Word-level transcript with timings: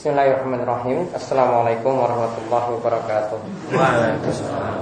Bismillahirrahmanirrahim. 0.00 1.12
Assalamualaikum 1.12 1.92
warahmatullahi 1.92 2.72
wabarakatuh. 2.72 3.36
Waalaikumsalam. 3.68 4.80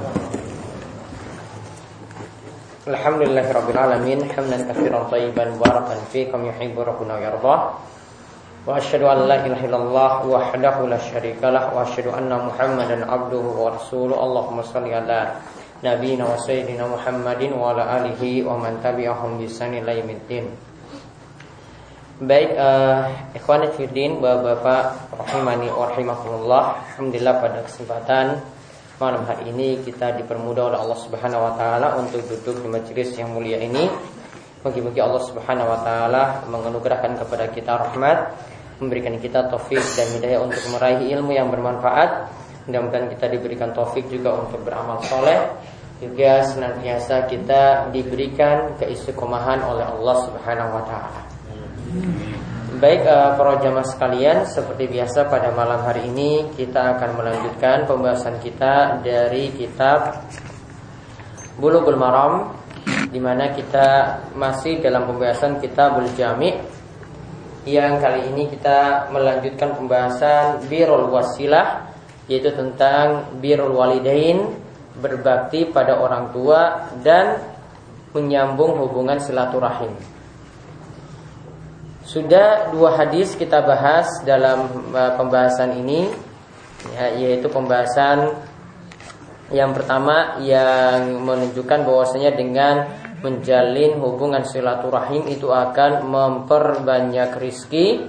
Alhamdulillahirabbil 2.86 3.78
alamin 3.82 4.22
hamdan 4.30 4.70
katsiran 4.70 5.10
tayyiban 5.10 5.58
mubarakan 5.58 5.98
fi 6.14 6.30
kam 6.30 6.46
yuhibbu 6.46 6.86
rabbuna 6.86 7.18
yardah. 7.18 7.82
Wa 8.62 8.78
asyhadu 8.78 9.10
an 9.10 9.26
la 9.26 9.42
ilaha 9.42 9.66
illallah 9.66 10.12
wahdahu 10.22 10.86
la 10.86 11.02
syarikalah 11.02 11.74
wa 11.74 11.82
asyhadu 11.82 12.14
anna 12.14 12.38
Muhammadan 12.38 13.02
abduhu 13.02 13.58
wa 13.58 13.74
rasuluhu. 13.74 14.14
Allahumma 14.14 14.62
shalli 14.70 14.94
ala 14.94 15.42
nabiyyina 15.82 16.30
wa 16.30 16.38
sayyidina 16.38 16.86
Muhammadin 16.86 17.58
wa 17.58 17.74
ala 17.74 18.06
alihi 18.06 18.46
wa 18.46 18.54
man 18.54 18.78
tabi'ahum 18.78 19.42
bi 19.42 19.50
ihsan 19.50 19.82
ila 19.82 19.98
yaumiddin. 19.98 20.67
Baik, 22.18 22.50
uh, 22.58 23.06
ikhwan 23.30 23.62
bapak-bapak 23.62 25.14
rahimani 25.14 25.70
wa 25.70 25.86
rahimakumullah. 25.86 26.82
Alhamdulillah 26.90 27.38
pada 27.38 27.62
kesempatan 27.62 28.42
malam 28.98 29.22
hari 29.22 29.54
ini 29.54 29.78
kita 29.86 30.18
dipermudah 30.18 30.74
oleh 30.74 30.78
Allah 30.82 30.98
Subhanahu 30.98 31.46
wa 31.46 31.54
taala 31.54 31.94
untuk 31.94 32.26
duduk 32.26 32.58
di 32.58 32.66
majelis 32.66 33.14
yang 33.14 33.30
mulia 33.30 33.62
ini. 33.62 33.86
Bagi-bagi 34.66 34.98
Allah 34.98 35.22
Subhanahu 35.30 35.70
wa 35.70 35.78
taala 35.86 36.42
menganugerahkan 36.50 37.22
kepada 37.22 37.54
kita 37.54 37.86
rahmat, 37.86 38.34
memberikan 38.82 39.14
kita 39.22 39.46
taufik 39.46 39.86
dan 39.94 40.10
hidayah 40.18 40.42
untuk 40.42 40.74
meraih 40.74 41.06
ilmu 41.14 41.38
yang 41.38 41.54
bermanfaat. 41.54 42.34
Mudah-mudahan 42.66 43.14
kita 43.14 43.30
diberikan 43.30 43.70
taufik 43.70 44.10
juga 44.10 44.42
untuk 44.42 44.66
beramal 44.66 44.98
soleh 45.06 45.38
juga 46.02 46.42
senantiasa 46.42 47.30
kita 47.30 47.94
diberikan 47.94 48.74
keistiqomahan 48.82 49.62
oleh 49.62 49.86
Allah 49.86 50.16
Subhanahu 50.26 50.82
wa 50.82 50.82
taala. 50.82 51.27
Baik 51.88 53.08
uh, 53.08 53.32
para 53.40 53.64
jamaah 53.64 53.88
sekalian, 53.88 54.44
seperti 54.44 54.92
biasa 54.92 55.24
pada 55.24 55.56
malam 55.56 55.80
hari 55.88 56.04
ini 56.12 56.52
kita 56.52 57.00
akan 57.00 57.16
melanjutkan 57.16 57.88
pembahasan 57.88 58.36
kita 58.44 59.00
dari 59.00 59.48
kitab 59.56 60.20
Bulughul 61.56 61.96
Maram 61.96 62.52
di 63.08 63.16
mana 63.16 63.56
kita 63.56 64.20
masih 64.36 64.84
dalam 64.84 65.08
pembahasan 65.08 65.64
Kitabul 65.64 66.12
Jami' 66.12 66.60
yang 67.64 67.96
kali 68.04 68.36
ini 68.36 68.52
kita 68.52 69.08
melanjutkan 69.08 69.72
pembahasan 69.72 70.68
birrul 70.68 71.08
wasilah 71.08 71.88
yaitu 72.28 72.52
tentang 72.52 73.32
birrul 73.40 73.72
walidain 73.72 74.44
berbakti 75.00 75.64
pada 75.72 75.96
orang 75.96 76.36
tua 76.36 76.92
dan 77.00 77.40
menyambung 78.12 78.76
hubungan 78.76 79.16
silaturahim. 79.16 80.17
Sudah 82.08 82.72
dua 82.72 82.96
hadis 82.96 83.36
kita 83.36 83.60
bahas 83.60 84.08
dalam 84.24 84.64
uh, 84.96 85.12
pembahasan 85.20 85.76
ini 85.76 86.08
ya, 86.96 87.12
Yaitu 87.12 87.52
pembahasan 87.52 88.32
yang 89.52 89.76
pertama 89.76 90.40
yang 90.40 91.20
menunjukkan 91.20 91.84
bahwasanya 91.84 92.32
dengan 92.32 92.88
menjalin 93.20 94.00
hubungan 94.00 94.40
silaturahim 94.40 95.28
itu 95.28 95.52
akan 95.52 96.08
memperbanyak 96.08 97.36
rizki 97.36 98.08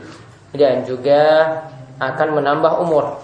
dan 0.56 0.88
juga 0.88 1.24
akan 2.00 2.40
menambah 2.40 2.74
umur. 2.80 3.20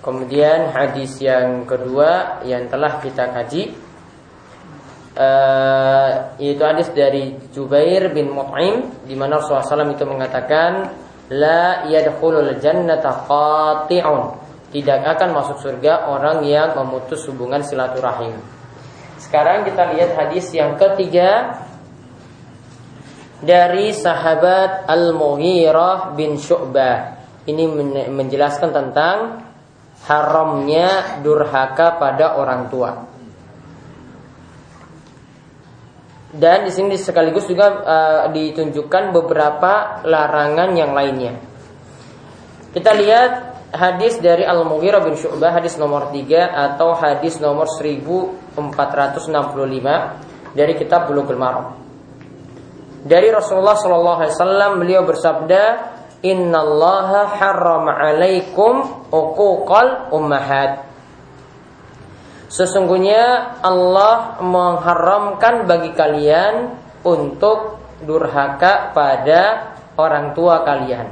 Kemudian 0.00 0.72
hadis 0.72 1.20
yang 1.20 1.68
kedua 1.68 2.40
yang 2.48 2.72
telah 2.72 3.04
kita 3.04 3.36
kaji 3.36 3.74
uh, 5.16 6.36
itu 6.38 6.60
hadis 6.60 6.92
dari 6.92 7.34
Jubair 7.50 8.12
bin 8.12 8.30
Mut'im 8.30 9.04
di 9.08 9.16
mana 9.16 9.40
Rasulullah 9.40 9.64
SAW 9.64 9.96
itu 9.96 10.04
mengatakan 10.04 10.92
la 11.32 11.88
yadkhulul 11.88 12.60
jannata 12.62 13.26
qati'un 13.26 14.22
tidak 14.70 15.16
akan 15.16 15.28
masuk 15.32 15.58
surga 15.64 16.12
orang 16.12 16.44
yang 16.44 16.76
memutus 16.76 17.24
hubungan 17.26 17.64
silaturahim. 17.64 18.36
Sekarang 19.16 19.64
kita 19.64 19.96
lihat 19.96 20.12
hadis 20.12 20.52
yang 20.52 20.76
ketiga 20.76 21.64
dari 23.40 23.96
sahabat 23.96 24.84
Al-Mughirah 24.84 26.12
bin 26.12 26.36
Syu'bah. 26.36 27.16
Ini 27.46 27.64
menjelaskan 28.10 28.70
tentang 28.74 29.46
haramnya 30.04 31.22
durhaka 31.24 31.96
pada 31.96 32.36
orang 32.36 32.68
tua. 32.68 33.15
Dan 36.32 36.66
di 36.66 36.72
sini 36.74 36.98
sekaligus 36.98 37.46
juga 37.46 37.66
uh, 37.70 38.26
ditunjukkan 38.34 39.14
beberapa 39.14 40.02
larangan 40.02 40.74
yang 40.74 40.90
lainnya. 40.90 41.38
Kita 42.74 42.92
lihat 42.92 43.32
hadis 43.72 44.18
dari 44.18 44.42
Al-Mughirah 44.42 45.06
bin 45.06 45.14
Syu'bah 45.14 45.54
hadis 45.54 45.78
nomor 45.78 46.10
3 46.10 46.76
atau 46.76 46.98
hadis 46.98 47.38
nomor 47.38 47.70
1465 47.70 48.58
dari 50.56 50.72
kitab 50.74 51.06
Bulughul 51.08 51.38
Maram. 51.38 51.76
Dari 53.06 53.30
Rasulullah 53.30 53.78
sallallahu 53.78 54.18
alaihi 54.18 54.34
wasallam 54.34 54.72
beliau 54.82 55.06
bersabda, 55.06 55.62
"Innallaha 56.26 57.38
harrama 57.38 57.94
'alaikum 58.02 59.06
uquqal 59.14 60.10
ummahat." 60.10 60.85
Sesungguhnya 62.56 63.52
Allah 63.60 64.40
mengharamkan 64.40 65.68
bagi 65.68 65.92
kalian 65.92 66.72
untuk 67.04 67.76
durhaka 68.00 68.96
pada 68.96 69.76
orang 70.00 70.32
tua 70.32 70.64
kalian. 70.64 71.04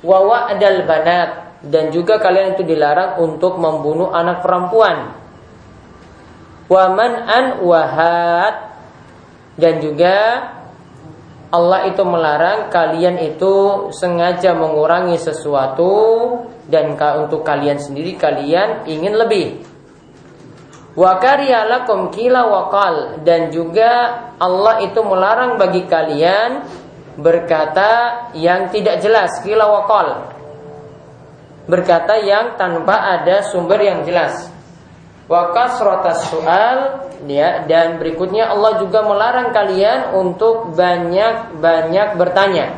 Wawa 0.00 0.48
adal 0.48 0.88
banat 0.88 1.60
dan 1.60 1.92
juga 1.92 2.16
kalian 2.16 2.56
itu 2.56 2.64
dilarang 2.64 3.20
untuk 3.20 3.60
membunuh 3.60 4.16
anak 4.16 4.40
perempuan. 4.40 5.12
Waman 6.72 7.12
an 7.28 7.44
wahat 7.60 8.72
dan 9.60 9.76
juga 9.84 10.16
Allah 11.52 11.84
itu 11.92 12.00
melarang 12.00 12.72
kalian 12.72 13.20
itu 13.20 13.52
sengaja 13.92 14.56
mengurangi 14.56 15.20
sesuatu 15.20 15.92
dan 16.64 16.96
untuk 16.96 17.44
kalian 17.44 17.76
sendiri 17.76 18.16
kalian 18.16 18.88
ingin 18.88 19.20
lebih. 19.20 19.71
Wa 20.92 21.16
lakum 21.72 22.12
kila 22.12 22.52
wakal 22.52 23.24
dan 23.24 23.48
juga 23.48 24.28
Allah 24.36 24.84
itu 24.84 25.00
melarang 25.00 25.56
bagi 25.56 25.88
kalian 25.88 26.68
berkata 27.16 28.28
yang 28.36 28.68
tidak 28.68 29.00
jelas 29.00 29.40
kila 29.40 29.68
wakal 29.68 30.32
berkata 31.64 32.18
yang 32.18 32.58
tanpa 32.58 33.18
ada 33.18 33.46
sumber 33.46 33.80
yang 33.80 34.02
jelas. 34.02 34.50
Wa 35.30 35.54
kasratas 35.54 36.28
soal 36.28 37.08
ya 37.24 37.64
dan 37.64 37.96
berikutnya 37.96 38.50
Allah 38.50 38.82
juga 38.82 39.06
melarang 39.06 39.54
kalian 39.54 40.12
untuk 40.12 40.74
banyak-banyak 40.74 42.08
bertanya. 42.18 42.76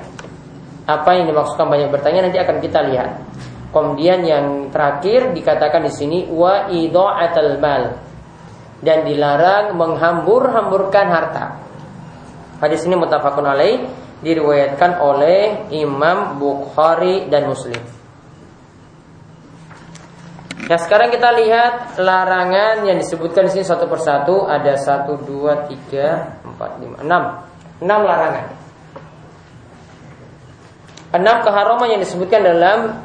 Apa 0.84 1.16
yang 1.16 1.32
dimaksudkan 1.32 1.66
banyak 1.66 1.88
bertanya 1.88 2.28
nanti 2.28 2.38
akan 2.38 2.56
kita 2.60 2.84
lihat. 2.92 3.10
Kemudian 3.72 4.22
yang 4.22 4.70
terakhir 4.70 5.34
dikatakan 5.34 5.82
di 5.88 5.90
sini 5.90 6.18
wa 6.30 6.70
idha'atul 6.70 7.58
mal 7.58 8.03
dan 8.84 9.08
dilarang 9.08 9.74
menghambur-hamburkan 9.74 11.06
harta. 11.08 11.44
Hadis 12.60 12.84
ini 12.84 12.94
mutafakun 12.94 13.48
alaih 13.48 13.88
diriwayatkan 14.20 15.00
oleh 15.00 15.68
Imam 15.72 16.36
Bukhari 16.36 17.26
dan 17.32 17.48
Muslim. 17.48 17.80
Nah 20.64 20.78
sekarang 20.80 21.12
kita 21.12 21.28
lihat 21.44 22.00
larangan 22.00 22.88
yang 22.88 22.96
disebutkan 22.96 23.52
di 23.52 23.60
sini 23.60 23.64
satu 23.68 23.84
persatu 23.84 24.48
ada 24.48 24.80
satu 24.80 25.20
dua 25.20 25.68
tiga 25.68 26.40
empat 26.40 26.80
lima 26.80 26.96
enam 27.04 27.22
enam 27.84 28.00
larangan. 28.00 28.46
Enam 31.14 31.36
keharaman 31.44 31.88
yang 31.94 32.00
disebutkan 32.00 32.40
dalam 32.40 32.96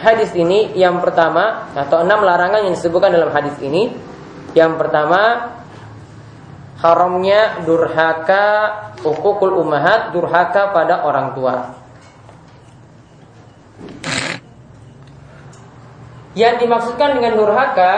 hadis 0.00 0.32
ini 0.32 0.72
yang 0.80 1.04
pertama 1.04 1.68
atau 1.76 2.00
enam 2.00 2.24
larangan 2.24 2.64
yang 2.64 2.72
disebutkan 2.72 3.12
dalam 3.12 3.30
hadis 3.36 3.54
ini 3.60 3.92
yang 4.58 4.74
pertama 4.74 5.54
haramnya 6.82 7.62
durhaka 7.62 8.46
ukukul 9.06 9.62
ummahat 9.62 10.10
durhaka 10.10 10.74
pada 10.74 11.06
orang 11.06 11.38
tua. 11.38 11.54
Yang 16.34 16.66
dimaksudkan 16.66 17.18
dengan 17.18 17.34
durhaka 17.38 17.92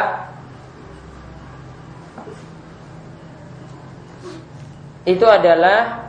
itu 5.05 5.25
adalah 5.29 6.09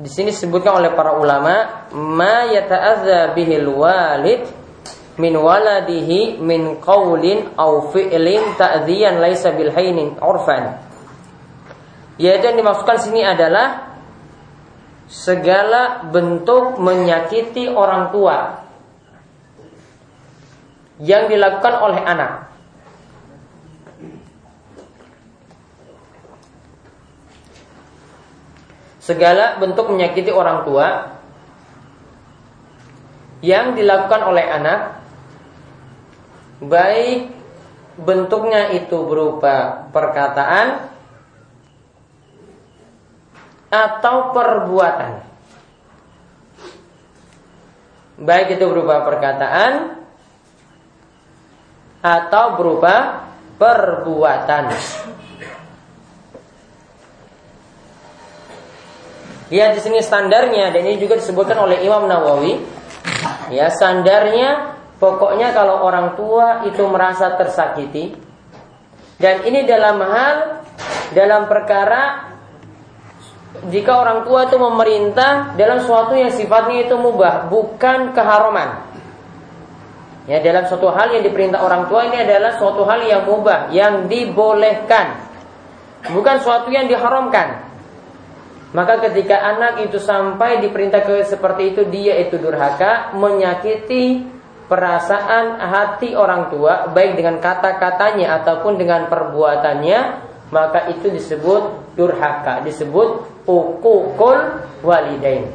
di 0.00 0.08
sini 0.08 0.32
disebutkan 0.32 0.80
oleh 0.80 0.96
para 0.96 1.12
ulama 1.12 1.84
ma 1.92 2.48
yata'adza 2.48 3.36
bihil 3.36 3.68
walid 3.68 4.59
min 5.18 5.34
waladihi 5.34 6.38
min 6.38 6.78
qaulin 6.78 7.56
au 7.58 7.90
fi'lin 7.90 8.54
ta'dhiyan 8.54 9.18
laisa 9.18 9.50
bil 9.56 9.72
hainin 9.74 10.14
urfan 10.20 10.78
yaitu 12.20 12.52
yang 12.52 12.60
dimaksudkan 12.60 13.00
sini 13.00 13.24
adalah 13.24 13.96
segala 15.08 16.04
bentuk 16.06 16.76
menyakiti 16.76 17.66
orang 17.72 18.12
tua 18.12 18.60
yang 21.00 21.32
dilakukan 21.32 21.74
oleh 21.80 22.00
anak. 22.04 22.32
Segala 29.00 29.56
bentuk 29.58 29.88
menyakiti 29.88 30.28
orang 30.28 30.62
tua 30.68 31.18
yang 33.40 33.72
dilakukan 33.72 34.28
oleh 34.28 34.44
anak 34.44 34.99
baik 36.60 37.32
bentuknya 38.00 38.72
itu 38.76 38.96
berupa 39.04 39.88
perkataan 39.92 40.88
atau 43.72 44.16
perbuatan. 44.36 45.12
Baik 48.20 48.60
itu 48.60 48.64
berupa 48.68 49.00
perkataan 49.08 49.96
atau 52.04 52.44
berupa 52.60 53.24
perbuatan. 53.56 54.76
Ya 59.50 59.74
di 59.74 59.80
sini 59.82 59.98
standarnya 59.98 60.70
dan 60.70 60.82
ini 60.86 61.00
juga 61.00 61.16
disebutkan 61.18 61.58
oleh 61.58 61.82
Imam 61.82 62.06
Nawawi. 62.06 62.60
Ya 63.50 63.66
standarnya 63.72 64.79
pokoknya 65.00 65.56
kalau 65.56 65.82
orang 65.82 66.14
tua 66.14 66.68
itu 66.68 66.84
merasa 66.86 67.34
tersakiti 67.34 68.14
dan 69.16 69.42
ini 69.48 69.64
dalam 69.64 69.98
hal 70.04 70.64
dalam 71.16 71.50
perkara 71.50 72.30
jika 73.68 73.92
orang 74.00 74.24
tua 74.24 74.48
itu 74.48 74.56
memerintah 74.56 75.52
dalam 75.58 75.82
suatu 75.84 76.16
yang 76.16 76.32
sifatnya 76.32 76.88
itu 76.88 76.94
mubah, 76.96 77.50
bukan 77.50 78.16
keharaman. 78.16 78.88
Ya, 80.24 80.38
dalam 80.38 80.64
suatu 80.70 80.88
hal 80.94 81.12
yang 81.12 81.26
diperintah 81.26 81.58
orang 81.58 81.90
tua 81.90 82.06
ini 82.06 82.22
adalah 82.22 82.56
suatu 82.56 82.86
hal 82.86 83.02
yang 83.04 83.26
mubah, 83.26 83.74
yang 83.74 84.06
dibolehkan. 84.06 85.28
Bukan 86.14 86.36
suatu 86.40 86.72
yang 86.72 86.88
diharamkan. 86.88 87.68
Maka 88.70 89.02
ketika 89.10 89.34
anak 89.34 89.82
itu 89.82 89.98
sampai 89.98 90.62
diperintah 90.62 91.02
ke 91.02 91.26
seperti 91.26 91.74
itu, 91.74 91.82
dia 91.90 92.16
itu 92.22 92.38
durhaka, 92.38 93.12
menyakiti 93.18 94.22
perasaan 94.70 95.58
hati 95.58 96.14
orang 96.14 96.46
tua, 96.54 96.86
baik 96.94 97.18
dengan 97.18 97.42
kata-katanya 97.42 98.38
ataupun 98.38 98.78
dengan 98.78 99.10
perbuatannya, 99.10 100.00
maka 100.54 100.86
itu 100.94 101.10
disebut 101.10 101.94
durhaka, 101.98 102.62
disebut 102.62 103.26
ukukul 103.50 104.62
walidain. 104.86 105.50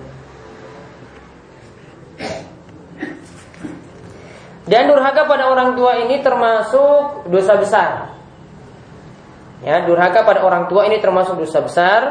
Dan 4.65 4.89
durhaka 4.89 5.23
pada 5.29 5.47
orang 5.47 5.77
tua 5.77 6.03
ini 6.03 6.19
termasuk 6.19 7.29
dosa 7.31 7.53
besar. 7.55 7.91
Ya, 9.63 9.85
durhaka 9.85 10.25
pada 10.27 10.43
orang 10.43 10.67
tua 10.67 10.89
ini 10.89 10.99
termasuk 10.99 11.39
dosa 11.39 11.63
besar. 11.63 12.01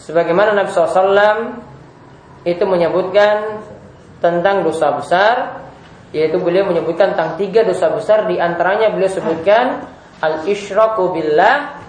Sebagaimana 0.00 0.56
Nabi 0.56 0.72
SAW 0.72 1.60
itu 2.48 2.64
menyebutkan 2.64 3.60
tentang 4.20 4.62
dosa 4.62 4.94
besar, 4.94 5.64
yaitu 6.12 6.38
beliau 6.38 6.68
menyebutkan 6.68 7.16
tentang 7.16 7.40
tiga 7.40 7.64
dosa 7.64 7.90
besar, 7.90 8.28
di 8.28 8.36
antaranya 8.36 8.92
beliau 8.92 9.10
sebutkan 9.10 9.84
al-isyraku 10.20 11.16
billah 11.16 11.80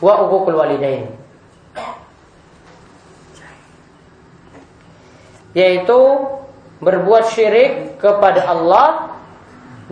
wa 0.00 0.14
uququl 0.26 0.56
walidain. 0.56 1.12
Yaitu 5.52 6.00
berbuat 6.80 7.28
syirik 7.28 8.00
kepada 8.00 8.48
Allah 8.48 9.12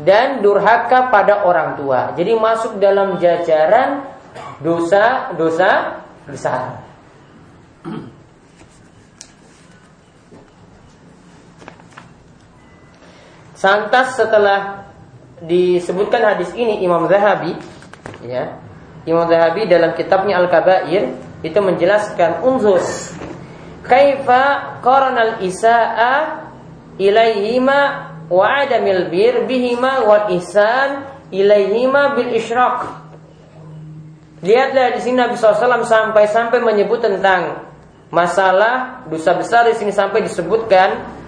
dan 0.00 0.40
durhaka 0.40 1.12
pada 1.12 1.44
orang 1.44 1.76
tua. 1.76 2.16
Jadi 2.16 2.32
masuk 2.32 2.80
dalam 2.80 3.20
jajaran 3.20 4.08
dosa-dosa 4.64 6.00
besar. 6.24 6.89
Santas 13.60 14.16
setelah 14.16 14.88
disebutkan 15.44 16.24
hadis 16.24 16.48
ini 16.56 16.80
Imam 16.80 17.04
Zahabi 17.12 17.60
ya 18.24 18.56
Imam 19.04 19.28
Zahabi 19.28 19.68
dalam 19.68 19.92
kitabnya 19.92 20.40
Al-Kabair 20.40 21.12
itu 21.44 21.58
menjelaskan 21.60 22.40
unzur 22.40 22.80
kaifa 23.84 24.76
qaranal 24.80 25.44
isaa 25.44 26.48
ilaihima 26.96 27.80
wa 28.32 28.44
adamil 28.64 29.12
bir 29.12 29.44
bihima 29.44 30.08
wal 30.08 30.32
ihsan 30.40 31.04
ilaihima 31.28 32.16
bil 32.16 32.32
isyraq 32.32 32.96
Lihatlah 34.40 34.96
di 34.96 35.04
sini 35.04 35.20
Nabi 35.20 35.36
SAW 35.36 35.84
sampai-sampai 35.84 36.64
menyebut 36.64 37.04
tentang 37.04 37.60
masalah 38.08 39.04
dosa 39.04 39.36
besar 39.36 39.68
di 39.68 39.76
sini 39.76 39.92
sampai 39.92 40.24
disebutkan 40.24 41.19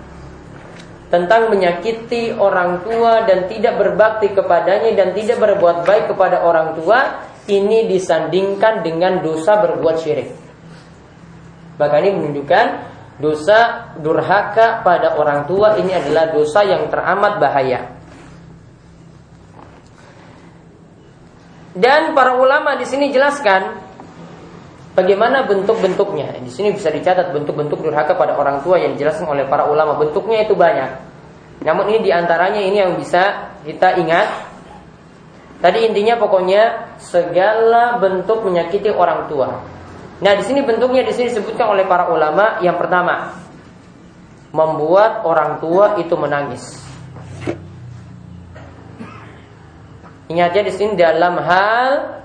tentang 1.12 1.52
menyakiti 1.52 2.32
orang 2.32 2.80
tua 2.88 3.28
dan 3.28 3.44
tidak 3.44 3.76
berbakti 3.76 4.32
kepadanya 4.32 4.96
dan 4.96 5.12
tidak 5.12 5.44
berbuat 5.44 5.84
baik 5.84 6.08
kepada 6.08 6.40
orang 6.40 6.72
tua 6.72 7.28
ini 7.52 7.84
disandingkan 7.84 8.80
dengan 8.80 9.20
dosa 9.20 9.60
berbuat 9.60 10.00
syirik. 10.00 10.32
Bahkan 11.76 12.00
ini 12.00 12.12
menunjukkan 12.16 12.66
dosa 13.20 13.92
durhaka 14.00 14.80
pada 14.80 15.20
orang 15.20 15.44
tua 15.44 15.76
ini 15.76 15.92
adalah 15.92 16.32
dosa 16.32 16.64
yang 16.64 16.88
teramat 16.88 17.36
bahaya. 17.36 17.92
Dan 21.76 22.16
para 22.16 22.40
ulama 22.40 22.80
di 22.80 22.88
sini 22.88 23.12
jelaskan 23.12 23.91
Bagaimana 24.92 25.48
bentuk-bentuknya? 25.48 26.36
Di 26.44 26.52
sini 26.52 26.76
bisa 26.76 26.92
dicatat 26.92 27.32
bentuk-bentuk 27.32 27.80
durhaka 27.80 28.12
pada 28.12 28.36
orang 28.36 28.60
tua 28.60 28.76
yang 28.76 28.92
dijelaskan 28.92 29.24
oleh 29.24 29.48
para 29.48 29.64
ulama. 29.64 29.96
Bentuknya 29.96 30.44
itu 30.44 30.52
banyak. 30.52 30.90
Namun 31.64 31.88
ini 31.88 32.04
di 32.04 32.10
antaranya 32.12 32.60
ini 32.60 32.76
yang 32.76 32.92
bisa 33.00 33.56
kita 33.64 33.96
ingat. 33.96 34.28
Tadi 35.64 35.88
intinya 35.88 36.20
pokoknya 36.20 36.92
segala 37.00 37.96
bentuk 38.04 38.44
menyakiti 38.44 38.92
orang 38.92 39.32
tua. 39.32 39.64
Nah 40.20 40.32
di 40.36 40.44
sini 40.44 40.60
bentuknya 40.60 41.08
di 41.08 41.16
sini 41.16 41.32
disebutkan 41.32 41.72
oleh 41.72 41.88
para 41.88 42.12
ulama. 42.12 42.60
Yang 42.60 42.84
pertama, 42.84 43.32
membuat 44.52 45.24
orang 45.24 45.56
tua 45.56 45.96
itu 45.96 46.12
menangis. 46.20 46.84
Ingatnya 50.28 50.68
di 50.68 50.72
sini 50.76 50.92
dalam 51.00 51.40
hal 51.40 52.20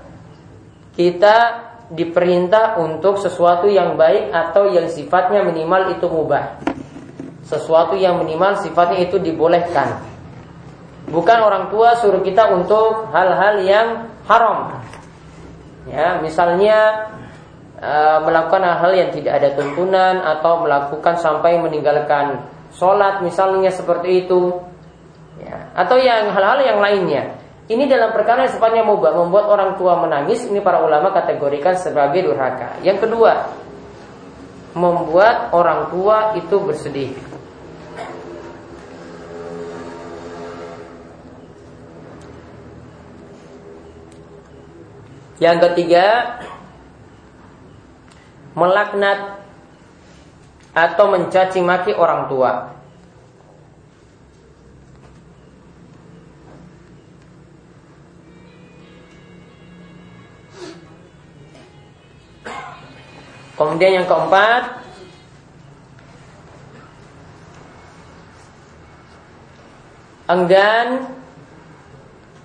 kita 0.92 1.67
diperintah 1.88 2.76
untuk 2.76 3.16
sesuatu 3.16 3.64
yang 3.64 3.96
baik 3.96 4.28
atau 4.28 4.68
yang 4.68 4.88
sifatnya 4.92 5.40
minimal 5.40 5.96
itu 5.96 6.04
mubah. 6.04 6.60
Sesuatu 7.48 7.96
yang 7.96 8.20
minimal 8.20 8.60
sifatnya 8.60 9.08
itu 9.08 9.16
dibolehkan. 9.16 10.04
Bukan 11.08 11.38
orang 11.40 11.72
tua 11.72 11.96
suruh 11.96 12.20
kita 12.20 12.52
untuk 12.52 13.08
hal-hal 13.08 13.64
yang 13.64 13.88
haram. 14.28 14.76
Ya, 15.88 16.20
misalnya 16.20 17.08
e, 17.80 17.92
melakukan 18.28 18.60
hal-hal 18.60 18.92
yang 18.92 19.10
tidak 19.16 19.40
ada 19.40 19.56
tuntunan 19.56 20.20
atau 20.20 20.60
melakukan 20.60 21.16
sampai 21.16 21.56
meninggalkan 21.56 22.44
sholat 22.76 23.24
misalnya 23.24 23.72
seperti 23.72 24.28
itu. 24.28 24.60
Ya, 25.40 25.72
atau 25.72 25.96
yang 25.96 26.28
hal-hal 26.36 26.60
yang 26.60 26.78
lainnya. 26.84 27.47
Ini 27.68 27.84
dalam 27.84 28.16
perkara 28.16 28.48
yang 28.48 28.52
sifatnya 28.56 28.80
mubah 28.80 29.12
membuat 29.12 29.44
orang 29.52 29.76
tua 29.76 30.00
menangis. 30.00 30.40
Ini 30.48 30.64
para 30.64 30.80
ulama 30.80 31.12
kategorikan 31.12 31.76
sebagai 31.76 32.24
durhaka. 32.24 32.80
Yang 32.80 33.04
kedua, 33.04 33.44
membuat 34.72 35.52
orang 35.52 35.92
tua 35.92 36.32
itu 36.40 36.56
bersedih. 36.64 37.12
Yang 45.36 45.58
ketiga, 45.70 46.40
melaknat 48.56 49.44
atau 50.72 51.04
mencaci 51.12 51.60
maki 51.60 51.92
orang 51.92 52.32
tua. 52.32 52.77
Kemudian 63.58 64.02
yang 64.02 64.06
keempat 64.06 64.86
Enggan 70.30 71.10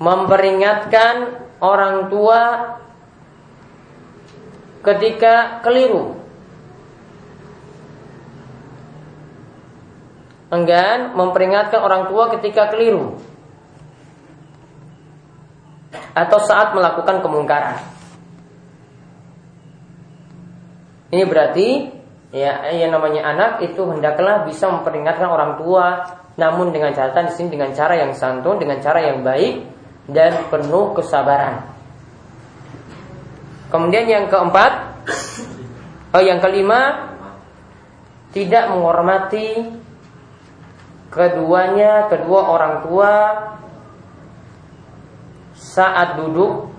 Memperingatkan 0.01 1.15
orang 1.62 2.10
tua 2.10 2.41
Ketika 4.84 5.63
keliru. 5.63 6.20
Enggan 10.53 11.17
memperingatkan 11.17 11.79
orang 11.82 12.12
tua 12.12 12.29
ketika 12.36 12.70
keliru. 12.70 13.15
Atau 16.13 16.43
saat 16.43 16.75
melakukan 16.77 17.24
kemungkaran. 17.24 17.92
Ini 21.13 21.29
berarti 21.29 21.67
ya 22.34 22.74
yang 22.74 22.89
namanya 22.89 23.22
anak 23.29 23.51
itu 23.62 23.86
hendaklah 23.86 24.50
bisa 24.50 24.65
memperingatkan 24.65 25.29
orang 25.29 25.62
tua 25.62 26.10
namun 26.34 26.74
dengan 26.74 26.89
catatan 26.89 27.29
di 27.29 27.34
sini 27.38 27.53
dengan 27.53 27.70
cara 27.77 27.93
yang 27.93 28.17
santun, 28.17 28.58
dengan 28.58 28.82
cara 28.82 28.98
yang 29.05 29.22
baik 29.22 29.62
dan 30.10 30.50
penuh 30.50 30.98
kesabaran. 30.98 31.70
Kemudian 33.70 34.10
yang 34.10 34.25
keempat, 34.25 35.05
oh 36.17 36.24
yang 36.25 36.41
kelima, 36.41 37.13
tidak 38.34 38.74
menghormati 38.74 39.77
keduanya, 41.13 42.10
kedua 42.10 42.41
orang 42.50 42.74
tua 42.89 43.13
saat 45.53 46.17
duduk 46.17 46.72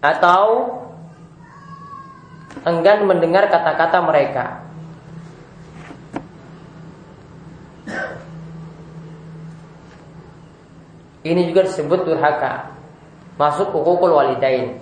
atau 0.00 0.80
enggan 2.64 3.04
mendengar 3.04 3.48
kata-kata 3.52 4.00
mereka. 4.04 4.46
Ini 11.20 11.52
juga 11.52 11.68
disebut 11.68 12.08
durhaka. 12.08 12.72
Masuk 13.36 13.76
ukukul 13.76 14.16
walidain. 14.16 14.80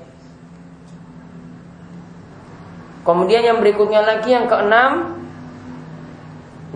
Kemudian 3.03 3.43
yang 3.43 3.59
berikutnya 3.59 4.07
lagi 4.07 4.31
yang 4.31 4.47
keenam 4.47 5.19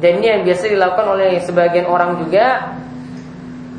dan 0.01 0.13
ini 0.19 0.27
yang 0.27 0.43
biasa 0.43 0.65
dilakukan 0.73 1.07
oleh 1.15 1.39
sebagian 1.45 1.87
orang 1.87 2.25
juga 2.25 2.75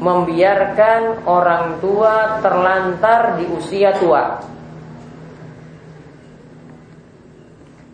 membiarkan 0.04 1.24
orang 1.24 1.80
tua 1.80 2.44
terlantar 2.44 3.40
di 3.40 3.48
usia 3.48 3.96
tua. 3.96 4.52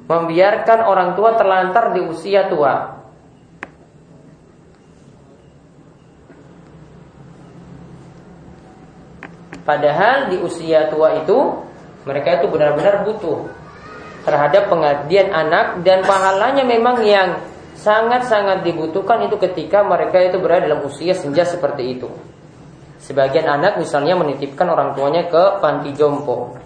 membiarkan 0.10 0.90
orang 0.90 1.14
tua 1.14 1.38
terlantar 1.38 1.94
di 1.94 2.02
usia 2.02 2.50
tua. 2.50 2.98
Padahal 9.62 10.34
di 10.34 10.42
usia 10.42 10.90
tua 10.90 11.22
itu 11.22 11.62
mereka 12.10 12.42
itu 12.42 12.50
benar-benar 12.50 13.06
butuh 13.06 13.54
terhadap 14.26 14.66
pengabdian 14.66 15.30
anak 15.30 15.86
dan 15.86 16.02
pahalanya 16.02 16.66
memang 16.66 17.06
yang 17.06 17.38
sangat-sangat 17.80 18.68
dibutuhkan 18.68 19.24
itu 19.24 19.40
ketika 19.40 19.88
mereka 19.88 20.20
itu 20.20 20.36
berada 20.44 20.68
dalam 20.68 20.84
usia 20.84 21.16
senja 21.16 21.48
seperti 21.48 21.96
itu. 21.96 22.12
Sebagian 23.00 23.48
anak 23.48 23.80
misalnya 23.80 24.20
menitipkan 24.20 24.68
orang 24.68 24.92
tuanya 24.92 25.32
ke 25.32 25.64
panti 25.64 25.96
jompo. 25.96 26.60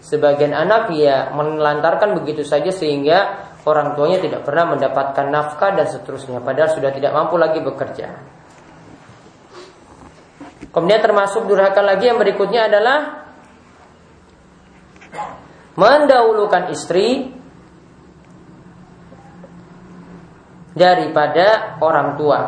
Sebagian 0.00 0.56
anak 0.56 0.88
ya 0.96 1.28
menelantarkan 1.36 2.16
begitu 2.16 2.40
saja 2.40 2.72
sehingga 2.72 3.52
orang 3.68 3.92
tuanya 3.92 4.24
tidak 4.24 4.48
pernah 4.48 4.72
mendapatkan 4.72 5.28
nafkah 5.28 5.76
dan 5.76 5.84
seterusnya 5.84 6.40
padahal 6.40 6.72
sudah 6.72 6.90
tidak 6.96 7.12
mampu 7.12 7.36
lagi 7.36 7.60
bekerja. 7.60 8.08
Kemudian 10.72 11.02
termasuk 11.04 11.44
durhaka 11.44 11.84
lagi 11.84 12.08
yang 12.08 12.16
berikutnya 12.16 12.70
adalah 12.72 13.28
mendahulukan 15.76 16.72
istri 16.72 17.39
daripada 20.74 21.76
orang 21.82 22.14
tua. 22.14 22.40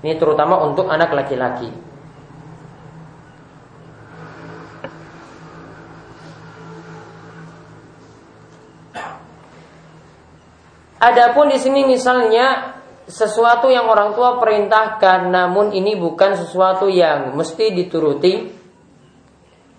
Ini 0.00 0.16
terutama 0.16 0.64
untuk 0.64 0.88
anak 0.88 1.12
laki-laki. 1.12 1.68
Adapun 11.00 11.48
di 11.48 11.56
sini 11.56 11.88
misalnya 11.88 12.76
sesuatu 13.08 13.72
yang 13.72 13.88
orang 13.88 14.12
tua 14.12 14.36
perintahkan 14.36 15.32
namun 15.32 15.72
ini 15.72 15.96
bukan 15.96 16.36
sesuatu 16.36 16.92
yang 16.92 17.32
mesti 17.32 17.72
dituruti. 17.72 18.59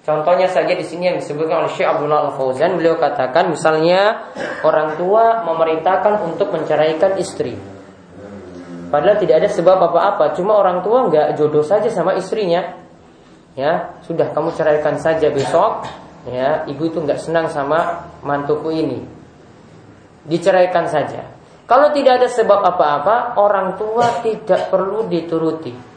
Contohnya 0.02 0.50
saja 0.50 0.74
di 0.74 0.82
sini 0.82 1.14
yang 1.14 1.18
disebutkan 1.22 1.62
oleh 1.62 1.72
Syekh 1.78 1.86
Abdullah 1.86 2.34
Al-Fauzan 2.34 2.74
beliau 2.74 2.98
katakan 2.98 3.54
misalnya 3.54 4.34
orang 4.66 4.98
tua 4.98 5.46
memerintahkan 5.46 6.26
untuk 6.26 6.50
menceraikan 6.50 7.22
istri. 7.22 7.54
Padahal 8.90 9.22
tidak 9.22 9.46
ada 9.46 9.50
sebab 9.54 9.78
apa-apa, 9.78 10.34
cuma 10.34 10.58
orang 10.58 10.82
tua 10.82 11.06
nggak 11.06 11.38
jodoh 11.38 11.62
saja 11.62 11.88
sama 11.94 12.18
istrinya. 12.18 12.82
Ya, 13.54 13.94
sudah 14.04 14.34
kamu 14.34 14.58
ceraikan 14.58 14.98
saja 14.98 15.30
besok. 15.30 15.86
Ya, 16.26 16.66
ibu 16.66 16.90
itu 16.90 16.98
nggak 16.98 17.22
senang 17.22 17.50
sama 17.50 18.10
mantuku 18.26 18.74
ini 18.74 19.22
diceraikan 20.26 20.86
saja. 20.86 21.26
Kalau 21.66 21.94
tidak 21.96 22.20
ada 22.22 22.28
sebab 22.28 22.60
apa-apa, 22.62 23.40
orang 23.40 23.80
tua 23.80 24.22
tidak 24.22 24.68
perlu 24.68 25.08
dituruti. 25.08 25.91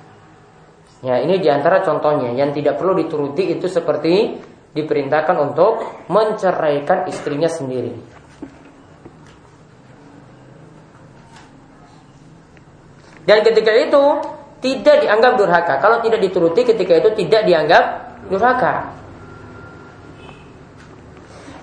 Ya, 1.04 1.20
ini 1.20 1.36
di 1.36 1.52
antara 1.52 1.84
contohnya 1.84 2.32
yang 2.32 2.56
tidak 2.56 2.80
perlu 2.80 2.96
dituruti 2.96 3.52
itu 3.52 3.68
seperti 3.68 4.40
diperintahkan 4.72 5.36
untuk 5.36 5.84
menceraikan 6.08 7.04
istrinya 7.04 7.44
sendiri. 7.44 7.92
Dan 13.28 13.44
ketika 13.44 13.72
itu 13.76 14.04
tidak 14.64 15.04
dianggap 15.04 15.32
durhaka. 15.36 15.74
Kalau 15.76 16.00
tidak 16.00 16.24
dituruti 16.24 16.64
ketika 16.64 17.04
itu 17.04 17.08
tidak 17.20 17.44
dianggap 17.44 17.84
durhaka. 18.32 18.96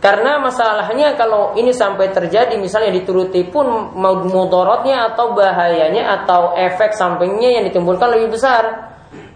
Karena 0.02 0.42
masalahnya 0.42 1.14
kalau 1.14 1.54
ini 1.54 1.74
sampai 1.74 2.10
terjadi 2.10 2.58
misalnya 2.58 2.94
dituruti 2.94 3.46
pun 3.46 3.94
mudorotnya 4.26 5.14
atau 5.14 5.38
bahayanya 5.38 6.22
atau 6.22 6.58
efek 6.58 6.98
sampingnya 6.98 7.62
yang 7.62 7.64
ditimbulkan 7.70 8.10
lebih 8.10 8.38
besar. 8.38 8.91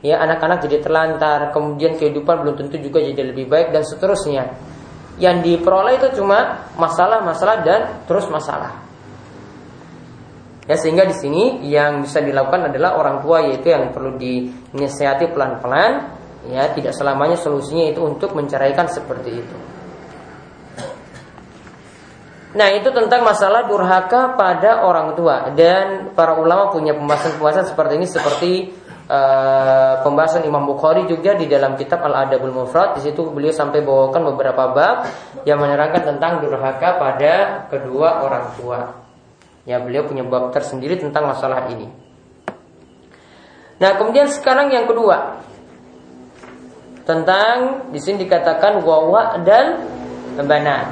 Ya 0.05 0.21
anak-anak 0.21 0.61
jadi 0.69 0.85
terlantar, 0.85 1.49
kemudian 1.49 1.97
kehidupan 1.97 2.45
belum 2.45 2.55
tentu 2.61 2.77
juga 2.77 3.01
jadi 3.01 3.33
lebih 3.33 3.49
baik 3.49 3.73
dan 3.73 3.81
seterusnya. 3.81 4.53
Yang 5.17 5.37
diperoleh 5.41 5.97
itu 5.97 6.21
cuma 6.21 6.69
masalah-masalah 6.77 7.65
dan 7.65 8.05
terus 8.05 8.29
masalah. 8.29 8.85
Ya 10.69 10.77
sehingga 10.77 11.09
di 11.09 11.17
sini 11.17 11.65
yang 11.65 12.05
bisa 12.05 12.21
dilakukan 12.21 12.69
adalah 12.69 13.01
orang 13.01 13.25
tua 13.25 13.49
yaitu 13.49 13.73
yang 13.73 13.89
perlu 13.89 14.13
dinasihati 14.13 15.33
pelan-pelan. 15.33 16.13
Ya 16.53 16.69
tidak 16.69 16.93
selamanya 16.93 17.41
solusinya 17.41 17.89
itu 17.89 18.05
untuk 18.05 18.37
menceraikan 18.37 18.85
seperti 18.85 19.41
itu. 19.41 19.55
Nah 22.55 22.71
itu 22.71 22.87
tentang 22.93 23.25
masalah 23.25 23.65
durhaka 23.65 24.37
pada 24.37 24.85
orang 24.85 25.17
tua 25.17 25.49
dan 25.57 26.13
para 26.13 26.37
ulama 26.37 26.69
punya 26.69 26.93
pembahasan-pembahasan 26.93 27.67
seperti 27.73 27.93
ini 27.97 28.07
seperti 28.07 28.51
uh, 29.09 30.01
pembahasan 30.01 30.45
Imam 30.45 30.65
Bukhari 30.65 31.05
juga 31.05 31.37
di 31.37 31.45
dalam 31.45 31.77
kitab 31.77 32.01
Al 32.05 32.27
Adabul 32.27 32.53
Mufrad 32.53 32.97
di 32.97 33.05
situ 33.05 33.25
beliau 33.29 33.53
sampai 33.53 33.81
bawakan 33.81 34.33
beberapa 34.33 34.73
bab 34.73 34.97
yang 35.45 35.61
menerangkan 35.61 36.15
tentang 36.15 36.41
durhaka 36.41 36.97
pada 36.97 37.33
kedua 37.69 38.25
orang 38.25 38.45
tua. 38.57 38.79
Ya 39.65 39.81
beliau 39.81 40.05
punya 40.05 40.21
bab 40.25 40.53
tersendiri 40.53 40.97
tentang 41.01 41.25
masalah 41.25 41.69
ini. 41.73 41.89
Nah 43.81 43.91
kemudian 43.99 44.29
sekarang 44.31 44.71
yang 44.71 44.85
kedua 44.87 45.41
tentang 47.05 47.89
di 47.93 47.99
sini 48.01 48.25
dikatakan 48.25 48.81
wawa 48.81 49.37
dan 49.45 49.85
banat. 50.41 50.89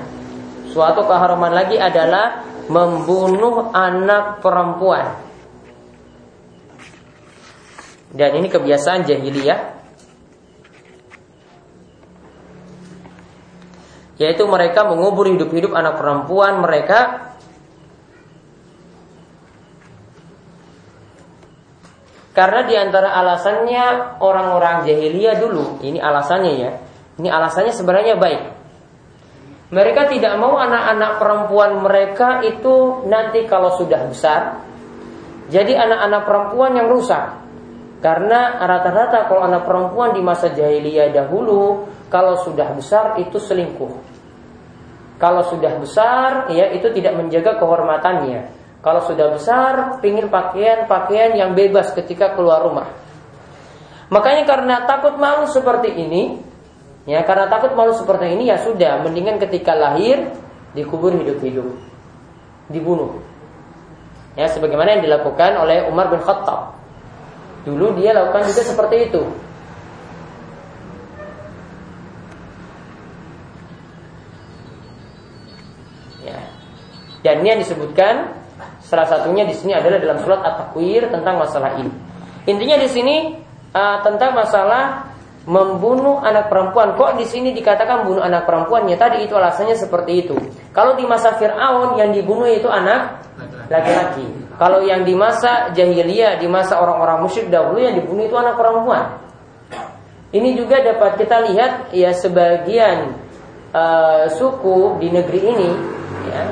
Suatu 0.70 1.06
keharuman 1.06 1.54
lagi 1.54 1.78
adalah 1.78 2.46
membunuh 2.70 3.70
anak 3.76 4.40
perempuan. 4.40 5.33
Dan 8.14 8.30
ini 8.38 8.48
kebiasaan 8.48 9.10
jahiliyah. 9.10 9.60
Yaitu 14.22 14.46
mereka 14.46 14.86
mengubur 14.86 15.26
hidup-hidup 15.26 15.74
anak 15.74 15.98
perempuan 15.98 16.62
mereka 16.62 17.34
Karena 22.34 22.66
di 22.66 22.74
antara 22.74 23.14
alasannya 23.14 24.18
orang-orang 24.18 24.90
jahiliyah 24.90 25.38
dulu, 25.38 25.78
ini 25.86 26.02
alasannya 26.02 26.54
ya, 26.58 26.72
ini 27.22 27.30
alasannya 27.30 27.70
sebenarnya 27.70 28.18
baik. 28.18 28.42
Mereka 29.70 30.10
tidak 30.10 30.42
mau 30.42 30.58
anak-anak 30.58 31.22
perempuan 31.22 31.72
mereka 31.86 32.42
itu 32.42 33.06
nanti 33.06 33.46
kalau 33.46 33.78
sudah 33.78 34.10
besar 34.10 34.42
jadi 35.50 35.78
anak-anak 35.78 36.22
perempuan 36.26 36.72
yang 36.78 36.88
rusak. 36.90 37.43
Karena 38.04 38.60
rata-rata 38.60 39.32
kalau 39.32 39.48
anak 39.48 39.64
perempuan 39.64 40.12
di 40.12 40.20
masa 40.20 40.52
jahiliyah 40.52 41.16
dahulu 41.16 41.88
kalau 42.12 42.36
sudah 42.44 42.76
besar 42.76 43.16
itu 43.16 43.40
selingkuh. 43.40 44.12
Kalau 45.16 45.48
sudah 45.48 45.80
besar, 45.80 46.52
ya 46.52 46.68
itu 46.76 46.92
tidak 46.92 47.16
menjaga 47.16 47.56
kehormatannya. 47.56 48.52
Kalau 48.84 49.08
sudah 49.08 49.32
besar, 49.32 50.04
pingin 50.04 50.28
pakaian-pakaian 50.28 51.40
yang 51.40 51.56
bebas 51.56 51.96
ketika 51.96 52.36
keluar 52.36 52.68
rumah. 52.68 52.92
Makanya 54.12 54.44
karena 54.44 54.76
takut 54.84 55.16
malu 55.16 55.48
seperti 55.48 55.96
ini, 55.96 56.44
ya 57.08 57.24
karena 57.24 57.48
takut 57.48 57.72
malu 57.72 57.96
seperti 57.96 58.36
ini 58.36 58.52
ya 58.52 58.60
sudah, 58.60 59.00
mendingan 59.00 59.40
ketika 59.40 59.72
lahir 59.72 60.28
dikubur 60.76 61.16
hidup-hidup, 61.16 61.72
dibunuh. 62.68 63.24
Ya 64.36 64.52
sebagaimana 64.52 65.00
yang 65.00 65.08
dilakukan 65.08 65.56
oleh 65.56 65.88
Umar 65.88 66.12
bin 66.12 66.20
Khattab. 66.20 66.83
Dulu 67.64 67.96
dia 67.96 68.12
lakukan 68.12 68.44
juga 68.52 68.62
seperti 68.68 68.96
itu. 69.08 69.24
Ya. 76.28 76.40
Dan 77.24 77.44
ini 77.44 77.48
yang 77.56 77.62
disebutkan 77.64 78.36
salah 78.84 79.08
satunya 79.08 79.48
di 79.48 79.56
sini 79.56 79.72
adalah 79.72 79.96
dalam 79.96 80.20
surat 80.20 80.44
At-Takwir 80.44 81.08
tentang 81.08 81.40
masalah 81.40 81.80
ini. 81.80 81.92
Intinya 82.44 82.76
di 82.76 82.92
sini 82.92 83.16
uh, 83.72 83.98
tentang 84.04 84.36
masalah 84.36 85.08
membunuh 85.48 86.20
anak 86.20 86.52
perempuan. 86.52 87.00
Kok 87.00 87.16
di 87.20 87.28
sini 87.28 87.56
dikatakan 87.56 88.04
bunuh 88.08 88.24
anak 88.24 88.44
perempuannya? 88.44 89.00
Tadi 89.00 89.24
itu 89.24 89.36
alasannya 89.36 89.76
seperti 89.76 90.28
itu. 90.28 90.36
Kalau 90.76 91.00
di 91.00 91.08
masa 91.08 91.36
Fir'aun 91.40 91.96
yang 91.96 92.12
dibunuh 92.12 92.48
itu 92.48 92.68
anak 92.68 93.24
laki-laki. 93.72 94.43
Kalau 94.54 94.86
yang 94.86 95.02
di 95.02 95.18
masa 95.18 95.74
jahiliyah, 95.74 96.38
di 96.38 96.46
masa 96.46 96.78
orang-orang 96.78 97.26
musyrik 97.26 97.50
dahulu 97.50 97.82
yang 97.82 97.98
dibunuh 97.98 98.30
itu 98.30 98.38
anak 98.38 98.54
perempuan. 98.54 99.18
Ini 100.34 100.50
juga 100.58 100.82
dapat 100.82 101.22
kita 101.22 101.46
lihat 101.46 101.94
ya 101.94 102.10
sebagian 102.14 103.18
uh, 103.70 104.26
suku 104.34 104.98
di 104.98 105.14
negeri 105.14 105.40
ini 105.46 105.70
ya 106.30 106.44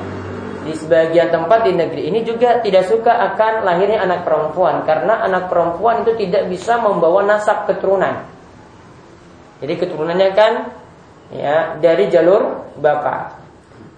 di 0.61 0.73
sebagian 0.77 1.33
tempat 1.33 1.65
di 1.65 1.73
negeri 1.73 2.13
ini 2.13 2.21
juga 2.21 2.61
tidak 2.61 2.85
suka 2.85 3.09
akan 3.33 3.65
lahirnya 3.65 4.05
anak 4.05 4.21
perempuan 4.21 4.85
karena 4.85 5.25
anak 5.25 5.49
perempuan 5.49 6.05
itu 6.05 6.13
tidak 6.21 6.45
bisa 6.53 6.77
membawa 6.77 7.25
nasab 7.25 7.65
keturunan. 7.65 8.21
Jadi 9.65 9.73
keturunannya 9.81 10.29
kan 10.37 10.53
ya 11.33 11.81
dari 11.81 12.05
jalur 12.13 12.69
bapak. 12.77 13.40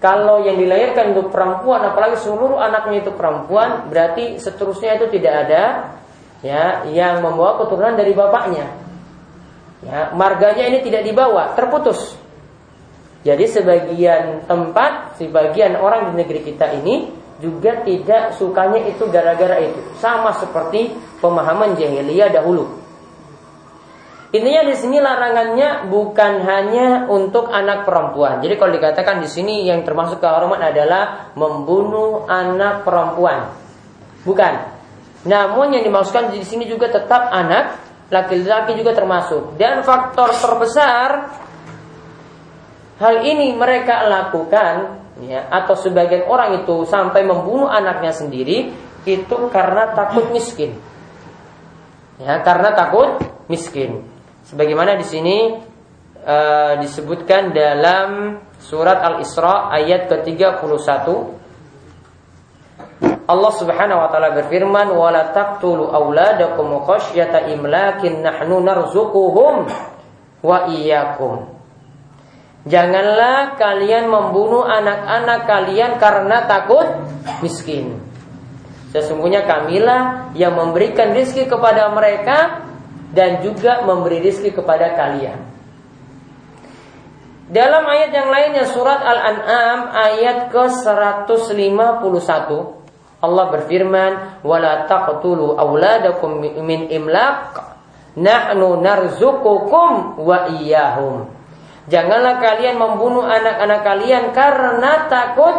Kalau 0.03 0.43
yang 0.43 0.60
dilahirkan 0.60 1.15
untuk 1.15 1.31
perempuan, 1.31 1.79
apalagi 1.88 2.19
seluruh 2.19 2.60
anaknya 2.60 3.07
itu 3.07 3.15
perempuan, 3.15 3.88
berarti 3.88 4.36
seterusnya 4.36 5.00
itu 5.00 5.07
tidak 5.15 5.48
ada 5.48 5.63
ya 6.43 6.83
yang 6.91 7.24
membawa 7.24 7.63
keturunan 7.63 7.95
dari 7.95 8.12
bapaknya. 8.12 8.67
Ya, 9.79 10.12
marganya 10.12 10.67
ini 10.67 10.83
tidak 10.83 11.07
dibawa, 11.07 11.55
terputus. 11.55 12.19
Jadi 13.24 13.48
sebagian 13.48 14.43
tempat, 14.43 15.15
sebagian 15.15 15.79
orang 15.79 16.12
di 16.12 16.19
negeri 16.19 16.51
kita 16.51 16.75
ini 16.83 17.07
juga 17.39 17.79
tidak 17.88 18.36
sukanya 18.36 18.83
itu 18.83 19.07
gara-gara 19.07 19.63
itu. 19.63 19.79
Sama 20.03 20.36
seperti 20.36 20.91
pemahaman 21.24 21.79
jahiliyah 21.79 22.27
dahulu. 22.27 22.83
Intinya 24.34 24.66
di 24.66 24.74
sini 24.74 24.98
larangannya 24.98 25.94
bukan 25.94 26.34
hanya 26.42 27.06
untuk 27.06 27.54
anak 27.54 27.86
perempuan. 27.86 28.42
Jadi 28.42 28.57
kalau 28.57 28.74
dikatakan 28.74 29.22
di 29.22 29.29
sini 29.29 29.70
yang 29.70 29.86
termasuk 29.86 30.18
kehormatan 30.18 30.74
adalah 30.74 31.29
membunuh 31.38 32.25
anak 32.25 32.81
perempuan. 32.81 33.53
Bukan. 34.25 34.53
Namun 35.29 35.77
yang 35.77 35.86
dimaksudkan 35.86 36.34
di 36.34 36.42
sini 36.42 36.66
juga 36.66 36.90
tetap 36.90 37.29
anak 37.29 37.77
laki-laki 38.10 38.74
juga 38.74 38.98
termasuk. 38.98 39.53
Dan 39.53 39.86
faktor 39.86 40.34
terbesar 40.34 41.10
hal 42.98 43.16
ini 43.22 43.53
mereka 43.53 44.01
lakukan 44.10 44.98
ya 45.22 45.46
atau 45.46 45.77
sebagian 45.77 46.25
orang 46.25 46.66
itu 46.66 46.90
sampai 46.90 47.22
membunuh 47.22 47.70
anaknya 47.70 48.10
sendiri 48.10 48.74
itu 49.05 49.38
karena 49.53 49.94
takut 49.94 50.34
miskin. 50.34 50.74
Ya, 52.18 52.42
karena 52.42 52.74
takut 52.74 53.22
miskin. 53.46 54.13
Sebagaimana 54.53 54.94
di 55.01 55.05
sini 55.09 55.50
uh, 56.22 56.77
disebutkan 56.77 57.57
dalam 57.57 58.37
surat 58.61 59.01
Al-Isra 59.01 59.74
ayat 59.74 60.05
ke-31 60.13 60.61
Allah 63.25 63.51
Subhanahu 63.57 63.98
wa 63.98 64.13
taala 64.13 64.29
berfirman 64.37 64.94
wala 64.94 65.33
taqtulu 65.33 65.89
auladakum 65.89 66.85
khasyata 66.85 67.50
imlakin 67.50 68.22
nahnu 68.22 68.61
narzuquhum 68.61 69.66
wa 70.46 70.57
iyyakum 70.70 71.50
Janganlah 72.70 73.57
kalian 73.57 74.05
membunuh 74.05 74.70
anak-anak 74.70 75.50
kalian 75.50 75.98
karena 75.98 76.46
takut 76.46 76.85
miskin. 77.42 77.98
Sesungguhnya 78.94 79.50
kamilah 79.50 80.29
yang 80.37 80.53
memberikan 80.53 81.11
rizki 81.18 81.50
kepada 81.50 81.89
mereka 81.89 82.70
dan 83.14 83.46
juga 83.46 83.86
memberi 83.86 84.20
rizki 84.20 84.50
kepada 84.50 84.98
kalian. 84.98 85.54
Dalam 87.54 87.86
ayat 87.86 88.10
yang 88.10 88.34
lainnya 88.34 88.66
surat 88.66 88.98
Al-An'am 88.98 89.94
ayat 89.94 90.50
ke-151 90.50 92.50
Allah 93.24 93.46
berfirman 93.56 94.44
wala 94.44 94.84
taqtulu 94.84 95.56
auladakum 95.56 96.44
min 96.44 96.92
imlaq 96.92 97.56
nahnu 98.20 98.84
narzuqukum 98.84 100.20
wa 100.20 100.52
iyyahum. 100.52 101.32
Janganlah 101.88 102.40
kalian 102.40 102.80
membunuh 102.80 103.28
anak-anak 103.28 103.82
kalian 103.84 104.24
karena 104.36 105.08
takut 105.12 105.56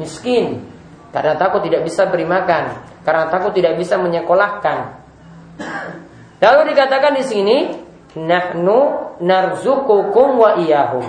miskin, 0.00 0.64
karena 1.12 1.36
takut 1.36 1.60
tidak 1.64 1.84
bisa 1.84 2.08
beri 2.08 2.24
makan, 2.24 2.72
karena 3.04 3.28
takut 3.28 3.52
tidak 3.52 3.76
bisa 3.76 4.00
menyekolahkan. 4.00 5.07
Lalu 6.38 6.74
dikatakan 6.74 7.18
di 7.18 7.24
sini 7.26 7.56
nahnu 8.14 8.78
narzukukum 9.18 10.38
wa 10.38 10.50
iyahum. 10.62 11.06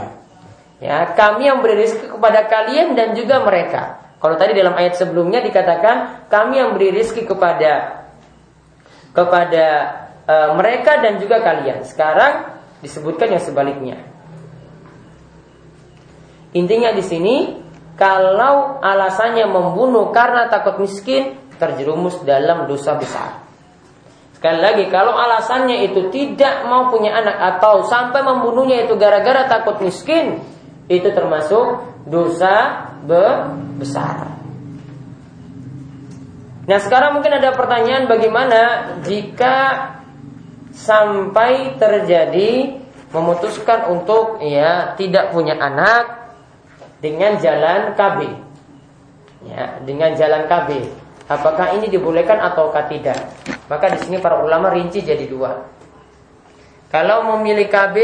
Ya, 0.80 1.12
kami 1.12 1.46
yang 1.46 1.60
beri 1.60 1.86
rezeki 1.86 2.16
kepada 2.16 2.48
kalian 2.48 2.96
dan 2.96 3.12
juga 3.14 3.44
mereka. 3.44 4.00
Kalau 4.20 4.36
tadi 4.36 4.56
dalam 4.56 4.76
ayat 4.76 5.00
sebelumnya 5.00 5.40
dikatakan 5.44 6.28
kami 6.28 6.60
yang 6.60 6.76
beri 6.76 6.92
rezeki 6.92 7.28
kepada 7.28 8.04
kepada 9.12 9.66
e, 10.24 10.36
mereka 10.56 11.04
dan 11.04 11.20
juga 11.20 11.44
kalian. 11.44 11.84
Sekarang 11.84 12.64
disebutkan 12.80 13.32
yang 13.32 13.44
sebaliknya. 13.44 13.98
Intinya 16.56 16.96
di 16.96 17.04
sini 17.04 17.36
kalau 18.00 18.80
alasannya 18.80 19.46
membunuh 19.52 20.16
karena 20.16 20.48
takut 20.48 20.80
miskin 20.80 21.36
terjerumus 21.60 22.24
dalam 22.24 22.72
dosa 22.72 22.96
besar. 22.96 23.49
Sekali 24.40 24.60
lagi, 24.64 24.88
kalau 24.88 25.20
alasannya 25.20 25.92
itu 25.92 26.08
tidak 26.16 26.64
mau 26.64 26.88
punya 26.88 27.12
anak 27.12 27.60
atau 27.60 27.84
sampai 27.84 28.24
membunuhnya 28.24 28.88
itu 28.88 28.96
gara-gara 28.96 29.52
takut 29.52 29.84
miskin, 29.84 30.40
itu 30.88 31.12
termasuk 31.12 31.84
dosa 32.08 32.88
besar. 33.76 34.40
Nah 36.64 36.80
sekarang 36.80 37.20
mungkin 37.20 37.36
ada 37.36 37.52
pertanyaan 37.52 38.08
bagaimana 38.08 38.62
jika 39.04 39.56
sampai 40.72 41.76
terjadi 41.76 42.80
memutuskan 43.12 43.92
untuk 43.92 44.40
ya 44.40 44.96
tidak 44.96 45.36
punya 45.36 45.60
anak 45.60 46.32
dengan 47.04 47.44
jalan 47.44 47.92
KB, 47.92 48.20
ya 49.52 49.84
dengan 49.84 50.16
jalan 50.16 50.48
KB. 50.48 50.70
Apakah 51.30 51.78
ini 51.78 51.94
dibolehkan 51.94 52.42
ataukah 52.42 52.90
tidak? 52.90 53.22
Maka 53.70 53.94
di 53.94 54.02
sini 54.02 54.18
para 54.18 54.42
ulama 54.42 54.74
rinci 54.74 55.06
jadi 55.06 55.30
dua. 55.30 55.62
Kalau 56.90 57.38
memilih 57.38 57.70
KB 57.70 57.98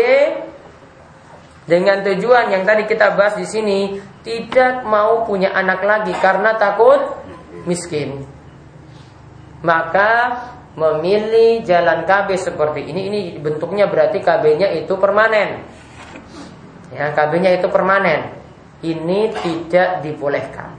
dengan 1.65 2.05
tujuan 2.05 2.53
yang 2.53 2.61
tadi 2.69 2.85
kita 2.85 3.17
bahas 3.17 3.33
di 3.33 3.49
sini 3.49 3.97
tidak 4.21 4.85
mau 4.85 5.25
punya 5.25 5.57
anak 5.57 5.81
lagi 5.81 6.13
karena 6.21 6.53
takut 6.53 7.01
miskin. 7.65 8.21
Maka 9.65 10.45
memilih 10.77 11.65
jalan 11.65 12.05
KB 12.05 12.29
seperti 12.37 12.85
ini 12.85 13.01
ini 13.09 13.21
bentuknya 13.41 13.89
berarti 13.89 14.21
KB-nya 14.21 14.69
itu 14.77 14.93
permanen. 15.01 15.65
Ya, 16.93 17.09
KB-nya 17.09 17.57
itu 17.57 17.65
permanen. 17.73 18.37
Ini 18.85 19.33
tidak 19.41 20.05
dibolehkan. 20.05 20.74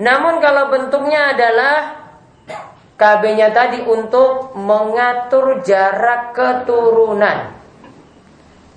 Namun 0.00 0.40
kalau 0.40 0.72
bentuknya 0.72 1.36
adalah 1.36 2.00
KB-nya 2.96 3.52
tadi 3.52 3.84
untuk 3.84 4.56
mengatur 4.56 5.60
jarak 5.60 6.32
keturunan. 6.32 7.52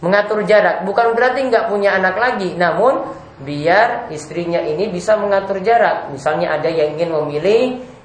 Mengatur 0.03 0.43
jarak 0.43 0.83
bukan 0.83 1.15
berarti 1.15 1.47
nggak 1.47 1.71
punya 1.71 1.95
anak 1.95 2.19
lagi, 2.19 2.59
namun 2.59 3.07
biar 3.39 4.11
istrinya 4.11 4.59
ini 4.59 4.91
bisa 4.91 5.15
mengatur 5.15 5.63
jarak. 5.63 6.11
Misalnya 6.11 6.59
ada 6.59 6.67
yang 6.67 6.99
ingin 6.99 7.11
memilih 7.11 7.61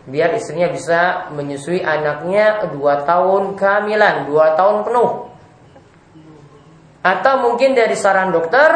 biar 0.07 0.35
istrinya 0.39 0.71
bisa 0.71 1.29
menyusui 1.35 1.83
anaknya 1.83 2.71
dua 2.71 3.03
tahun 3.03 3.59
kehamilan, 3.59 4.31
dua 4.31 4.55
tahun 4.55 4.87
penuh. 4.87 5.11
Atau 7.03 7.35
mungkin 7.47 7.75
dari 7.75 7.95
saran 7.95 8.31
dokter, 8.31 8.71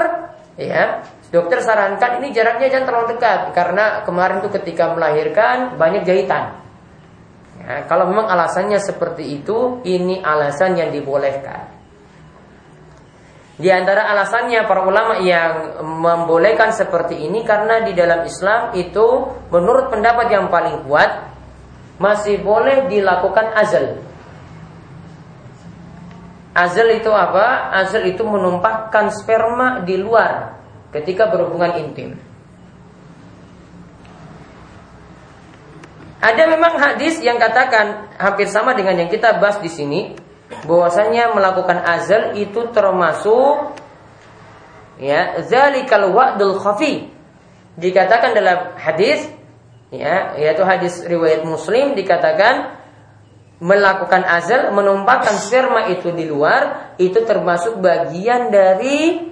ya, 0.59 1.03
dokter 1.33 1.65
sarankan 1.65 2.21
ini 2.21 2.31
jaraknya 2.31 2.69
jangan 2.69 2.87
terlalu 2.87 3.07
dekat 3.17 3.41
karena 3.57 4.05
kemarin 4.05 4.45
tuh 4.45 4.53
ketika 4.53 4.93
melahirkan 4.93 5.81
banyak 5.81 6.05
jahitan. 6.05 6.61
Ya, 7.63 7.89
kalau 7.89 8.11
memang 8.13 8.29
alasannya 8.29 8.77
seperti 8.77 9.41
itu, 9.41 9.81
ini 9.89 10.21
alasan 10.21 10.77
yang 10.77 10.93
dibolehkan. 10.93 11.73
Di 13.57 13.71
antara 13.71 14.11
alasannya 14.11 14.67
para 14.67 14.83
ulama 14.83 15.23
yang 15.23 15.81
membolehkan 15.85 16.75
seperti 16.75 17.15
ini 17.31 17.47
karena 17.47 17.85
di 17.85 17.95
dalam 17.95 18.27
Islam 18.27 18.75
itu 18.75 19.29
menurut 19.53 19.93
pendapat 19.93 20.27
yang 20.35 20.51
paling 20.51 20.83
kuat 20.89 21.31
masih 22.03 22.43
boleh 22.43 22.91
dilakukan 22.91 23.55
azal. 23.55 24.03
Azal 26.53 26.89
itu 26.97 27.09
apa? 27.15 27.71
Azal 27.71 28.11
itu 28.11 28.27
menumpahkan 28.27 29.15
sperma 29.15 29.87
di 29.87 29.97
luar 30.01 30.62
ketika 30.93 31.33
berhubungan 31.33 31.81
intim. 31.81 32.21
Ada 36.23 36.47
memang 36.47 36.79
hadis 36.79 37.19
yang 37.19 37.35
katakan 37.43 38.15
hampir 38.15 38.47
sama 38.47 38.79
dengan 38.79 38.95
yang 38.95 39.11
kita 39.11 39.43
bahas 39.43 39.59
di 39.59 39.67
sini, 39.67 40.15
bahwasanya 40.69 41.35
melakukan 41.35 41.83
azal 41.83 42.39
itu 42.39 42.71
termasuk 42.71 43.75
ya 45.03 45.43
zalikal 45.43 46.15
wa'dul 46.15 46.63
khafi. 46.63 47.11
Dikatakan 47.75 48.37
dalam 48.39 48.79
hadis 48.79 49.27
ya 49.91 50.39
yaitu 50.39 50.63
hadis 50.63 51.03
riwayat 51.03 51.43
Muslim 51.43 51.99
dikatakan 51.99 52.79
melakukan 53.63 54.23
azal, 54.27 54.75
menumpahkan 54.75 55.39
sperma 55.39 55.87
itu 55.91 56.11
di 56.11 56.27
luar, 56.27 56.95
itu 56.99 57.23
termasuk 57.23 57.79
bagian 57.79 58.51
dari 58.51 59.23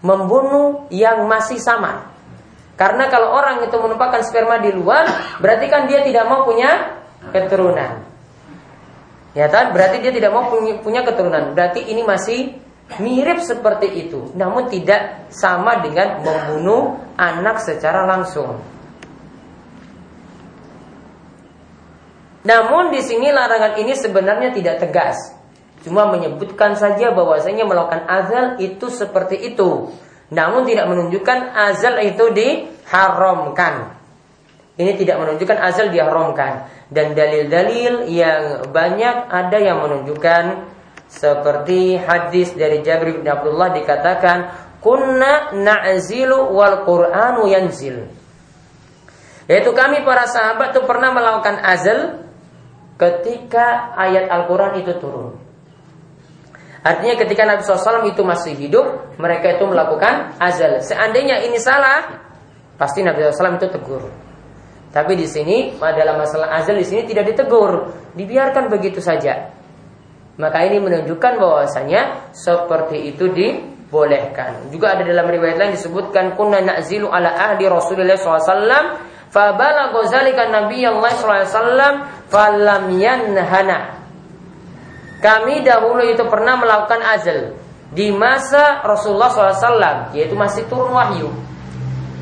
membunuh 0.00 0.88
yang 0.88 1.24
masih 1.28 1.60
sama. 1.60 2.08
Karena 2.80 3.12
kalau 3.12 3.36
orang 3.36 3.60
itu 3.60 3.76
menumpahkan 3.76 4.24
sperma 4.24 4.56
di 4.56 4.72
luar, 4.72 5.36
berarti 5.36 5.68
kan 5.68 5.84
dia 5.84 6.00
tidak 6.00 6.24
mau 6.24 6.48
punya 6.48 6.96
keturunan. 7.28 8.00
Ya 9.36 9.46
kan? 9.46 9.70
Berarti 9.76 10.00
dia 10.00 10.10
tidak 10.10 10.32
mau 10.32 10.48
punya, 10.48 11.04
keturunan. 11.04 11.52
Berarti 11.52 11.86
ini 11.86 12.02
masih 12.02 12.56
mirip 12.98 13.44
seperti 13.44 14.08
itu. 14.08 14.32
Namun 14.34 14.72
tidak 14.72 15.28
sama 15.30 15.84
dengan 15.84 16.24
membunuh 16.24 16.98
anak 17.14 17.62
secara 17.62 18.08
langsung. 18.08 18.58
Namun 22.40 22.88
di 22.88 23.04
sini 23.04 23.28
larangan 23.28 23.76
ini 23.76 23.92
sebenarnya 23.92 24.50
tidak 24.56 24.80
tegas. 24.80 25.39
Cuma 25.80 26.08
menyebutkan 26.12 26.76
saja 26.76 27.12
bahwasanya 27.16 27.64
melakukan 27.64 28.04
azal 28.04 28.60
itu 28.60 28.92
seperti 28.92 29.54
itu. 29.54 29.88
Namun 30.30 30.68
tidak 30.68 30.86
menunjukkan 30.86 31.38
azal 31.56 31.98
itu 32.04 32.30
diharamkan. 32.30 33.96
Ini 34.76 34.92
tidak 34.96 35.16
menunjukkan 35.20 35.58
azal 35.58 35.88
diharamkan. 35.88 36.68
Dan 36.92 37.16
dalil-dalil 37.16 38.06
yang 38.12 38.68
banyak 38.70 39.16
ada 39.28 39.58
yang 39.58 39.80
menunjukkan 39.82 40.68
seperti 41.10 41.98
hadis 41.98 42.54
dari 42.54 42.86
Jabir 42.86 43.18
bin 43.18 43.26
Abdullah 43.26 43.74
dikatakan 43.74 44.38
kunna 44.78 45.50
na'zilu 45.56 46.54
wal 46.54 46.86
Qur'anu 46.86 47.50
yanzil. 47.50 48.06
Yaitu 49.50 49.74
kami 49.74 50.06
para 50.06 50.30
sahabat 50.30 50.70
itu 50.76 50.86
pernah 50.86 51.10
melakukan 51.10 51.58
azal 51.58 52.22
ketika 52.94 53.96
ayat 53.98 54.30
Al-Quran 54.30 54.78
itu 54.78 54.94
turun. 55.02 55.49
Artinya 56.80 57.14
ketika 57.20 57.44
Nabi 57.44 57.60
SAW 57.60 58.08
itu 58.08 58.24
masih 58.24 58.56
hidup, 58.56 59.16
mereka 59.20 59.52
itu 59.52 59.64
melakukan 59.68 60.32
azal. 60.40 60.80
Seandainya 60.80 61.44
ini 61.44 61.60
salah, 61.60 62.24
pasti 62.80 63.04
Nabi 63.04 63.28
SAW 63.28 63.60
itu 63.60 63.68
tegur. 63.68 64.02
Tapi 64.90 65.12
di 65.14 65.28
sini 65.28 65.76
dalam 65.76 66.18
masalah 66.18 66.56
azal 66.56 66.74
di 66.74 66.86
sini 66.88 67.06
tidak 67.06 67.30
ditegur, 67.30 67.92
dibiarkan 68.16 68.72
begitu 68.72 68.98
saja. 68.98 69.52
Maka 70.40 70.64
ini 70.64 70.80
menunjukkan 70.80 71.36
bahwasanya 71.36 72.32
seperti 72.32 73.12
itu 73.12 73.28
dibolehkan. 73.28 74.72
Juga 74.72 74.96
ada 74.96 75.04
dalam 75.04 75.28
riwayat 75.28 75.60
lain 75.60 75.72
disebutkan 75.76 76.32
kunna 76.32 76.64
na'zilu 76.64 77.12
ala 77.12 77.28
ahli 77.28 77.68
Rasulullah 77.68 78.16
SAW 78.16 79.20
Fabalago 79.30 80.02
zalika 80.10 80.50
Nabi 80.50 80.82
Allah 80.82 81.12
SAW 81.14 81.94
falam 82.26 82.90
yanhana. 82.98 83.99
Kami 85.20 85.60
dahulu 85.60 86.00
itu 86.00 86.24
pernah 86.26 86.56
melakukan 86.56 87.00
azal 87.04 87.52
di 87.92 88.08
masa 88.08 88.80
Rasulullah 88.80 89.28
SAW, 89.28 90.16
yaitu 90.16 90.32
masih 90.32 90.64
turun 90.66 90.96
wahyu. 90.96 91.28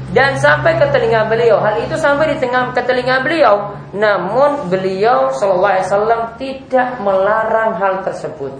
Dan 0.08 0.40
sampai 0.40 0.80
ke 0.80 0.88
telinga 0.88 1.28
beliau, 1.28 1.61
hal 1.61 1.84
itu 1.84 1.94
sampai 1.94 2.32
di 2.32 2.37
tengah 2.40 2.72
ke 2.72 2.80
telinga 2.82 3.20
beliau. 3.22 3.76
Namun 3.92 4.66
beliau 4.66 5.30
SAW 5.30 6.34
tidak 6.40 6.98
melarang 6.98 7.76
hal 7.76 8.00
tersebut. 8.02 8.56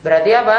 Berarti 0.00 0.30
apa? 0.32 0.58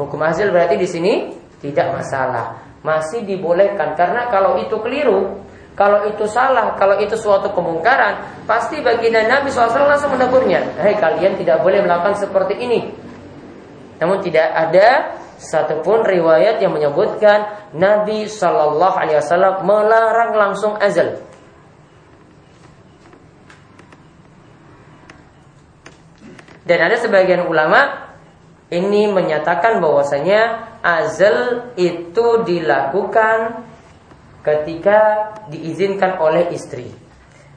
Hukum 0.00 0.18
azal 0.24 0.50
berarti 0.50 0.80
di 0.80 0.88
sini 0.88 1.14
tidak 1.60 1.94
masalah, 1.94 2.58
masih 2.80 3.22
dibolehkan 3.28 3.94
karena 3.94 4.26
kalau 4.32 4.56
itu 4.58 4.74
keliru 4.80 5.38
kalau 5.72 6.04
itu 6.04 6.28
salah, 6.28 6.76
kalau 6.76 7.00
itu 7.00 7.16
suatu 7.16 7.48
kemungkaran, 7.56 8.44
pasti 8.44 8.84
baginda 8.84 9.24
Nabi 9.24 9.48
SAW 9.48 9.88
langsung 9.88 10.12
menegurnya. 10.12 10.60
Hei 10.76 11.00
kalian 11.00 11.40
tidak 11.40 11.64
boleh 11.64 11.80
melakukan 11.80 12.20
seperti 12.20 12.60
ini. 12.60 12.92
Namun 13.96 14.20
tidak 14.20 14.52
ada 14.52 15.16
satupun 15.40 16.04
riwayat 16.04 16.60
yang 16.60 16.76
menyebutkan 16.76 17.70
Nabi 17.72 18.28
Shallallahu 18.28 18.96
Alaihi 19.00 19.18
Wasallam 19.24 19.54
melarang 19.64 20.32
langsung 20.36 20.76
azal. 20.76 21.24
Dan 26.62 26.78
ada 26.78 26.94
sebagian 27.00 27.48
ulama 27.48 28.12
ini 28.70 29.10
menyatakan 29.10 29.80
bahwasanya 29.80 30.68
azal 30.84 31.70
itu 31.74 32.44
dilakukan 32.46 33.66
ketika 34.42 35.30
diizinkan 35.48 36.18
oleh 36.18 36.50
istri. 36.50 36.90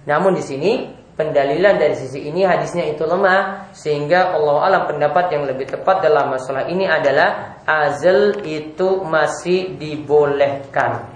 Namun 0.06 0.38
di 0.38 0.44
sini 0.46 0.72
pendalilan 1.18 1.82
dari 1.82 1.98
sisi 1.98 2.30
ini 2.30 2.46
hadisnya 2.46 2.86
itu 2.86 3.04
lemah 3.04 3.74
sehingga 3.74 4.38
Allah 4.38 4.58
alam 4.70 4.84
pendapat 4.86 5.34
yang 5.34 5.50
lebih 5.50 5.66
tepat 5.66 6.06
dalam 6.06 6.30
masalah 6.30 6.70
ini 6.70 6.86
adalah 6.86 7.62
azal 7.66 8.46
itu 8.46 9.02
masih 9.02 9.76
dibolehkan. 9.82 11.16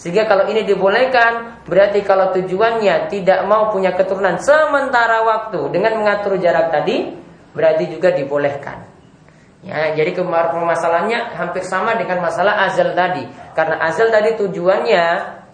Sehingga 0.00 0.28
kalau 0.28 0.48
ini 0.48 0.68
dibolehkan 0.68 1.64
berarti 1.64 2.04
kalau 2.04 2.32
tujuannya 2.32 3.08
tidak 3.08 3.44
mau 3.48 3.72
punya 3.72 3.92
keturunan 3.96 4.36
sementara 4.40 5.24
waktu 5.24 5.72
dengan 5.72 6.00
mengatur 6.00 6.36
jarak 6.40 6.72
tadi 6.72 7.12
berarti 7.52 7.84
juga 7.88 8.12
dibolehkan. 8.12 8.93
Ya, 9.64 9.96
jadi 9.96 10.12
permasalahannya 10.12 11.40
hampir 11.40 11.64
sama 11.64 11.96
dengan 11.96 12.20
masalah 12.20 12.68
azal 12.68 12.92
tadi. 12.92 13.24
Karena 13.56 13.80
azal 13.80 14.12
tadi 14.12 14.36
tujuannya, 14.36 15.04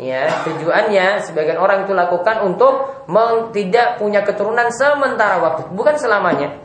ya, 0.02 0.22
tujuannya 0.50 1.22
sebagian 1.30 1.54
orang 1.62 1.86
itu 1.86 1.94
lakukan 1.94 2.42
untuk 2.42 3.06
tidak 3.54 4.02
punya 4.02 4.26
keturunan 4.26 4.66
sementara 4.74 5.38
waktu, 5.38 5.70
bukan 5.70 5.94
selamanya. 5.94 6.58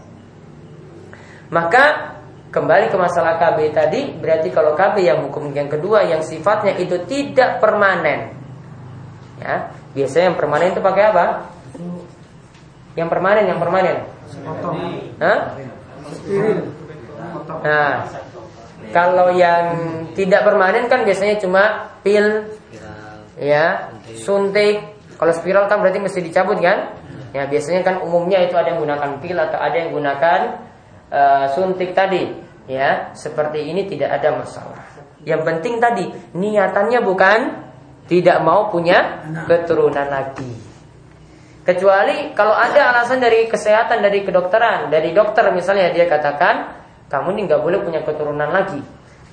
Maka 1.53 2.17
kembali 2.49 2.89
ke 2.89 2.97
masalah 2.97 3.37
KB 3.37 3.77
tadi, 3.77 4.17
berarti 4.17 4.49
kalau 4.49 4.73
KB 4.73 5.05
yang 5.05 5.29
hukum 5.29 5.53
yang 5.53 5.69
kedua 5.69 6.01
yang 6.01 6.25
sifatnya 6.25 6.73
itu 6.81 6.97
tidak 7.05 7.61
permanen. 7.61 8.33
Ya, 9.37 9.69
biasanya 9.93 10.33
yang 10.33 10.37
permanen 10.41 10.73
itu 10.73 10.81
pakai 10.81 11.03
apa? 11.13 11.25
Yang 12.97 13.09
permanen, 13.13 13.45
yang 13.53 13.61
permanen. 13.61 14.01
Hah? 15.21 15.39
Nah, 17.65 18.05
kalau 18.91 19.33
yang 19.33 19.65
tidak 20.13 20.45
permanen 20.45 20.85
kan 20.91 21.03
biasanya 21.03 21.41
cuma 21.41 21.93
pil, 22.05 22.45
ya, 23.39 23.91
suntik. 24.19 24.95
Kalau 25.15 25.31
spiral 25.31 25.71
kan 25.71 25.79
berarti 25.79 25.99
mesti 26.03 26.19
dicabut 26.19 26.59
kan? 26.59 26.91
Ya, 27.31 27.47
biasanya 27.47 27.83
kan 27.83 27.99
umumnya 28.03 28.43
itu 28.43 28.55
ada 28.55 28.75
yang 28.75 28.83
gunakan 28.83 29.19
pil 29.19 29.35
atau 29.35 29.59
ada 29.59 29.75
yang 29.75 29.91
gunakan 29.91 30.39
uh, 31.11 31.45
suntik 31.55 31.91
tadi. 31.95 32.31
Ya, 32.65 33.11
seperti 33.13 33.67
ini 33.67 33.87
tidak 33.87 34.19
ada 34.19 34.39
masalah. 34.41 34.81
Yang 35.25 35.41
penting 35.43 35.75
tadi 35.81 36.05
niatannya 36.37 36.99
bukan 37.01 37.39
tidak 38.05 38.37
mau 38.45 38.69
punya 38.69 39.25
keturunan 39.49 40.07
lagi. 40.09 40.53
Kecuali 41.65 42.29
kalau 42.37 42.53
ada 42.53 42.93
alasan 42.93 43.17
dari 43.17 43.49
kesehatan, 43.49 44.05
dari 44.05 44.21
kedokteran, 44.21 44.93
dari 44.93 45.09
dokter 45.17 45.49
misalnya 45.49 45.89
dia 45.89 46.05
katakan 46.05 46.84
kamu 47.09 47.27
ini 47.37 47.41
nggak 47.47 47.61
boleh 47.61 47.79
punya 47.85 48.01
keturunan 48.01 48.49
lagi. 48.49 48.81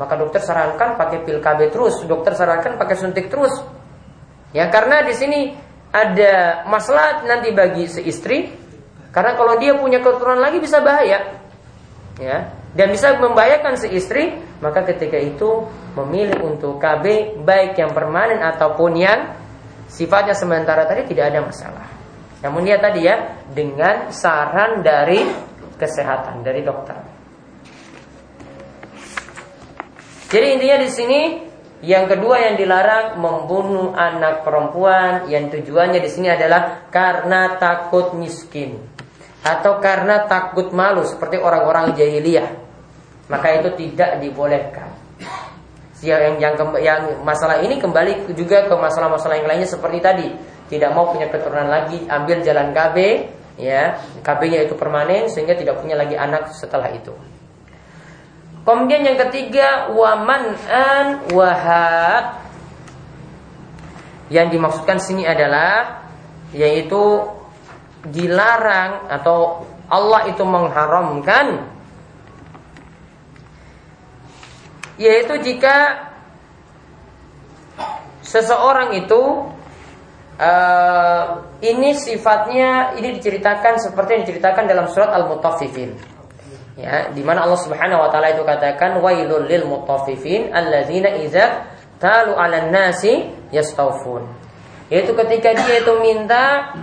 Maka 0.00 0.16
dokter 0.16 0.40
sarankan 0.40 0.96
pakai 0.96 1.22
pil 1.22 1.38
KB 1.38 1.70
terus, 1.70 2.00
dokter 2.04 2.32
sarankan 2.32 2.80
pakai 2.80 2.96
suntik 2.96 3.28
terus. 3.28 3.52
Ya 4.52 4.68
karena 4.68 5.04
di 5.04 5.14
sini 5.16 5.40
ada 5.92 6.64
masalah 6.68 7.24
nanti 7.24 7.52
bagi 7.52 7.88
seistri 7.88 8.52
karena 9.12 9.36
kalau 9.36 9.60
dia 9.60 9.76
punya 9.76 10.00
keturunan 10.00 10.40
lagi 10.40 10.58
bisa 10.60 10.80
bahaya. 10.80 11.40
Ya. 12.20 12.52
dan 12.72 12.88
bisa 12.92 13.16
membahayakan 13.20 13.76
si 13.76 13.88
istri, 13.92 14.36
maka 14.60 14.84
ketika 14.84 15.16
itu 15.20 15.68
memilih 15.92 16.40
untuk 16.44 16.80
KB 16.80 17.36
baik 17.44 17.76
yang 17.76 17.92
permanen 17.92 18.40
ataupun 18.40 18.96
yang 18.96 19.36
sifatnya 19.92 20.32
sementara 20.32 20.88
tadi 20.88 21.04
tidak 21.08 21.32
ada 21.32 21.40
masalah. 21.44 21.84
Namun 22.40 22.64
dia 22.64 22.80
tadi 22.80 23.04
ya 23.04 23.44
dengan 23.52 24.08
saran 24.08 24.80
dari 24.80 25.20
kesehatan 25.76 26.40
dari 26.40 26.64
dokter. 26.64 26.96
Jadi 30.32 30.46
intinya 30.56 30.80
di 30.80 30.88
sini 30.88 31.20
yang 31.84 32.08
kedua 32.08 32.40
yang 32.40 32.56
dilarang 32.56 33.20
membunuh 33.20 33.92
anak 33.92 34.48
perempuan 34.48 35.28
yang 35.28 35.52
tujuannya 35.52 36.00
di 36.00 36.08
sini 36.08 36.32
adalah 36.32 36.88
karena 36.88 37.60
takut 37.60 38.16
miskin 38.16 38.80
atau 39.44 39.76
karena 39.82 40.24
takut 40.24 40.72
malu 40.72 41.04
seperti 41.04 41.36
orang-orang 41.36 41.92
jahiliyah. 41.92 42.48
Maka 43.28 43.60
itu 43.60 43.76
tidak 43.76 44.24
dibolehkan. 44.24 44.88
Yang 46.02 46.40
yang 46.40 46.54
yang 46.80 47.00
masalah 47.22 47.62
ini 47.62 47.78
kembali 47.78 48.32
juga 48.34 48.66
ke 48.66 48.74
masalah-masalah 48.74 49.36
yang 49.36 49.48
lainnya 49.52 49.68
seperti 49.68 49.98
tadi. 50.00 50.28
Tidak 50.72 50.90
mau 50.96 51.12
punya 51.12 51.28
keturunan 51.28 51.68
lagi, 51.68 52.08
ambil 52.08 52.40
jalan 52.40 52.72
KB, 52.72 52.96
ya. 53.60 54.00
KB-nya 54.24 54.64
itu 54.64 54.74
permanen 54.80 55.28
sehingga 55.28 55.52
tidak 55.52 55.78
punya 55.84 55.94
lagi 55.94 56.16
anak 56.16 56.56
setelah 56.56 56.88
itu. 56.90 57.12
Kemudian 58.62 59.02
yang 59.02 59.18
ketiga 59.28 59.90
waman 59.90 60.54
an 60.70 61.06
wahad. 61.34 62.38
Yang 64.30 64.46
dimaksudkan 64.54 64.98
sini 65.02 65.26
adalah 65.26 66.06
yaitu 66.54 67.26
dilarang 68.06 69.06
atau 69.10 69.66
Allah 69.92 70.30
itu 70.30 70.42
mengharamkan 70.42 71.68
yaitu 75.00 75.34
jika 75.40 76.08
seseorang 78.22 78.94
itu 78.96 79.22
uh, 80.38 81.24
ini 81.60 81.96
sifatnya 81.96 82.96
ini 82.98 83.18
diceritakan 83.18 83.80
seperti 83.80 84.10
yang 84.16 84.22
diceritakan 84.28 84.64
dalam 84.68 84.86
surat 84.90 85.10
Al-Mutaffifin 85.12 86.11
ya 86.82 87.14
di 87.14 87.22
mana 87.22 87.46
Allah 87.46 87.62
Subhanahu 87.62 88.02
wa 88.02 88.10
taala 88.10 88.34
itu 88.34 88.42
katakan 88.42 88.98
wailul 88.98 89.46
lil 89.46 89.70
mutaffifin 89.70 90.50
alladzina 90.50 91.14
idza 91.14 91.70
talu 92.02 92.34
'alan 92.34 92.74
nasi 92.74 93.30
yastaufun 93.54 94.26
yaitu 94.90 95.14
ketika 95.14 95.54
dia 95.54 95.78
itu 95.78 95.94
minta 96.02 96.74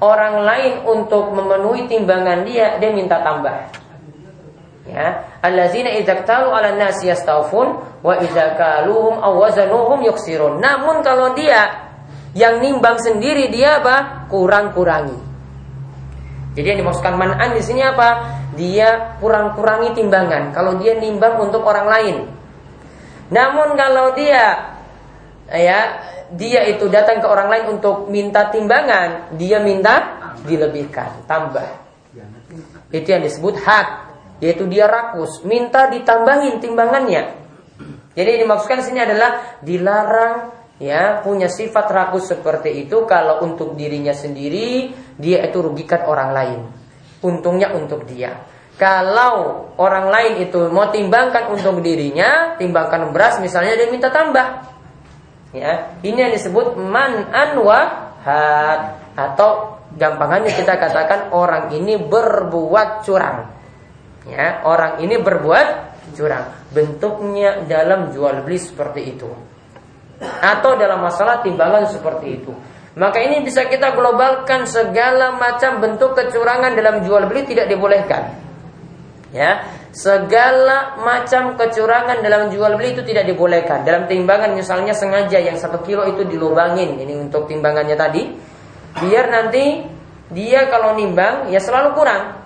orang 0.00 0.40
lain 0.40 0.72
untuk 0.88 1.36
memenuhi 1.36 1.84
timbangan 1.84 2.48
dia 2.48 2.80
dia 2.80 2.90
minta 2.90 3.20
tambah. 3.20 3.68
Ya 4.88 5.28
alladzina 5.44 5.92
idza 6.00 6.24
talu 6.24 6.48
'alan 6.48 6.80
nasi 6.80 7.12
yastaufun 7.12 7.76
wa 8.00 8.14
idza 8.24 8.56
kaluhum 8.56 9.20
aw 9.20 9.36
wazanuhum 9.36 10.00
yuksirun 10.08 10.64
namun 10.64 11.04
kalau 11.04 11.36
dia 11.36 11.92
yang 12.32 12.64
nimbang 12.64 12.96
sendiri 12.96 13.52
dia 13.52 13.84
apa? 13.84 14.24
Kurang-kurangi. 14.32 15.20
Jadi 16.56 16.66
yang 16.68 16.80
dimaksudkan 16.84 17.16
man'an 17.16 17.52
di 17.52 17.60
sini 17.60 17.84
apa? 17.84 18.40
Dia 18.52 19.16
kurang-kurangi 19.18 19.96
timbangan 19.96 20.52
kalau 20.52 20.76
dia 20.76 20.98
nimbang 21.00 21.40
untuk 21.40 21.64
orang 21.64 21.88
lain. 21.88 22.16
Namun 23.32 23.74
kalau 23.80 24.12
dia 24.12 24.76
ya 25.48 25.80
dia 26.32 26.64
itu 26.68 26.88
datang 26.88 27.20
ke 27.20 27.26
orang 27.28 27.48
lain 27.48 27.64
untuk 27.80 28.08
minta 28.08 28.48
timbangan, 28.48 29.36
dia 29.36 29.60
minta 29.60 30.20
dilebihkan, 30.44 31.24
tambah. 31.28 31.68
Itu 32.92 33.08
yang 33.08 33.24
disebut 33.24 33.56
hak, 33.60 33.88
yaitu 34.40 34.68
dia 34.68 34.88
rakus, 34.88 35.44
minta 35.44 35.88
ditambahin 35.88 36.60
timbangannya. 36.60 37.40
Jadi 38.12 38.44
dimaksudkan 38.44 38.84
di 38.84 38.86
sini 38.92 39.00
adalah 39.00 39.60
dilarang 39.64 40.34
ya 40.76 41.24
punya 41.24 41.48
sifat 41.48 41.88
rakus 41.88 42.28
seperti 42.28 42.84
itu 42.84 43.08
kalau 43.08 43.40
untuk 43.40 43.72
dirinya 43.72 44.12
sendiri 44.12 44.92
dia 45.16 45.40
itu 45.48 45.58
rugikan 45.64 46.04
orang 46.04 46.30
lain. 46.36 46.60
Untungnya 47.22 47.70
untuk 47.72 48.04
dia. 48.04 48.34
Kalau 48.76 49.68
orang 49.78 50.10
lain 50.10 50.48
itu 50.48 50.66
mau 50.72 50.90
timbangkan 50.90 51.54
untuk 51.54 51.78
dirinya, 51.84 52.58
timbangkan 52.58 53.14
beras 53.14 53.38
misalnya 53.38 53.78
dia 53.78 53.86
minta 53.86 54.10
tambah. 54.10 54.74
Ya, 55.52 56.00
ini 56.00 56.16
yang 56.16 56.32
disebut 56.32 56.80
man 56.80 57.28
anwahat 57.28 58.96
atau 59.12 59.76
gampangannya 59.92 60.56
kita 60.56 60.80
katakan 60.80 61.30
orang 61.36 61.70
ini 61.76 62.00
berbuat 62.00 63.04
curang. 63.04 63.52
Ya, 64.24 64.64
orang 64.64 65.04
ini 65.04 65.20
berbuat 65.20 65.66
curang. 66.16 66.50
Bentuknya 66.72 67.68
dalam 67.68 68.10
jual 68.10 68.40
beli 68.42 68.56
seperti 68.56 69.00
itu. 69.12 69.28
Atau 70.22 70.80
dalam 70.80 71.04
masalah 71.04 71.44
timbangan 71.44 71.84
seperti 71.92 72.40
itu. 72.40 72.52
Maka 72.92 73.24
ini 73.24 73.40
bisa 73.40 73.64
kita 73.72 73.96
globalkan 73.96 74.68
segala 74.68 75.32
macam 75.32 75.80
bentuk 75.80 76.12
kecurangan 76.12 76.76
dalam 76.76 77.00
jual 77.00 77.24
beli 77.24 77.48
tidak 77.48 77.72
dibolehkan. 77.72 78.36
Ya, 79.32 79.64
segala 79.96 81.00
macam 81.00 81.56
kecurangan 81.56 82.20
dalam 82.20 82.52
jual 82.52 82.76
beli 82.76 82.92
itu 82.92 83.00
tidak 83.00 83.24
dibolehkan. 83.24 83.80
Dalam 83.80 84.04
timbangan 84.04 84.52
misalnya 84.52 84.92
sengaja 84.92 85.40
yang 85.40 85.56
satu 85.56 85.80
kilo 85.80 86.04
itu 86.04 86.28
dilubangin, 86.28 87.00
ini 87.00 87.16
untuk 87.16 87.48
timbangannya 87.48 87.96
tadi, 87.96 88.28
biar 89.00 89.24
nanti 89.32 89.88
dia 90.28 90.68
kalau 90.68 90.92
nimbang 90.92 91.48
ya 91.48 91.64
selalu 91.64 91.96
kurang. 91.96 92.44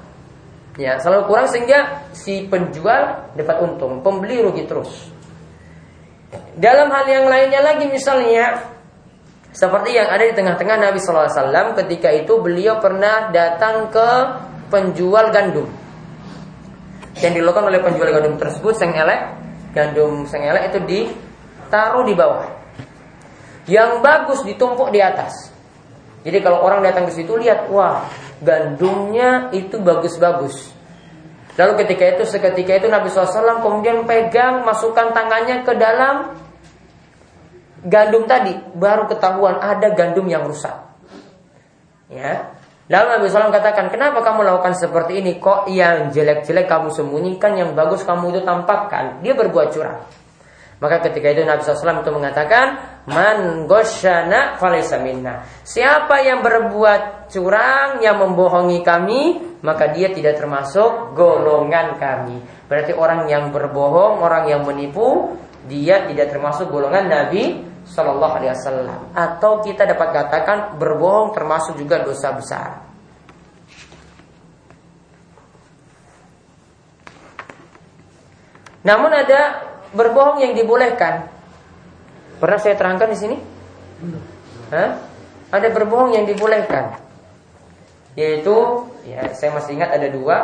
Ya, 0.78 1.02
selalu 1.02 1.26
kurang 1.26 1.50
sehingga 1.50 2.06
si 2.14 2.46
penjual 2.46 3.34
dapat 3.34 3.56
untung, 3.66 3.98
pembeli 4.04 4.46
rugi 4.46 4.62
terus. 4.62 5.10
Dalam 6.54 6.86
hal 6.94 7.06
yang 7.10 7.26
lainnya 7.26 7.66
lagi 7.66 7.90
misalnya 7.90 8.75
seperti 9.56 9.96
yang 9.96 10.12
ada 10.12 10.20
di 10.20 10.36
tengah-tengah 10.36 10.76
Nabi 10.76 11.00
SAW 11.00 11.72
ketika 11.80 12.12
itu 12.12 12.36
beliau 12.44 12.76
pernah 12.76 13.32
datang 13.32 13.88
ke 13.88 14.08
penjual 14.68 15.32
gandum. 15.32 15.64
Yang 17.24 17.40
dilakukan 17.40 17.64
oleh 17.72 17.80
penjual 17.80 18.12
gandum 18.12 18.36
tersebut 18.36 18.76
seng 18.76 18.92
elek, 18.92 19.32
gandum 19.72 20.28
seng 20.28 20.44
elek 20.44 20.68
itu 20.68 20.78
ditaruh 20.84 22.04
di 22.04 22.12
bawah. 22.12 22.52
Yang 23.64 24.04
bagus 24.04 24.44
ditumpuk 24.44 24.92
di 24.92 25.00
atas. 25.00 25.48
Jadi 26.20 26.36
kalau 26.44 26.60
orang 26.60 26.84
datang 26.84 27.08
ke 27.08 27.16
situ 27.16 27.32
lihat, 27.40 27.72
wah 27.72 28.04
gandumnya 28.44 29.48
itu 29.56 29.80
bagus-bagus. 29.80 30.68
Lalu 31.56 31.72
ketika 31.80 32.04
itu 32.12 32.28
seketika 32.28 32.76
itu 32.76 32.92
Nabi 32.92 33.08
SAW 33.08 33.64
kemudian 33.64 34.04
pegang 34.04 34.68
masukkan 34.68 35.16
tangannya 35.16 35.64
ke 35.64 35.72
dalam 35.80 36.36
gandum 37.86 38.26
tadi 38.26 38.52
baru 38.74 39.06
ketahuan 39.06 39.62
ada 39.62 39.94
gandum 39.94 40.26
yang 40.26 40.44
rusak. 40.44 40.74
Ya. 42.10 42.54
Lalu 42.86 43.06
Nabi 43.18 43.24
SAW 43.26 43.50
katakan, 43.50 43.90
kenapa 43.90 44.22
kamu 44.22 44.46
lakukan 44.46 44.78
seperti 44.78 45.18
ini? 45.18 45.42
Kok 45.42 45.66
yang 45.74 46.14
jelek-jelek 46.14 46.70
kamu 46.70 46.94
sembunyikan, 46.94 47.58
yang 47.58 47.74
bagus 47.74 48.06
kamu 48.06 48.30
itu 48.30 48.40
tampakkan? 48.46 49.26
Dia 49.26 49.34
berbuat 49.34 49.74
curang. 49.74 50.06
Maka 50.78 51.02
ketika 51.08 51.34
itu 51.34 51.42
Nabi 51.42 51.66
SAW 51.66 52.04
itu 52.04 52.12
mengatakan, 52.14 52.66
Man 53.10 53.66
goshana 53.66 54.54
falaysa 54.60 55.02
minna. 55.02 55.42
Siapa 55.66 56.22
yang 56.22 56.46
berbuat 56.46 57.32
curang, 57.32 57.98
yang 58.04 58.22
membohongi 58.22 58.86
kami, 58.86 59.22
maka 59.66 59.90
dia 59.90 60.14
tidak 60.14 60.38
termasuk 60.38 61.16
golongan 61.18 61.98
kami. 61.98 62.38
Berarti 62.70 62.94
orang 62.94 63.26
yang 63.26 63.50
berbohong, 63.50 64.22
orang 64.22 64.46
yang 64.46 64.62
menipu, 64.62 65.34
dia 65.66 66.06
tidak 66.06 66.30
termasuk 66.30 66.70
golongan 66.70 67.10
Nabi 67.10 67.65
Shallallahu 67.86 68.34
Alaihi 68.42 68.52
Wasallam 68.52 69.00
atau 69.14 69.62
kita 69.62 69.86
dapat 69.86 70.08
katakan 70.10 70.58
berbohong 70.74 71.30
termasuk 71.32 71.78
juga 71.78 72.02
dosa 72.02 72.34
besar. 72.34 72.70
Namun 78.86 79.10
ada 79.10 79.66
berbohong 79.90 80.42
yang 80.42 80.54
dibolehkan. 80.54 81.26
Pernah 82.38 82.58
saya 82.62 82.78
terangkan 82.78 83.10
di 83.10 83.18
sini? 83.18 83.36
Hah? 84.70 84.90
Ada 85.50 85.74
berbohong 85.74 86.14
yang 86.14 86.26
dibolehkan. 86.26 86.94
Yaitu, 88.14 88.86
ya 89.06 89.34
saya 89.34 89.58
masih 89.58 89.74
ingat 89.74 89.90
ada 89.90 90.08
dua. 90.08 90.38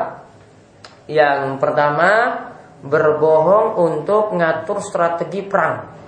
Yang 1.06 1.62
pertama 1.62 2.10
berbohong 2.82 3.78
untuk 3.78 4.34
ngatur 4.34 4.82
strategi 4.82 5.46
perang. 5.46 6.01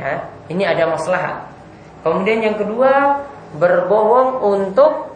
Ya, 0.00 0.32
ini 0.48 0.64
ada 0.64 0.88
masalah. 0.88 1.52
Kemudian 2.00 2.40
yang 2.40 2.56
kedua, 2.56 3.20
berbohong 3.60 4.40
untuk 4.40 5.12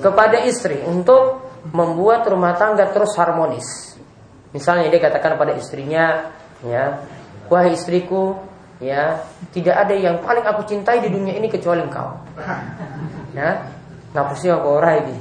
kepada 0.00 0.40
istri 0.48 0.80
untuk 0.86 1.44
membuat 1.74 2.24
rumah 2.24 2.56
tangga 2.56 2.88
terus 2.88 3.12
harmonis. 3.20 3.98
Misalnya 4.56 4.88
dia 4.88 4.96
katakan 5.04 5.36
pada 5.36 5.52
istrinya, 5.52 6.32
ya, 6.64 7.04
wahai 7.52 7.76
istriku, 7.76 8.40
ya, 8.80 9.20
tidak 9.52 9.76
ada 9.84 9.92
yang 9.92 10.24
paling 10.24 10.46
aku 10.46 10.64
cintai 10.64 11.04
di 11.04 11.12
dunia 11.12 11.36
ini 11.36 11.52
kecuali 11.52 11.84
engkau. 11.84 12.16
Ya, 13.36 13.68
ngapusnya 14.16 14.56
aku 14.56 14.68
orang 14.80 15.04
ini. 15.04 15.16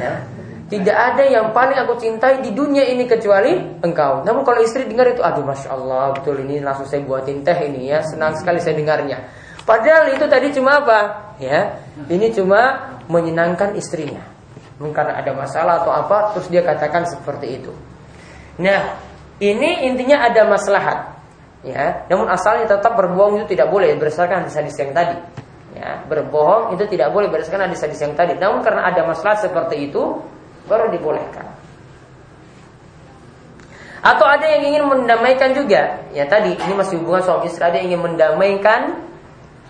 Ya. 0.00 0.24
Tidak 0.72 0.96
ada 0.96 1.20
yang 1.28 1.52
paling 1.52 1.76
aku 1.84 2.00
cintai 2.00 2.40
di 2.40 2.48
dunia 2.56 2.80
ini 2.88 3.04
kecuali 3.04 3.52
engkau. 3.84 4.24
Namun 4.24 4.40
kalau 4.40 4.64
istri 4.64 4.88
dengar 4.88 5.12
itu, 5.12 5.20
aduh 5.20 5.44
masya 5.44 5.68
Allah 5.68 6.16
betul 6.16 6.40
ini 6.40 6.64
langsung 6.64 6.88
saya 6.88 7.04
buatin 7.04 7.44
teh 7.44 7.68
ini 7.68 7.92
ya 7.92 8.00
senang 8.00 8.32
sekali 8.40 8.56
saya 8.56 8.80
dengarnya. 8.80 9.20
Padahal 9.68 10.16
itu 10.16 10.24
tadi 10.24 10.48
cuma 10.56 10.80
apa? 10.80 10.98
Ya, 11.36 11.76
ini 12.08 12.32
cuma 12.32 12.88
menyenangkan 13.04 13.76
istrinya. 13.76 14.24
Mungkin 14.80 14.96
karena 14.96 15.20
ada 15.20 15.36
masalah 15.36 15.84
atau 15.84 15.92
apa, 15.92 16.32
terus 16.32 16.48
dia 16.48 16.64
katakan 16.64 17.04
seperti 17.04 17.60
itu. 17.60 17.72
Nah, 18.56 18.96
ini 19.44 19.84
intinya 19.92 20.24
ada 20.24 20.48
maslahat. 20.48 21.20
Ya, 21.68 22.08
namun 22.08 22.32
asalnya 22.32 22.64
tetap 22.64 22.96
berbohong 22.96 23.44
itu 23.44 23.52
tidak 23.52 23.68
boleh 23.68 23.92
berdasarkan 24.00 24.48
hadis-hadis 24.48 24.72
yang 24.80 24.96
tadi. 24.96 25.20
Ya, 25.76 26.00
berbohong 26.08 26.80
itu 26.80 26.88
tidak 26.88 27.12
boleh 27.12 27.28
berdasarkan 27.28 27.68
hadis-hadis 27.68 28.00
yang 28.00 28.16
tadi. 28.16 28.40
Namun 28.40 28.64
karena 28.64 28.88
ada 28.88 29.04
masalah 29.04 29.36
seperti 29.36 29.92
itu, 29.92 30.16
baru 30.66 30.90
dibolehkan. 30.90 31.46
Atau 34.02 34.26
ada 34.26 34.42
yang 34.50 34.74
ingin 34.74 34.84
mendamaikan 34.90 35.54
juga. 35.54 36.02
Ya 36.10 36.26
tadi 36.26 36.58
ini 36.58 36.74
masih 36.74 36.98
hubungan 36.98 37.22
suami 37.22 37.46
istri 37.46 37.62
ada 37.62 37.78
yang 37.78 37.94
ingin 37.94 38.02
mendamaikan 38.02 38.98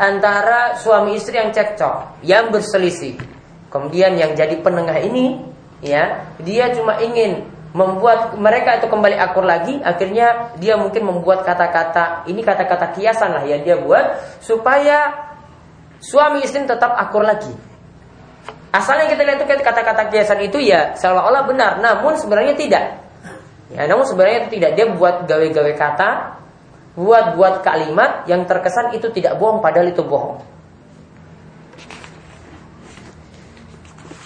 antara 0.01 0.81
suami 0.81 1.21
istri 1.21 1.37
yang 1.37 1.53
cekcok, 1.53 2.25
yang 2.25 2.49
berselisih. 2.49 3.21
Kemudian 3.69 4.17
yang 4.17 4.33
jadi 4.33 4.57
penengah 4.65 4.97
ini 5.05 5.37
ya, 5.85 6.33
dia 6.41 6.73
cuma 6.73 6.97
ingin 7.05 7.45
membuat 7.73 8.37
mereka 8.37 8.77
itu 8.81 8.87
kembali 8.89 9.17
akur 9.17 9.49
lagi 9.49 9.81
akhirnya 9.81 10.53
dia 10.61 10.77
mungkin 10.77 11.09
membuat 11.09 11.41
kata-kata 11.41 12.29
ini 12.29 12.45
kata-kata 12.45 12.93
kiasan 12.93 13.33
lah 13.33 13.45
yang 13.49 13.65
dia 13.65 13.81
buat 13.81 14.21
supaya 14.45 15.09
suami 15.97 16.45
istri 16.45 16.69
tetap 16.69 16.93
akur 16.93 17.25
lagi 17.25 17.49
Asalnya 18.73 19.05
kita 19.13 19.21
lihat 19.21 19.45
itu 19.45 19.53
kata-kata 19.61 20.09
kiasan 20.09 20.41
itu 20.49 20.57
ya 20.57 20.97
seolah-olah 20.97 21.45
benar, 21.45 21.73
namun 21.85 22.17
sebenarnya 22.17 22.57
tidak. 22.57 22.85
Ya, 23.69 23.85
namun 23.85 24.09
sebenarnya 24.09 24.49
itu 24.49 24.57
tidak. 24.57 24.81
Dia 24.81 24.89
buat 24.97 25.29
gawe-gawe 25.29 25.73
kata, 25.77 26.11
buat-buat 26.97 27.61
kalimat 27.61 28.25
yang 28.25 28.49
terkesan 28.49 28.97
itu 28.97 29.13
tidak 29.13 29.37
bohong 29.37 29.61
padahal 29.61 29.93
itu 29.93 30.01
bohong. 30.01 30.41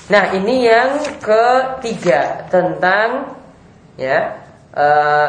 Nah, 0.06 0.30
ini 0.38 0.62
yang 0.62 1.02
ketiga 1.18 2.46
tentang 2.46 3.35
ya 3.98 4.46
uh, 4.70 5.28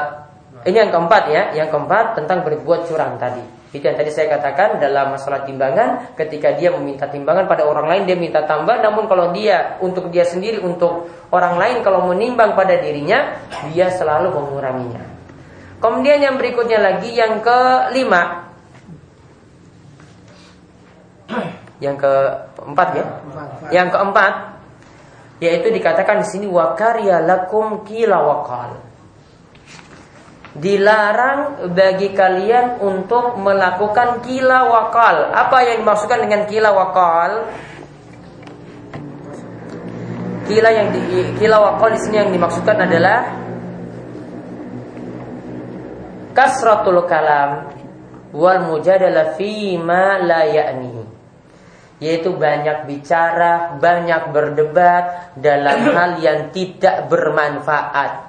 ini 0.62 0.77
yang 0.77 0.93
keempat 0.93 1.23
ya, 1.34 1.43
yang 1.58 1.73
keempat 1.73 2.21
tentang 2.21 2.45
berbuat 2.45 2.86
curang 2.86 3.17
tadi. 3.17 3.57
Itu 3.75 3.84
yang 3.84 3.99
tadi 3.99 4.08
saya 4.15 4.32
katakan 4.39 4.80
dalam 4.80 5.12
masalah 5.12 5.43
timbangan 5.43 6.15
Ketika 6.15 6.56
dia 6.56 6.71
meminta 6.71 7.03
timbangan 7.12 7.51
pada 7.51 7.67
orang 7.67 7.91
lain 7.91 8.03
Dia 8.08 8.15
minta 8.15 8.47
tambah. 8.47 8.80
Namun 8.80 9.12
kalau 9.12 9.36
dia 9.36 9.75
untuk 9.84 10.08
dia 10.08 10.23
sendiri 10.23 10.63
Untuk 10.63 11.12
orang 11.36 11.60
lain 11.60 11.77
kalau 11.84 12.08
menimbang 12.08 12.56
pada 12.56 12.80
dirinya 12.80 13.36
Dia 13.75 13.91
selalu 13.91 14.32
menguranginya. 14.32 15.03
Kemudian 15.84 16.19
yang 16.23 16.36
berikutnya 16.39 16.80
lagi 16.80 17.12
Yang 17.12 17.43
kelima. 17.43 18.21
Yang 21.84 21.97
keempat 21.99 22.88
ya? 22.95 23.06
Yang 23.75 23.88
keempat 23.91 24.34
Yaitu 25.43 25.67
dikatakan 25.75 26.23
di 26.23 26.27
sini 26.32 26.47
Wakarya 26.47 27.19
lakum 27.21 27.84
kila 27.84 28.17
wakal 28.23 28.87
dilarang 30.58 31.70
bagi 31.74 32.12
kalian 32.17 32.82
untuk 32.82 33.38
melakukan 33.38 34.26
kila 34.26 34.65
wakal. 34.65 35.30
Apa 35.34 35.58
yang 35.63 35.86
dimaksudkan 35.86 36.26
dengan 36.26 36.50
kila 36.50 36.74
wakal? 36.74 37.32
Kila 40.48 40.70
yang 40.72 40.89
di, 40.96 41.02
kila 41.38 41.58
wakal 41.60 41.93
di 41.93 42.00
sini 42.02 42.15
yang 42.24 42.32
dimaksudkan 42.34 42.78
adalah 42.88 43.20
kasratul 46.34 47.06
kalam 47.06 47.74
wal 48.34 48.62
mujadalah 48.65 49.36
fi 49.36 49.76
ma 49.78 50.22
yaitu 51.98 52.30
banyak 52.38 52.86
bicara, 52.86 53.74
banyak 53.82 54.30
berdebat 54.30 55.34
dalam 55.34 55.82
hal 55.98 56.12
yang 56.22 56.54
tidak 56.54 57.10
bermanfaat. 57.10 58.27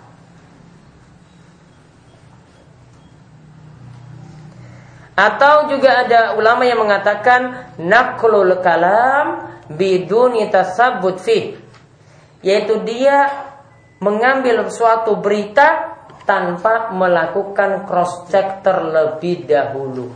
Atau 5.18 5.66
juga 5.74 6.06
ada 6.06 6.38
ulama 6.38 6.62
yang 6.62 6.78
mengatakan 6.78 7.74
naklul 7.74 8.62
kalam 8.62 9.50
biduni 9.66 10.46
tasabbut 10.46 11.18
fi 11.18 11.58
yaitu 12.38 12.78
dia 12.86 13.26
mengambil 13.98 14.70
suatu 14.70 15.18
berita 15.18 15.98
tanpa 16.22 16.94
melakukan 16.94 17.82
cross 17.90 18.30
check 18.30 18.62
terlebih 18.62 19.42
dahulu. 19.42 20.06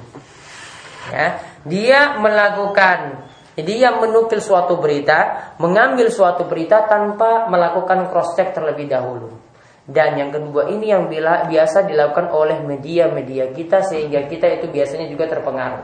Ya, 1.11 1.43
dia 1.67 2.15
melakukan 2.23 3.27
dia 3.59 3.91
menukil 3.99 4.39
suatu 4.39 4.79
berita, 4.79 5.53
mengambil 5.59 6.09
suatu 6.15 6.47
berita 6.47 6.87
tanpa 6.87 7.51
melakukan 7.51 8.07
cross 8.09 8.39
check 8.39 8.55
terlebih 8.55 8.87
dahulu. 8.87 9.42
Dan 9.83 10.15
yang 10.15 10.31
kedua 10.31 10.71
ini 10.71 10.95
yang 10.95 11.11
bila, 11.11 11.47
biasa 11.51 11.83
dilakukan 11.87 12.31
oleh 12.31 12.63
media-media 12.63 13.51
kita 13.51 13.83
sehingga 13.83 14.31
kita 14.31 14.63
itu 14.63 14.71
biasanya 14.71 15.11
juga 15.11 15.27
terpengaruh. 15.27 15.83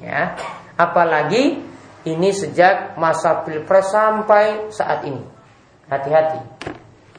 Ya. 0.00 0.34
Apalagi 0.78 1.60
ini 2.08 2.30
sejak 2.32 2.96
masa 2.96 3.44
Pilpres 3.44 3.92
sampai 3.92 4.72
saat 4.72 5.04
ini. 5.04 5.20
Hati-hati. 5.92 6.40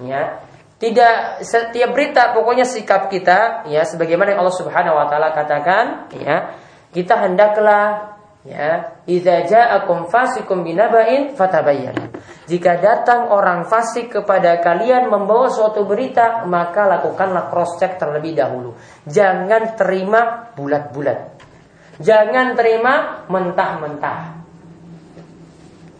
Ya. 0.01 0.41
Tidak 0.79 1.43
setiap 1.43 1.91
berita 1.91 2.31
pokoknya 2.31 2.63
sikap 2.63 3.11
kita 3.11 3.67
ya 3.67 3.83
sebagaimana 3.83 4.31
yang 4.31 4.47
Allah 4.47 4.55
Subhanahu 4.55 4.95
wa 4.95 5.11
taala 5.11 5.35
katakan 5.35 6.07
ya, 6.15 6.55
kita 6.95 7.19
hendaklah 7.19 8.15
Ya, 8.47 8.95
idza 9.03 9.43
ja'akum 9.45 10.07
fasikum 10.07 10.63
binaba'in 10.63 11.35
fatabayyan. 11.35 12.08
Jika 12.49 12.81
datang 12.81 13.29
orang 13.29 13.69
fasik 13.69 14.09
kepada 14.09 14.57
kalian 14.57 15.05
membawa 15.05 15.53
suatu 15.53 15.85
berita, 15.85 16.49
maka 16.49 16.89
lakukanlah 16.89 17.45
cross 17.53 17.77
check 17.77 18.01
terlebih 18.01 18.33
dahulu. 18.33 18.73
Jangan 19.05 19.77
terima 19.77 20.49
bulat-bulat. 20.57 21.37
Jangan 22.01 22.57
terima 22.57 23.21
mentah-mentah. 23.29 24.41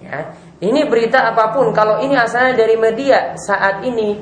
Ya, 0.02 0.34
ini 0.58 0.90
berita 0.90 1.30
apa 1.30 1.54
pun 1.54 1.70
kalau 1.70 2.02
ini 2.02 2.18
asalnya 2.18 2.58
dari 2.58 2.82
media 2.82 3.38
saat 3.38 3.86
ini 3.86 4.18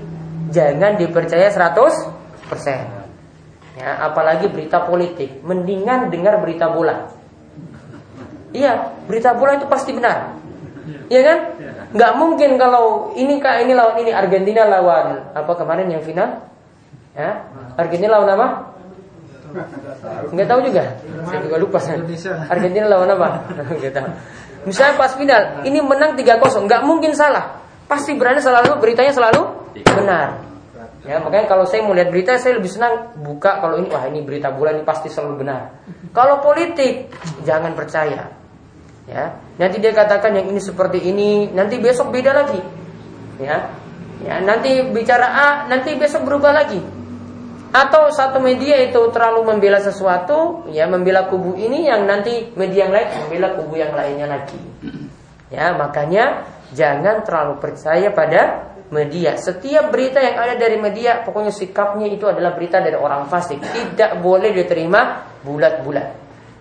jangan 0.52 1.00
dipercaya 1.00 1.48
100%. 1.48 3.80
Ya, 3.80 4.04
apalagi 4.04 4.52
berita 4.52 4.84
politik, 4.84 5.48
mendingan 5.48 6.12
dengar 6.12 6.44
berita 6.44 6.68
bola. 6.68 7.08
Iya, 8.52 9.00
berita 9.08 9.32
bola 9.32 9.56
itu 9.56 9.64
pasti 9.72 9.96
benar. 9.96 10.36
Iya 11.08 11.22
kan? 11.24 11.40
Nggak 11.98 12.12
mungkin 12.14 12.62
kalau 12.62 13.10
ini 13.18 13.42
kak 13.42 13.66
ini 13.66 13.74
lawan 13.74 13.98
ini 14.06 14.14
Argentina 14.14 14.70
lawan 14.70 15.34
apa 15.34 15.52
kemarin 15.58 15.90
yang 15.90 16.06
final? 16.06 16.46
Ya, 17.18 17.42
Argentina 17.74 18.22
lawan 18.22 18.30
apa? 18.38 18.48
Nggak 20.30 20.46
tahu 20.46 20.60
juga. 20.70 20.84
Saya 21.26 21.40
juga 21.42 21.58
lupa. 21.58 21.82
Argentina 22.54 22.86
lawan 22.86 23.10
apa? 23.18 23.42
Nggak 23.82 23.94
tahu. 23.98 24.10
Misalnya 24.70 24.94
pas 25.00 25.16
final, 25.16 25.64
ini 25.64 25.80
menang 25.80 26.20
3-0, 26.20 26.68
nggak 26.68 26.82
mungkin 26.84 27.16
salah. 27.16 27.56
Pasti 27.88 28.12
berani 28.20 28.44
selalu 28.44 28.78
beritanya 28.84 29.16
selalu 29.16 29.48
benar. 29.82 30.44
Ya, 31.08 31.24
makanya 31.24 31.48
kalau 31.48 31.64
saya 31.64 31.88
mau 31.88 31.96
lihat 31.96 32.12
berita 32.12 32.36
saya 32.36 32.60
lebih 32.60 32.68
senang 32.68 33.16
buka 33.24 33.64
kalau 33.64 33.80
ini 33.80 33.88
wah 33.88 34.04
ini 34.12 34.28
berita 34.28 34.52
bola 34.52 34.76
ini 34.76 34.84
pasti 34.84 35.08
selalu 35.08 35.48
benar. 35.48 35.72
Kalau 36.12 36.44
politik 36.44 37.08
jangan 37.48 37.72
percaya. 37.74 38.28
Ya, 39.08 39.40
nanti 39.56 39.80
dia 39.80 39.96
katakan 39.96 40.36
yang 40.36 40.52
ini 40.52 40.60
seperti 40.60 41.00
ini, 41.00 41.48
nanti 41.56 41.80
besok 41.80 42.12
beda 42.12 42.36
lagi. 42.36 42.60
Ya. 43.40 43.72
Ya, 44.18 44.42
nanti 44.42 44.82
bicara 44.92 45.28
A, 45.30 45.50
nanti 45.72 45.96
besok 45.96 46.28
berubah 46.28 46.52
lagi. 46.52 46.82
Atau 47.72 48.10
satu 48.10 48.42
media 48.42 48.80
itu 48.84 49.00
terlalu 49.14 49.54
membela 49.54 49.78
sesuatu, 49.78 50.66
ya 50.74 50.90
membela 50.90 51.30
kubu 51.30 51.54
ini 51.56 51.86
yang 51.86 52.08
nanti 52.10 52.52
media 52.58 52.88
yang 52.88 52.94
lain 52.96 53.08
membela 53.24 53.48
kubu 53.56 53.76
yang 53.78 53.94
lainnya 53.94 54.28
lagi. 54.28 54.60
Ya, 55.54 55.72
makanya 55.78 56.48
jangan 56.74 57.24
terlalu 57.24 57.62
percaya 57.62 58.10
pada 58.12 58.74
media. 58.90 59.36
Setiap 59.38 59.92
berita 59.94 60.20
yang 60.20 60.36
ada 60.40 60.56
dari 60.58 60.80
media, 60.80 61.22
pokoknya 61.24 61.54
sikapnya 61.54 62.08
itu 62.10 62.26
adalah 62.26 62.56
berita 62.56 62.82
dari 62.82 62.98
orang 62.98 63.28
fasik. 63.30 63.62
Tidak 63.62 64.20
boleh 64.24 64.52
diterima 64.56 65.28
bulat-bulat. 65.44 66.08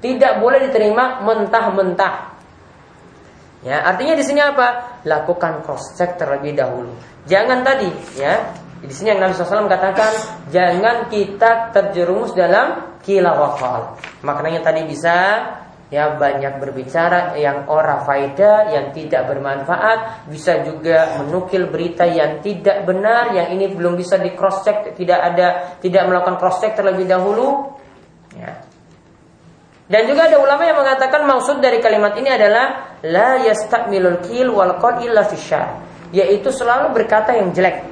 Tidak 0.03 0.33
boleh 0.43 0.69
diterima 0.69 1.25
mentah-mentah. 1.25 2.36
Ya, 3.67 3.83
artinya 3.83 4.15
di 4.15 4.23
sini 4.23 4.39
apa? 4.39 5.03
Lakukan 5.03 5.67
cross 5.67 5.99
check 5.99 6.15
terlebih 6.15 6.55
dahulu. 6.55 6.95
Jangan 7.27 7.67
tadi, 7.67 7.91
ya. 8.15 8.55
Di 8.79 8.95
sini 8.95 9.11
yang 9.11 9.19
Nabi 9.19 9.35
SAW 9.35 9.67
katakan, 9.67 10.13
jangan 10.55 11.11
kita 11.11 11.75
terjerumus 11.75 12.31
dalam 12.39 12.95
kila 13.03 13.35
wakal. 13.35 13.99
Maknanya 14.23 14.63
tadi 14.63 14.87
bisa 14.87 15.17
ya 15.87 16.19
banyak 16.19 16.59
berbicara 16.59 17.39
yang 17.39 17.71
ora 17.71 18.03
faida, 18.03 18.71
yang 18.75 18.91
tidak 18.91 19.31
bermanfaat, 19.31 20.31
bisa 20.31 20.63
juga 20.67 21.19
menukil 21.23 21.71
berita 21.71 22.03
yang 22.07 22.43
tidak 22.43 22.83
benar, 22.87 23.31
yang 23.35 23.55
ini 23.55 23.71
belum 23.71 23.95
bisa 23.95 24.19
di 24.19 24.35
cross 24.35 24.67
check, 24.67 24.95
tidak 24.99 25.19
ada 25.35 25.79
tidak 25.79 26.07
melakukan 26.11 26.39
cross 26.43 26.59
check 26.59 26.75
terlebih 26.75 27.07
dahulu. 27.07 27.75
Ya. 28.35 28.66
Dan 29.87 30.11
juga 30.11 30.27
ada 30.27 30.43
ulama 30.43 30.67
yang 30.67 30.83
mengatakan 30.83 31.23
maksud 31.23 31.63
dari 31.63 31.79
kalimat 31.79 32.19
ini 32.19 32.27
adalah 32.27 32.99
la 33.07 33.39
yastakmilul 33.47 34.19
kil 34.27 34.51
wal 34.51 34.83
qad 34.83 35.07
illa 35.07 35.23
fisyar, 35.23 35.79
yaitu 36.11 36.51
selalu 36.51 36.91
berkata 36.91 37.39
yang 37.39 37.55
jelek. 37.55 37.87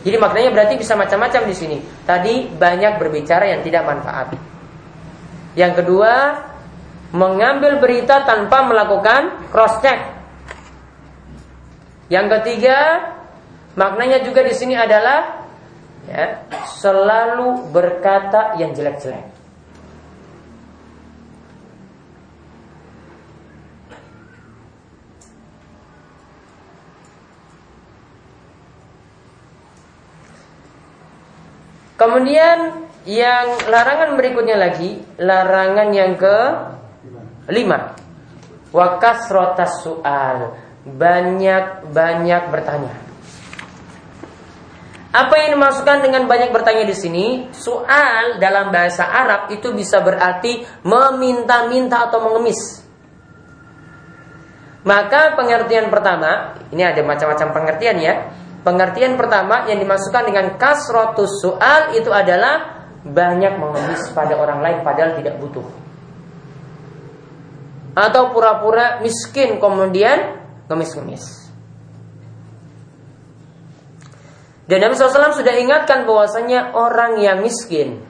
Jadi 0.00 0.16
maknanya 0.16 0.50
berarti 0.56 0.80
bisa 0.80 0.96
macam-macam 0.96 1.44
di 1.44 1.52
sini. 1.52 1.78
Tadi 2.08 2.48
banyak 2.56 2.96
berbicara 2.96 3.52
yang 3.52 3.60
tidak 3.60 3.84
manfaat. 3.84 4.32
Yang 5.52 5.84
kedua, 5.84 6.12
mengambil 7.12 7.76
berita 7.76 8.24
tanpa 8.24 8.64
melakukan 8.64 9.52
cross 9.52 9.76
check. 9.84 10.00
Yang 12.08 12.40
ketiga, 12.40 12.78
maknanya 13.76 14.24
juga 14.24 14.40
di 14.40 14.56
sini 14.56 14.72
adalah 14.72 15.44
ya, 16.08 16.48
selalu 16.80 17.68
berkata 17.68 18.56
yang 18.56 18.72
jelek-jelek. 18.72 19.39
Kemudian 32.00 32.88
yang 33.04 33.68
larangan 33.68 34.16
berikutnya 34.16 34.56
lagi, 34.56 35.04
larangan 35.20 35.92
yang 35.92 36.16
ke 36.16 36.36
lima. 37.52 37.92
Wakas 38.72 39.28
rotas 39.28 39.84
soal, 39.84 40.56
banyak-banyak 40.88 42.42
bertanya. 42.48 42.94
Apa 45.10 45.34
yang 45.42 45.58
dimasukkan 45.58 46.06
dengan 46.06 46.24
banyak 46.30 46.54
bertanya 46.54 46.86
di 46.86 46.94
sini? 46.94 47.26
Soal 47.52 48.38
dalam 48.40 48.70
bahasa 48.70 49.04
Arab 49.04 49.50
itu 49.52 49.74
bisa 49.74 49.98
berarti 50.00 50.62
meminta-minta 50.86 52.06
atau 52.08 52.22
mengemis. 52.30 52.80
Maka 54.86 55.36
pengertian 55.36 55.92
pertama, 55.92 56.56
ini 56.72 56.80
ada 56.80 57.02
macam-macam 57.04 57.48
pengertian 57.52 57.98
ya. 58.00 58.14
Pengertian 58.60 59.16
pertama 59.16 59.64
yang 59.64 59.80
dimasukkan 59.80 60.24
dengan 60.28 60.46
kasrotus 60.60 61.40
soal 61.40 61.96
itu 61.96 62.12
adalah 62.12 62.84
banyak 63.00 63.56
mengemis 63.56 64.12
pada 64.12 64.36
orang 64.36 64.60
lain 64.60 64.78
padahal 64.84 65.16
tidak 65.16 65.40
butuh. 65.40 65.64
Atau 67.96 68.30
pura-pura 68.36 69.00
miskin 69.00 69.56
kemudian 69.56 70.38
ngemis-ngemis. 70.68 71.50
Dan 74.70 74.86
Nabi 74.86 74.94
SAW 74.94 75.34
sudah 75.34 75.54
ingatkan 75.58 76.06
bahwasanya 76.06 76.70
orang 76.78 77.18
yang 77.18 77.42
miskin, 77.42 78.06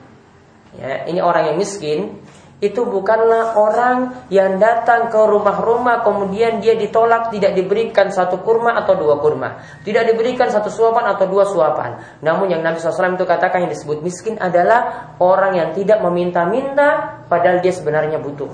ya, 0.77 1.09
ini 1.09 1.17
orang 1.17 1.49
yang 1.49 1.57
miskin, 1.57 2.20
itu 2.61 2.85
bukanlah 2.85 3.57
orang 3.57 4.29
yang 4.29 4.61
datang 4.61 5.09
ke 5.09 5.17
rumah-rumah 5.17 6.05
kemudian 6.05 6.61
dia 6.61 6.77
ditolak 6.77 7.33
tidak 7.33 7.57
diberikan 7.57 8.13
satu 8.13 8.37
kurma 8.45 8.77
atau 8.77 8.93
dua 8.93 9.17
kurma, 9.17 9.57
tidak 9.81 10.13
diberikan 10.13 10.45
satu 10.53 10.69
suapan 10.69 11.17
atau 11.17 11.25
dua 11.25 11.49
suapan. 11.49 12.21
Namun 12.21 12.53
yang 12.53 12.61
Nabi 12.61 12.77
SAW 12.77 13.17
itu 13.17 13.25
katakan 13.25 13.65
yang 13.65 13.73
disebut 13.73 14.05
miskin 14.05 14.37
adalah 14.37 15.11
orang 15.17 15.57
yang 15.57 15.69
tidak 15.73 16.05
meminta-minta 16.05 17.19
padahal 17.25 17.65
dia 17.65 17.73
sebenarnya 17.73 18.21
butuh. 18.21 18.53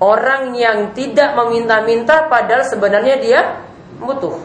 Orang 0.00 0.54
yang 0.54 0.94
tidak 0.94 1.34
meminta-minta 1.34 2.30
padahal 2.30 2.62
sebenarnya 2.62 3.18
dia 3.18 3.40
butuh. 3.98 4.38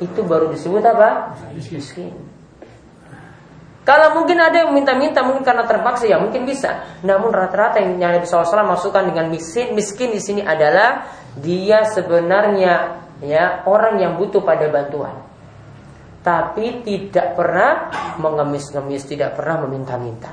Itu 0.00 0.24
baru 0.24 0.50
disebut 0.50 0.82
apa? 0.82 1.36
Miskin. 1.52 2.33
Kalau 3.84 4.16
mungkin 4.16 4.40
ada 4.40 4.64
yang 4.64 4.72
minta-minta 4.72 5.20
mungkin 5.20 5.44
karena 5.44 5.68
terpaksa 5.68 6.08
ya 6.08 6.16
mungkin 6.16 6.48
bisa. 6.48 6.88
Namun 7.04 7.28
rata-rata 7.36 7.84
yang 7.84 8.00
Nabi 8.00 8.24
SAW 8.24 8.64
masukkan 8.64 9.04
dengan 9.04 9.28
miskin, 9.28 9.76
miskin 9.76 10.08
di 10.08 10.24
sini 10.24 10.40
adalah 10.40 11.04
dia 11.36 11.84
sebenarnya 11.84 13.04
ya 13.20 13.60
orang 13.68 14.00
yang 14.00 14.16
butuh 14.16 14.40
pada 14.40 14.72
bantuan. 14.72 15.20
Tapi 16.24 16.80
tidak 16.80 17.36
pernah 17.36 17.92
mengemis-ngemis, 18.16 19.04
tidak 19.04 19.36
pernah 19.36 19.68
meminta-minta. 19.68 20.32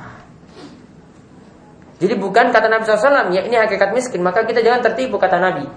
Jadi 2.00 2.16
bukan 2.16 2.56
kata 2.56 2.72
Nabi 2.72 2.88
SAW 2.88 3.36
ya 3.36 3.44
ini 3.44 3.60
hakikat 3.60 3.92
miskin 3.92 4.24
maka 4.24 4.48
kita 4.48 4.64
jangan 4.64 4.88
tertipu 4.88 5.20
kata 5.20 5.44
Nabi. 5.44 5.68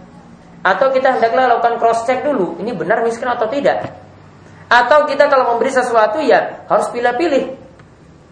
Atau 0.63 0.95
kita 0.95 1.19
hendaklah 1.19 1.59
lakukan 1.59 1.83
cross 1.83 2.07
check 2.07 2.23
dulu 2.23 2.55
ini 2.63 2.71
benar 2.71 3.03
miskin 3.03 3.27
atau 3.27 3.51
tidak. 3.51 3.99
Atau 4.71 5.11
kita 5.11 5.27
kalau 5.27 5.59
memberi 5.59 5.75
sesuatu 5.75 6.23
ya 6.23 6.65
harus 6.71 6.87
pilih-pilih 6.95 7.64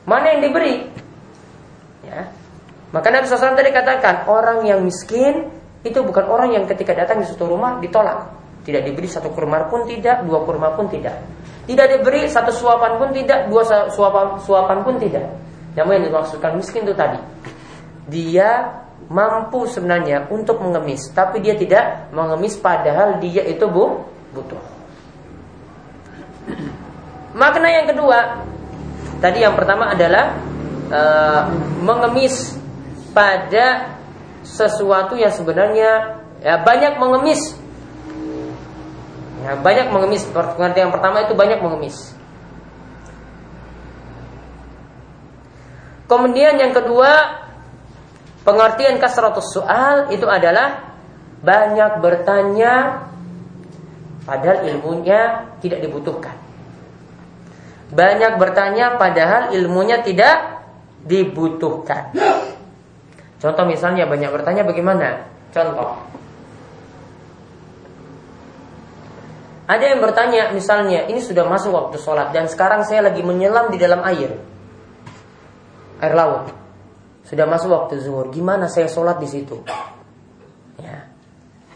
Mana 0.03 0.35
yang 0.35 0.41
diberi? 0.43 0.75
Ya. 2.03 2.29
Maka 2.93 3.09
Nabi 3.09 3.25
SAW 3.25 3.57
tadi 3.57 3.73
katakan 3.73 4.29
orang 4.29 4.69
yang 4.69 4.85
miskin 4.85 5.49
itu 5.83 5.99
bukan 6.05 6.29
orang 6.29 6.55
yang 6.55 6.65
ketika 6.69 6.95
datang 6.95 7.23
di 7.23 7.27
suatu 7.27 7.49
rumah 7.49 7.81
ditolak. 7.81 8.31
Tidak 8.63 8.83
diberi 8.87 9.11
satu 9.11 9.35
kurma 9.35 9.67
pun 9.67 9.89
tidak, 9.91 10.23
dua 10.23 10.47
kurma 10.47 10.71
pun 10.79 10.87
tidak. 10.87 11.19
Tidak 11.67 11.87
diberi 11.99 12.31
satu 12.31 12.55
suapan 12.55 12.99
pun 12.99 13.11
tidak, 13.11 13.51
dua 13.51 13.63
suapan, 13.91 14.39
suapan 14.39 14.79
pun 14.87 14.95
tidak. 15.03 15.27
Namun 15.75 15.99
yang 15.99 16.05
dimaksudkan 16.11 16.55
miskin 16.55 16.87
itu 16.87 16.95
tadi. 16.95 17.19
Dia 18.07 18.83
mampu 19.11 19.67
sebenarnya 19.67 20.31
untuk 20.31 20.63
mengemis, 20.63 21.11
tapi 21.11 21.43
dia 21.43 21.59
tidak 21.59 22.13
mengemis 22.15 22.55
padahal 22.61 23.19
dia 23.19 23.43
itu 23.47 23.67
bu, 23.67 24.05
butuh. 24.31 24.63
Makna 27.41 27.69
yang 27.83 27.87
kedua, 27.91 28.47
Tadi 29.23 29.39
yang 29.39 29.55
pertama 29.55 29.95
adalah 29.95 30.35
e, 30.91 31.03
mengemis 31.79 32.59
pada 33.15 33.95
sesuatu 34.43 35.15
yang 35.15 35.31
sebenarnya 35.31 36.19
ya, 36.43 36.59
banyak 36.59 36.99
mengemis. 36.99 37.55
Ya, 39.47 39.55
banyak 39.63 39.95
mengemis. 39.95 40.27
Pengertian 40.35 40.91
yang 40.91 40.95
pertama 40.95 41.23
itu 41.23 41.39
banyak 41.39 41.63
mengemis. 41.63 42.19
Kemudian 46.11 46.59
yang 46.59 46.75
kedua, 46.75 47.41
pengertian 48.43 48.99
kasratus 48.99 49.55
soal 49.55 50.11
itu 50.11 50.27
adalah 50.27 50.93
banyak 51.47 52.03
bertanya 52.03 53.07
padahal 54.27 54.67
ilmunya 54.67 55.47
tidak 55.63 55.79
dibutuhkan. 55.79 56.42
Banyak 57.93 58.41
bertanya 58.41 58.97
padahal 58.97 59.53
ilmunya 59.53 60.01
tidak 60.01 60.65
dibutuhkan. 61.05 62.09
Contoh 63.37 63.65
misalnya 63.69 64.09
banyak 64.09 64.33
bertanya 64.33 64.63
bagaimana? 64.65 65.29
Contoh. 65.53 65.99
Ada 69.69 69.85
yang 69.95 70.01
bertanya 70.01 70.43
misalnya 70.57 71.05
ini 71.07 71.21
sudah 71.21 71.45
masuk 71.45 71.73
waktu 71.73 71.97
sholat 72.01 72.33
dan 72.33 72.49
sekarang 72.49 72.83
saya 72.89 73.05
lagi 73.05 73.21
menyelam 73.21 73.69
di 73.69 73.77
dalam 73.77 74.01
air. 74.09 74.41
Air 76.01 76.15
laut. 76.17 76.51
Sudah 77.29 77.45
masuk 77.45 77.71
waktu 77.71 78.01
zuhur. 78.01 78.33
Gimana 78.33 78.67
saya 78.73 78.89
sholat 78.89 79.21
di 79.23 79.29
situ? 79.31 79.63
Ya. 80.81 81.09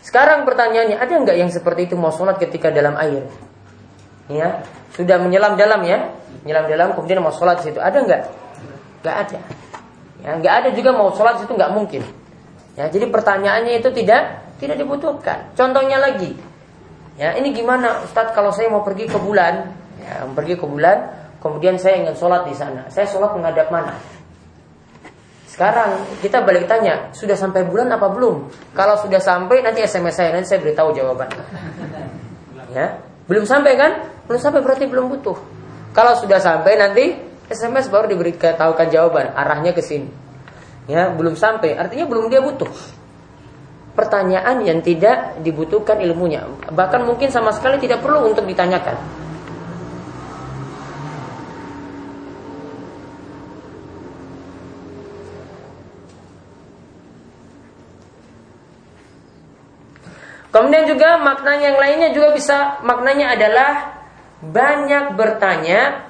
Sekarang 0.03 0.49
pertanyaannya 0.49 0.97
ada 0.99 1.13
nggak 1.13 1.37
yang 1.39 1.51
seperti 1.53 1.93
itu 1.93 1.95
mau 1.95 2.11
sholat 2.11 2.41
ketika 2.41 2.73
dalam 2.73 2.97
air? 2.99 3.27
Ya, 4.27 4.67
sudah 4.95 5.23
menyelam 5.23 5.55
dalam 5.55 5.87
ya, 5.87 6.11
menyelam 6.43 6.67
dalam 6.67 6.89
kemudian 6.99 7.23
mau 7.23 7.31
sholat 7.31 7.63
di 7.63 7.71
situ. 7.71 7.79
Ada 7.79 7.99
nggak? 8.03 8.23
Nggak 9.07 9.17
ada. 9.23 9.39
Ya, 10.23 10.31
nggak 10.43 10.55
ada 10.63 10.69
juga 10.75 10.91
mau 10.91 11.15
sholat 11.15 11.39
di 11.39 11.47
situ 11.47 11.55
nggak 11.55 11.73
mungkin. 11.73 12.03
Ya, 12.75 12.91
jadi 12.91 13.07
pertanyaannya 13.09 13.81
itu 13.81 13.89
tidak 13.95 14.43
tidak 14.59 14.77
dibutuhkan. 14.83 15.53
Contohnya 15.55 16.01
lagi, 16.01 16.35
ya 17.21 17.37
ini 17.37 17.53
gimana 17.53 18.03
Ustadz 18.05 18.35
kalau 18.35 18.51
saya 18.51 18.69
mau 18.73 18.83
pergi 18.83 19.07
ke 19.07 19.17
bulan, 19.21 19.73
ya, 20.01 20.27
pergi 20.35 20.59
ke 20.59 20.67
bulan, 20.67 20.97
kemudian 21.41 21.79
saya 21.79 22.03
ingin 22.03 22.17
sholat 22.17 22.45
di 22.49 22.55
sana, 22.57 22.89
saya 22.91 23.07
sholat 23.07 23.33
menghadap 23.37 23.71
mana? 23.71 23.95
Sekarang 25.49 26.05
kita 26.21 26.45
balik 26.45 26.69
tanya, 26.69 27.09
sudah 27.17 27.33
sampai 27.33 27.65
bulan 27.65 27.89
apa 27.89 28.13
belum? 28.13 28.53
Kalau 28.77 29.01
sudah 29.01 29.23
sampai 29.23 29.65
nanti 29.65 29.81
SMS 29.81 30.21
saya 30.21 30.37
nanti 30.37 30.53
saya 30.53 30.61
beritahu 30.61 30.93
jawaban. 30.93 31.33
Ya, 32.77 33.01
belum 33.27 33.45
sampai 33.45 33.73
kan? 33.75 33.93
Belum 34.31 34.41
sampai 34.43 34.63
berarti 34.63 34.87
belum 34.87 35.11
butuh. 35.11 35.39
Kalau 35.95 36.13
sudah 36.19 36.39
sampai 36.39 36.79
nanti 36.79 37.05
SMS 37.47 37.87
baru 37.91 38.11
diberitahukan 38.11 38.87
jawaban 38.91 39.35
arahnya 39.35 39.71
ke 39.71 39.83
sini. 39.83 40.11
Ya, 40.87 41.11
belum 41.11 41.35
sampai, 41.35 41.75
artinya 41.75 42.07
belum 42.07 42.31
dia 42.31 42.39
butuh. 42.39 42.71
Pertanyaan 43.99 44.63
yang 44.63 44.79
tidak 44.85 45.43
dibutuhkan 45.43 45.99
ilmunya, 45.99 46.47
bahkan 46.71 47.03
mungkin 47.03 47.33
sama 47.33 47.51
sekali 47.51 47.83
tidak 47.83 48.05
perlu 48.05 48.29
untuk 48.31 48.47
ditanyakan. 48.47 49.26
Kemudian 60.57 60.89
juga 60.89 61.21
maknanya 61.21 61.69
yang 61.69 61.77
lainnya 61.77 62.11
juga 62.17 62.33
bisa 62.33 62.81
maknanya 62.81 63.37
adalah 63.37 63.73
banyak 64.41 65.13
bertanya 65.13 66.09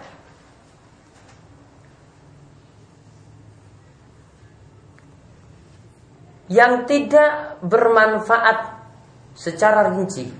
yang 6.46 6.86
tidak 6.86 7.58
bermanfaat 7.66 8.86
secara 9.34 9.90
rinci. 9.90 10.30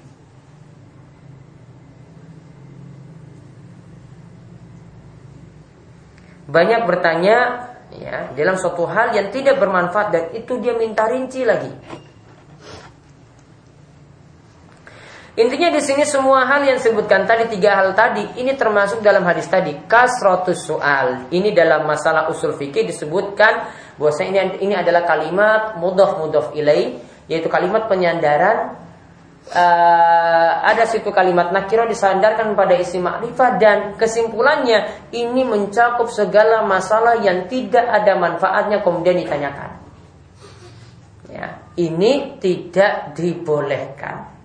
Banyak 6.46 6.86
bertanya 6.86 7.38
ya 7.90 8.30
dalam 8.38 8.54
suatu 8.54 8.86
hal 8.86 9.18
yang 9.18 9.34
tidak 9.34 9.58
bermanfaat 9.58 10.08
dan 10.14 10.24
itu 10.30 10.62
dia 10.62 10.78
minta 10.78 11.10
rinci 11.10 11.42
lagi. 11.42 12.05
Intinya 15.36 15.68
di 15.68 15.84
sini 15.84 16.08
semua 16.08 16.48
hal 16.48 16.64
yang 16.64 16.80
disebutkan 16.80 17.28
tadi 17.28 17.52
tiga 17.52 17.76
hal 17.76 17.92
tadi 17.92 18.40
ini 18.40 18.56
termasuk 18.56 19.04
dalam 19.04 19.20
hadis 19.28 19.44
tadi 19.44 19.84
kasrotus 19.84 20.64
soal. 20.64 21.28
Ini 21.28 21.52
dalam 21.52 21.84
masalah 21.84 22.32
usul 22.32 22.56
fikih 22.56 22.88
disebutkan 22.88 23.68
bahwa 24.00 24.16
ini 24.24 24.64
ini 24.64 24.72
adalah 24.72 25.04
kalimat 25.04 25.76
mudof 25.76 26.16
mudof 26.16 26.56
ilai 26.56 26.96
yaitu 27.28 27.52
kalimat 27.52 27.84
penyandaran 27.84 28.80
uh, 29.52 30.52
ada 30.64 30.88
situ 30.88 31.12
kalimat 31.12 31.52
nakiro 31.52 31.84
disandarkan 31.84 32.56
pada 32.56 32.72
isi 32.80 32.96
makrifat 32.96 33.52
dan 33.60 33.78
kesimpulannya 34.00 35.10
ini 35.12 35.44
mencakup 35.44 36.08
segala 36.08 36.64
masalah 36.64 37.20
yang 37.20 37.44
tidak 37.44 37.84
ada 37.84 38.16
manfaatnya 38.16 38.80
kemudian 38.80 39.20
ditanyakan. 39.20 39.84
Ya, 41.28 41.60
ini 41.76 42.40
tidak 42.40 43.12
dibolehkan. 43.12 44.35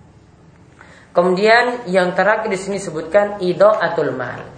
Kemudian 1.12 1.84
yang 1.92 2.16
terakhir 2.16 2.48
di 2.48 2.56
sini 2.56 2.80
sebutkan 2.80 3.36
atul 3.60 4.16
mal. 4.16 4.48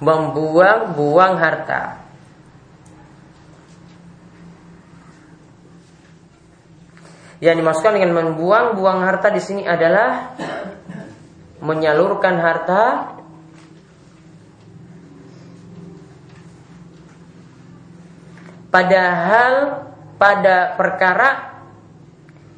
Membuang-buang 0.00 1.34
harta. 1.36 2.00
Yang 7.44 7.56
dimaksudkan 7.60 8.00
dengan 8.00 8.12
membuang-buang 8.16 9.04
harta 9.04 9.28
di 9.28 9.40
sini 9.44 9.68
adalah 9.68 10.32
menyalurkan 11.60 12.36
harta 12.40 12.84
padahal 18.72 19.52
pada 20.20 20.76
perkara 20.76 21.55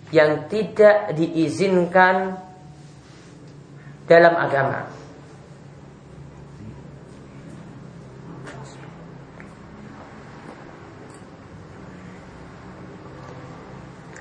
yang 0.09 0.49
tidak 0.49 1.13
diizinkan 1.13 2.41
dalam 4.09 4.35
agama. 4.35 4.89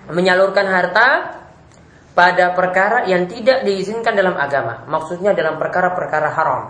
Menyalurkan 0.08 0.68
harta 0.72 1.08
pada 2.16 2.56
perkara 2.56 3.04
yang 3.12 3.28
tidak 3.28 3.68
diizinkan 3.68 4.16
dalam 4.16 4.40
agama. 4.40 4.88
Maksudnya 4.88 5.36
dalam 5.36 5.60
perkara-perkara 5.60 6.32
haram. 6.32 6.64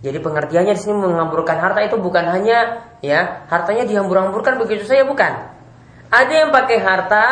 Jadi 0.00 0.16
pengertiannya 0.16 0.72
di 0.72 0.80
sini 0.80 0.96
menghamburkan 0.96 1.60
harta 1.60 1.84
itu 1.84 2.00
bukan 2.00 2.24
hanya 2.24 2.88
ya 3.04 3.44
hartanya 3.52 3.84
dihambur-hamburkan 3.84 4.56
begitu 4.56 4.88
saja 4.88 5.04
bukan. 5.04 5.59
Ada 6.10 6.32
yang 6.42 6.50
pakai 6.50 6.78
harta, 6.82 7.26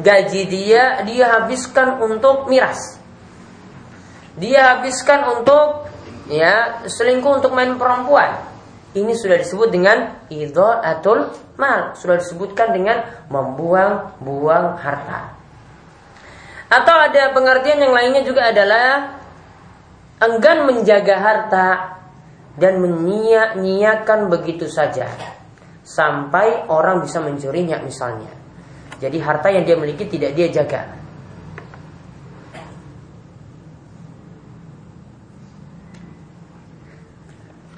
gaji 0.00 0.42
dia 0.48 1.04
dia 1.04 1.36
habiskan 1.36 2.00
untuk 2.00 2.48
miras. 2.48 2.96
Dia 4.40 4.80
habiskan 4.80 5.36
untuk 5.36 5.84
ya 6.32 6.80
selingkuh 6.88 7.44
untuk 7.44 7.52
main 7.52 7.76
perempuan. 7.76 8.40
Ini 8.96 9.12
sudah 9.12 9.36
disebut 9.36 9.68
dengan 9.68 10.16
atul 10.80 11.28
mal, 11.60 11.92
sudah 11.92 12.16
disebutkan 12.16 12.72
dengan 12.72 13.04
membuang-buang 13.28 14.80
harta. 14.80 15.36
Atau 16.72 16.96
ada 16.96 17.36
pengertian 17.36 17.84
yang 17.84 17.92
lainnya 17.92 18.24
juga 18.24 18.48
adalah 18.48 19.20
enggan 20.24 20.64
menjaga 20.64 21.16
harta 21.20 21.68
dan 22.56 22.80
menyia-nyiakan 22.80 24.32
begitu 24.32 24.72
saja 24.72 25.36
sampai 25.88 26.68
orang 26.68 27.00
bisa 27.00 27.24
mencurinya 27.24 27.80
misalnya. 27.80 28.28
Jadi 29.00 29.16
harta 29.24 29.48
yang 29.48 29.64
dia 29.64 29.80
miliki 29.80 30.04
tidak 30.04 30.36
dia 30.36 30.52
jaga. 30.52 30.84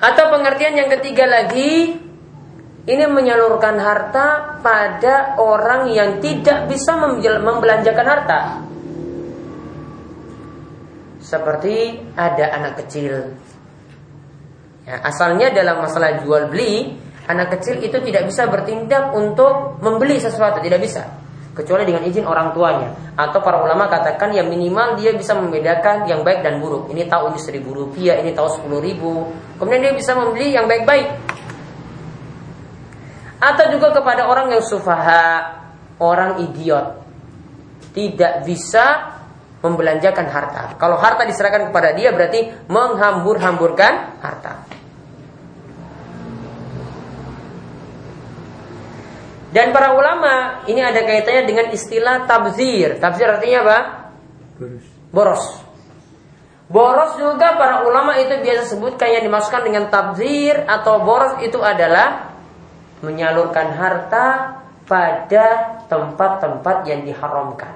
Atau 0.01 0.33
pengertian 0.33 0.75
yang 0.81 0.91
ketiga 0.91 1.29
lagi 1.29 1.93
ini 2.89 3.05
menyalurkan 3.05 3.77
harta 3.79 4.59
pada 4.65 5.37
orang 5.37 5.93
yang 5.93 6.19
tidak 6.25 6.67
bisa 6.67 6.97
membelanjakan 6.97 8.07
harta. 8.09 8.41
Seperti 11.21 12.01
ada 12.17 12.59
anak 12.59 12.81
kecil. 12.83 13.37
Ya, 14.89 15.05
asalnya 15.05 15.53
dalam 15.53 15.85
masalah 15.85 16.25
jual 16.25 16.49
beli 16.49 16.97
anak 17.31 17.55
kecil 17.59 17.79
itu 17.79 18.03
tidak 18.03 18.27
bisa 18.27 18.51
bertindak 18.51 19.15
untuk 19.15 19.79
membeli 19.79 20.19
sesuatu, 20.19 20.59
tidak 20.59 20.83
bisa. 20.83 21.07
Kecuali 21.51 21.83
dengan 21.87 22.07
izin 22.07 22.27
orang 22.27 22.55
tuanya. 22.55 22.91
Atau 23.15 23.43
para 23.43 23.63
ulama 23.63 23.87
katakan 23.91 24.35
yang 24.35 24.51
minimal 24.51 24.99
dia 24.99 25.15
bisa 25.15 25.35
membedakan 25.39 26.07
yang 26.11 26.27
baik 26.27 26.43
dan 26.43 26.59
buruk. 26.59 26.91
Ini 26.91 27.07
tahu 27.07 27.35
ini 27.35 27.39
seribu 27.43 27.71
rupiah, 27.75 28.19
ini 28.23 28.35
tahu 28.35 28.49
sepuluh 28.51 28.79
ribu. 28.83 29.31
Kemudian 29.59 29.83
dia 29.83 29.95
bisa 29.95 30.15
membeli 30.15 30.55
yang 30.55 30.67
baik-baik. 30.67 31.09
Atau 33.41 33.73
juga 33.73 33.95
kepada 33.97 34.29
orang 34.29 34.53
yang 34.53 34.63
sufaha, 34.63 35.59
orang 35.99 36.45
idiot. 36.45 37.03
Tidak 37.91 38.47
bisa 38.47 39.17
membelanjakan 39.61 40.27
harta. 40.29 40.63
Kalau 40.81 40.97
harta 40.97 41.29
diserahkan 41.29 41.69
kepada 41.69 41.93
dia 41.93 42.15
berarti 42.15 42.49
menghambur-hamburkan 42.69 44.23
harta. 44.23 44.60
Dan 49.51 49.75
para 49.75 49.99
ulama 49.99 50.63
ini 50.71 50.79
ada 50.79 51.03
kaitannya 51.03 51.43
dengan 51.43 51.67
istilah 51.75 52.27
tabzir. 52.31 53.03
Tabzir 53.03 53.27
artinya 53.27 53.59
apa? 53.67 53.79
Boros. 54.59 54.87
Boros. 55.11 55.45
Boros 56.71 57.13
juga 57.19 57.59
para 57.59 57.83
ulama 57.83 58.15
itu 58.15 58.31
biasa 58.31 58.79
sebutkan 58.79 59.11
yang 59.11 59.27
dimasukkan 59.27 59.63
dengan 59.67 59.85
tabzir 59.91 60.55
atau 60.71 61.03
boros 61.03 61.43
itu 61.43 61.59
adalah 61.59 62.31
menyalurkan 63.03 63.75
harta 63.75 64.27
pada 64.87 65.47
tempat-tempat 65.91 66.87
yang 66.87 67.03
diharamkan. 67.03 67.75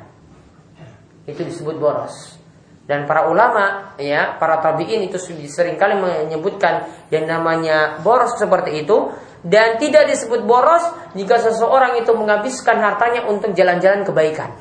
Itu 1.27 1.43
disebut 1.43 1.75
boros. 1.75 2.39
Dan 2.85 3.09
para 3.09 3.27
ulama, 3.33 3.97
ya, 3.97 4.37
para 4.37 4.61
tabiin 4.61 5.09
itu 5.09 5.17
sering 5.49 5.81
kali 5.81 5.97
menyebutkan 5.97 6.87
yang 7.09 7.25
namanya 7.25 7.99
boros 8.05 8.37
seperti 8.37 8.85
itu 8.85 9.11
dan 9.45 9.77
tidak 9.77 10.09
disebut 10.09 10.49
boros 10.49 10.83
jika 11.13 11.37
seseorang 11.37 12.01
itu 12.01 12.11
menghabiskan 12.17 12.81
hartanya 12.81 13.29
untuk 13.29 13.53
jalan-jalan 13.53 14.03
kebaikan. 14.03 14.57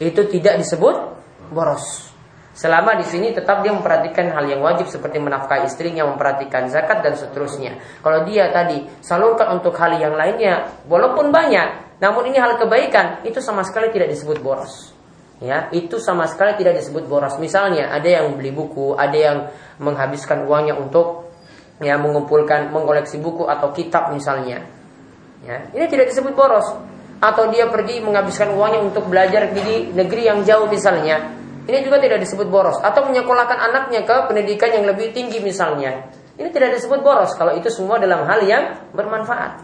Itu 0.00 0.24
tidak 0.26 0.56
disebut 0.58 0.96
boros. 1.52 2.10
Selama 2.54 2.94
di 2.94 3.02
sini 3.02 3.34
tetap 3.34 3.66
dia 3.66 3.74
memperhatikan 3.74 4.30
hal 4.30 4.46
yang 4.46 4.62
wajib 4.62 4.86
seperti 4.86 5.18
menafkahi 5.18 5.66
istrinya, 5.66 6.06
memperhatikan 6.06 6.70
zakat 6.70 7.02
dan 7.02 7.18
seterusnya. 7.18 7.82
Kalau 7.98 8.22
dia 8.24 8.48
tadi 8.54 8.86
salurkan 9.02 9.58
untuk 9.58 9.74
hal 9.74 9.98
yang 9.98 10.14
lainnya, 10.14 10.70
walaupun 10.86 11.34
banyak, 11.34 11.98
namun 11.98 12.30
ini 12.30 12.38
hal 12.38 12.54
kebaikan, 12.54 13.26
itu 13.26 13.42
sama 13.42 13.66
sekali 13.66 13.90
tidak 13.90 14.14
disebut 14.14 14.38
boros. 14.38 14.94
Ya, 15.42 15.66
itu 15.74 15.98
sama 15.98 16.30
sekali 16.30 16.54
tidak 16.54 16.78
disebut 16.78 17.10
boros. 17.10 17.36
Misalnya 17.42 17.90
ada 17.90 18.06
yang 18.06 18.38
beli 18.38 18.54
buku, 18.54 18.94
ada 18.94 19.18
yang 19.18 19.38
menghabiskan 19.82 20.46
uangnya 20.46 20.78
untuk 20.78 21.23
ya 21.82 21.98
mengumpulkan 21.98 22.70
mengoleksi 22.70 23.18
buku 23.18 23.46
atau 23.50 23.74
kitab 23.74 24.14
misalnya. 24.14 24.62
Ya 25.42 25.66
ini 25.74 25.86
tidak 25.90 26.12
disebut 26.12 26.34
boros. 26.36 26.66
Atau 27.24 27.48
dia 27.48 27.70
pergi 27.70 28.04
menghabiskan 28.04 28.52
uangnya 28.52 28.84
untuk 28.84 29.08
belajar 29.08 29.48
di 29.54 29.90
negeri 29.94 30.28
yang 30.28 30.44
jauh 30.44 30.68
misalnya. 30.68 31.32
Ini 31.64 31.80
juga 31.80 31.96
tidak 31.96 32.20
disebut 32.20 32.52
boros. 32.52 32.76
Atau 32.84 33.08
menyekolahkan 33.08 33.56
anaknya 33.56 34.04
ke 34.04 34.16
pendidikan 34.28 34.68
yang 34.68 34.84
lebih 34.84 35.16
tinggi 35.16 35.40
misalnya. 35.40 36.12
Ini 36.36 36.50
tidak 36.50 36.76
disebut 36.76 37.00
boros 37.00 37.32
kalau 37.38 37.56
itu 37.56 37.70
semua 37.70 37.96
dalam 37.96 38.26
hal 38.26 38.44
yang 38.44 38.90
bermanfaat. 38.92 39.62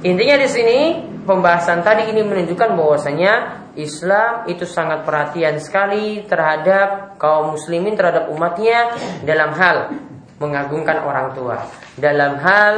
Intinya 0.00 0.40
di 0.40 0.48
sini 0.48 0.78
pembahasan 1.24 1.84
tadi 1.84 2.12
ini 2.12 2.24
menunjukkan 2.24 2.76
bahwasanya 2.76 3.32
Islam 3.78 4.50
itu 4.50 4.66
sangat 4.66 5.06
perhatian 5.06 5.62
sekali 5.62 6.26
terhadap 6.26 7.16
kaum 7.16 7.54
muslimin 7.54 7.94
terhadap 7.94 8.28
umatnya 8.32 8.94
dalam 9.22 9.54
hal 9.54 9.94
mengagungkan 10.40 11.04
orang 11.04 11.36
tua, 11.36 11.60
dalam 12.00 12.40
hal 12.40 12.74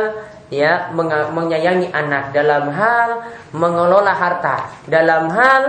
ya 0.51 0.91
menyayangi 1.33 1.95
anak, 1.95 2.35
dalam 2.35 2.69
hal 2.75 3.11
mengelola 3.55 4.13
harta, 4.13 4.69
dalam 4.85 5.31
hal 5.31 5.63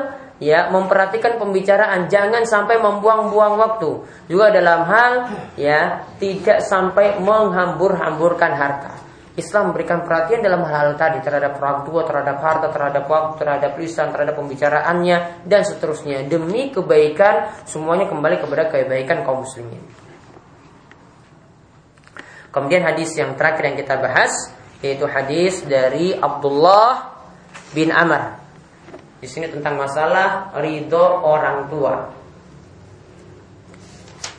ya 0.43 0.67
memperhatikan 0.74 1.39
pembicaraan 1.39 2.11
jangan 2.11 2.43
sampai 2.43 2.82
membuang-buang 2.82 3.55
waktu 3.55 3.91
juga 4.28 4.51
dalam 4.51 4.84
hal 4.84 5.11
ya 5.55 6.03
tidak 6.19 6.59
sampai 6.59 7.15
menghambur-hamburkan 7.24 8.51
harta 8.51 9.03
Islam 9.34 9.73
memberikan 9.73 10.05
perhatian 10.05 10.45
dalam 10.45 10.61
hal-hal 10.61 10.93
tadi 10.93 11.17
terhadap 11.25 11.57
orang 11.57 11.89
tua, 11.89 12.05
terhadap 12.05 12.38
harta, 12.38 12.67
terhadap 12.69 13.03
waktu, 13.09 13.34
terhadap 13.41 13.71
lisan, 13.81 14.13
terhadap 14.13 14.38
pembicaraannya 14.38 15.41
dan 15.49 15.61
seterusnya 15.65 16.29
demi 16.29 16.69
kebaikan 16.69 17.65
semuanya 17.65 18.05
kembali 18.05 18.38
kepada 18.45 18.69
kebaikan 18.69 19.25
kaum 19.25 19.41
muslimin. 19.41 19.81
Kemudian 22.53 22.86
hadis 22.86 23.17
yang 23.17 23.34
terakhir 23.34 23.73
yang 23.73 23.77
kita 23.81 23.97
bahas 23.97 24.53
yaitu 24.86 25.09
hadis 25.09 25.65
dari 25.65 26.13
Abdullah 26.13 27.17
bin 27.73 27.89
Amr 27.89 28.38
di 29.17 29.25
sini 29.25 29.49
tentang 29.49 29.81
masalah 29.81 30.53
ridho 30.61 31.01
orang 31.25 31.71
tua. 31.73 31.95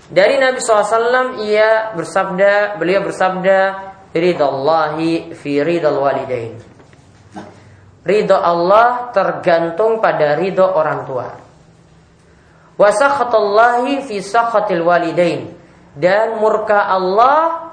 Dari 0.05 0.37
Nabi 0.37 0.61
SAW 0.61 1.41
ia 1.43 1.97
bersabda, 1.97 2.77
beliau 2.77 3.03
bersabda, 3.03 3.59
Ridallahi 4.15 5.35
fi 5.35 5.59
ridal 5.59 5.99
walidain. 5.99 6.55
Ridho 8.05 8.37
Allah 8.39 9.11
tergantung 9.11 9.99
pada 9.99 10.39
ridho 10.39 10.63
orang 10.63 11.03
tua. 11.03 11.29
Wasakhatallahi 12.79 14.07
fi 14.07 14.23
sakhatil 14.23 14.87
walidain. 14.87 15.51
Dan 15.99 16.39
murka 16.39 16.87
Allah 16.87 17.71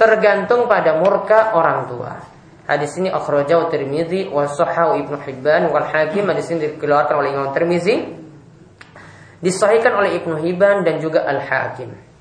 tergantung 0.00 0.64
pada 0.64 0.96
murka 0.96 1.56
orang 1.60 1.80
tua. 1.92 2.12
Hadis 2.62 2.94
ini 2.96 3.12
akhrajahu 3.12 3.68
Tirmizi 3.68 4.30
wa 4.32 4.48
sahahu 4.48 4.96
Ibnu 4.96 5.18
Hibban 5.28 5.68
wal 5.68 5.92
Hakim. 5.92 6.24
Hadis 6.30 6.48
ini 6.54 6.72
dikeluarkan 6.72 7.14
oleh 7.20 7.36
Imam 7.36 7.50
Tirmizi. 7.52 7.96
Disahihkan 9.42 9.92
oleh 9.98 10.16
Ibnu 10.22 10.40
Hibban 10.40 10.86
dan 10.86 11.02
juga 11.02 11.26
Al 11.26 11.42
Hakim. 11.42 12.11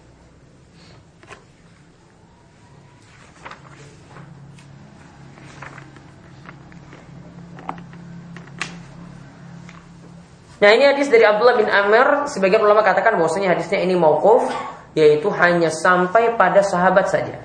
Nah 10.62 10.70
ini 10.78 10.86
hadis 10.86 11.10
dari 11.10 11.26
Abdullah 11.26 11.58
bin 11.58 11.66
Amr 11.66 12.30
Sebagian 12.30 12.62
ulama 12.62 12.86
katakan 12.86 13.18
bahwasanya 13.18 13.58
hadisnya 13.58 13.82
ini 13.82 13.98
mauquf 13.98 14.46
Yaitu 14.94 15.34
hanya 15.34 15.74
sampai 15.74 16.38
pada 16.38 16.62
sahabat 16.62 17.10
saja 17.10 17.42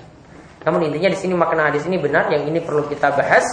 namun 0.66 0.90
intinya 0.90 1.14
di 1.14 1.18
sini 1.22 1.38
makna 1.38 1.70
hadis 1.70 1.86
ini 1.86 1.94
benar, 1.94 2.26
yang 2.26 2.42
ini 2.50 2.58
perlu 2.58 2.90
kita 2.90 3.14
bahas. 3.14 3.46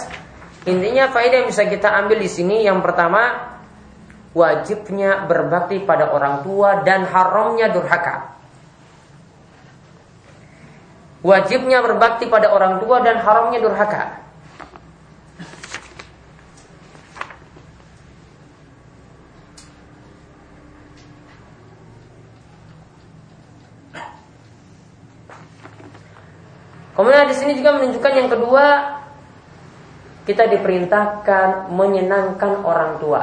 Intinya 0.66 1.14
faedah 1.14 1.46
yang 1.46 1.48
bisa 1.54 1.62
kita 1.70 1.86
ambil 2.02 2.18
di 2.18 2.26
sini 2.26 2.66
yang 2.66 2.82
pertama 2.82 3.54
wajibnya 4.34 5.22
berbakti 5.30 5.78
pada 5.86 6.10
orang 6.10 6.42
tua 6.42 6.82
dan 6.82 7.06
haramnya 7.06 7.70
durhaka. 7.70 8.34
Wajibnya 11.22 11.86
berbakti 11.86 12.26
pada 12.26 12.50
orang 12.50 12.82
tua 12.82 12.98
dan 13.06 13.22
haramnya 13.22 13.62
durhaka. 13.62 14.23
Kemudian 26.94 27.26
di 27.26 27.34
sini 27.34 27.58
juga 27.58 27.74
menunjukkan 27.74 28.12
yang 28.14 28.30
kedua 28.30 28.66
kita 30.24 30.46
diperintahkan 30.46 31.68
menyenangkan 31.74 32.62
orang 32.64 33.02
tua. 33.02 33.22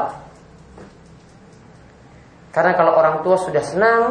Karena 2.51 2.75
kalau 2.75 2.93
orang 2.99 3.23
tua 3.23 3.39
sudah 3.39 3.63
senang, 3.63 4.03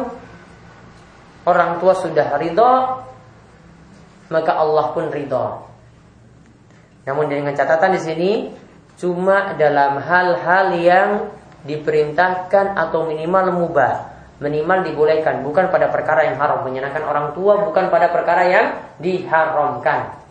orang 1.45 1.77
tua 1.77 1.93
sudah 1.93 2.41
ridho, 2.41 2.73
maka 4.33 4.51
Allah 4.57 4.85
pun 4.97 5.13
ridho. 5.13 5.69
Namun 7.05 7.29
dengan 7.29 7.53
catatan 7.53 7.95
di 7.95 8.01
sini 8.01 8.31
cuma 8.97 9.53
dalam 9.55 10.01
hal-hal 10.01 10.67
yang 10.77 11.09
diperintahkan 11.65 12.73
atau 12.73 13.05
minimal 13.05 13.53
mubah 13.53 14.10
minimal 14.41 14.81
dibolehkan 14.83 15.45
bukan 15.45 15.69
pada 15.69 15.93
perkara 15.93 16.25
yang 16.25 16.41
haram 16.41 16.65
menyenangkan 16.65 17.05
orang 17.05 17.37
tua 17.37 17.61
bukan 17.61 17.93
pada 17.93 18.09
perkara 18.09 18.43
yang 18.49 18.65
diharamkan 18.97 20.21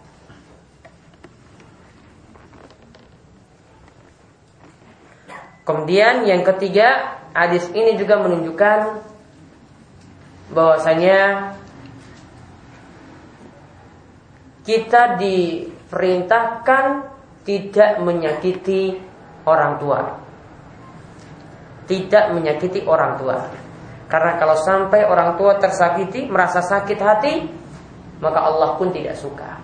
Kemudian 5.70 6.26
yang 6.26 6.42
ketiga, 6.42 7.20
hadis 7.30 7.70
ini 7.70 7.94
juga 7.94 8.18
menunjukkan 8.18 9.06
bahwasanya 10.50 11.54
kita 14.66 15.14
diperintahkan 15.14 16.84
tidak 17.46 18.02
menyakiti 18.02 18.98
orang 19.46 19.78
tua. 19.78 20.18
Tidak 21.86 22.34
menyakiti 22.34 22.82
orang 22.90 23.14
tua. 23.22 23.38
Karena 24.10 24.34
kalau 24.42 24.58
sampai 24.58 25.06
orang 25.06 25.38
tua 25.38 25.54
tersakiti, 25.62 26.26
merasa 26.26 26.58
sakit 26.58 26.98
hati, 26.98 27.34
maka 28.18 28.42
Allah 28.42 28.74
pun 28.74 28.90
tidak 28.90 29.14
suka. 29.14 29.62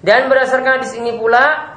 Dan 0.00 0.28
berdasarkan 0.32 0.84
di 0.84 0.88
sini 0.88 1.12
pula 1.16 1.76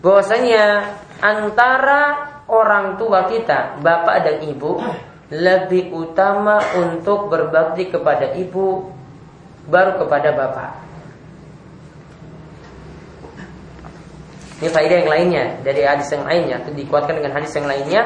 bahwasanya 0.00 0.96
antara 1.20 2.02
orang 2.48 3.00
tua 3.00 3.28
kita, 3.28 3.80
bapak 3.80 4.16
dan 4.24 4.36
ibu, 4.48 4.80
lebih 5.32 5.92
utama 5.96 6.60
untuk 6.76 7.32
berbakti 7.32 7.88
kepada 7.88 8.32
ibu 8.36 8.93
baru 9.68 9.96
kepada 10.00 10.32
bapak. 10.36 10.70
Ini 14.62 14.70
faedah 14.70 14.96
yang 15.04 15.10
lainnya 15.10 15.44
dari 15.60 15.82
hadis 15.82 16.08
yang 16.14 16.24
lainnya. 16.24 16.56
Itu 16.64 16.70
dikuatkan 16.72 17.20
dengan 17.20 17.36
hadis 17.36 17.52
yang 17.58 17.66
lainnya. 17.68 18.02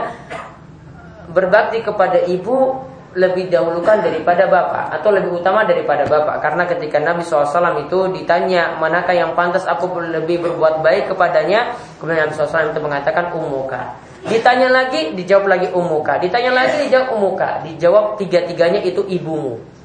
Berbakti 1.28 1.84
kepada 1.84 2.24
ibu 2.24 2.82
lebih 3.14 3.52
dahulukan 3.52 4.04
daripada 4.04 4.48
bapak 4.48 5.00
atau 5.00 5.12
lebih 5.12 5.38
utama 5.38 5.68
daripada 5.68 6.08
bapak. 6.08 6.40
Karena 6.40 6.64
ketika 6.64 6.98
Nabi 6.98 7.22
SAW 7.22 7.84
itu 7.84 7.98
ditanya 8.16 8.80
manakah 8.80 9.12
yang 9.12 9.36
pantas 9.36 9.68
aku 9.68 10.00
lebih 10.00 10.40
berbuat 10.40 10.80
baik 10.80 11.12
kepadanya? 11.12 11.76
Kemudian 12.00 12.26
Nabi 12.26 12.32
SAW 12.34 12.72
itu 12.72 12.80
mengatakan 12.80 13.30
umuka. 13.36 13.94
Ditanya 14.24 14.72
lagi 14.72 15.14
dijawab 15.14 15.46
lagi 15.46 15.68
umuka. 15.70 16.16
Ditanya 16.18 16.50
lagi 16.50 16.88
dijawab 16.88 17.08
umuka. 17.12 17.62
Dijawab 17.62 18.04
tiga-tiganya 18.18 18.80
itu 18.82 19.04
ibumu 19.04 19.77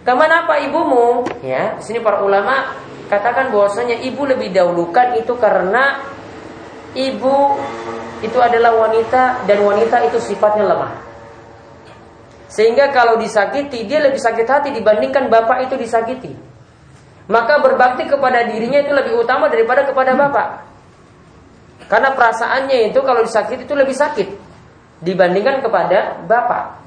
Ke 0.00 0.12
mana 0.16 0.48
apa 0.48 0.64
ibumu? 0.64 1.28
Ya, 1.44 1.76
di 1.76 1.82
sini 1.84 2.00
para 2.00 2.24
ulama 2.24 2.72
katakan 3.12 3.52
bahwasanya 3.52 4.00
ibu 4.00 4.22
lebih 4.24 4.48
dahulukan 4.54 5.18
itu 5.18 5.36
karena 5.36 6.00
ibu 6.96 7.58
itu 8.24 8.38
adalah 8.40 8.76
wanita 8.88 9.44
dan 9.44 9.58
wanita 9.60 10.08
itu 10.08 10.18
sifatnya 10.20 10.64
lemah. 10.72 10.92
Sehingga 12.50 12.90
kalau 12.90 13.20
disakiti 13.20 13.86
dia 13.86 14.02
lebih 14.02 14.18
sakit 14.18 14.46
hati 14.48 14.68
dibandingkan 14.74 15.30
bapak 15.30 15.70
itu 15.70 15.78
disakiti. 15.78 16.32
Maka 17.30 17.62
berbakti 17.62 18.10
kepada 18.10 18.42
dirinya 18.42 18.82
itu 18.82 18.90
lebih 18.90 19.22
utama 19.22 19.46
daripada 19.46 19.86
kepada 19.86 20.18
bapak. 20.18 20.48
Karena 21.86 22.10
perasaannya 22.14 22.90
itu 22.90 22.98
kalau 23.06 23.22
disakiti 23.22 23.66
itu 23.66 23.74
lebih 23.78 23.94
sakit 23.94 24.28
dibandingkan 25.02 25.62
kepada 25.62 26.26
bapak. 26.26 26.80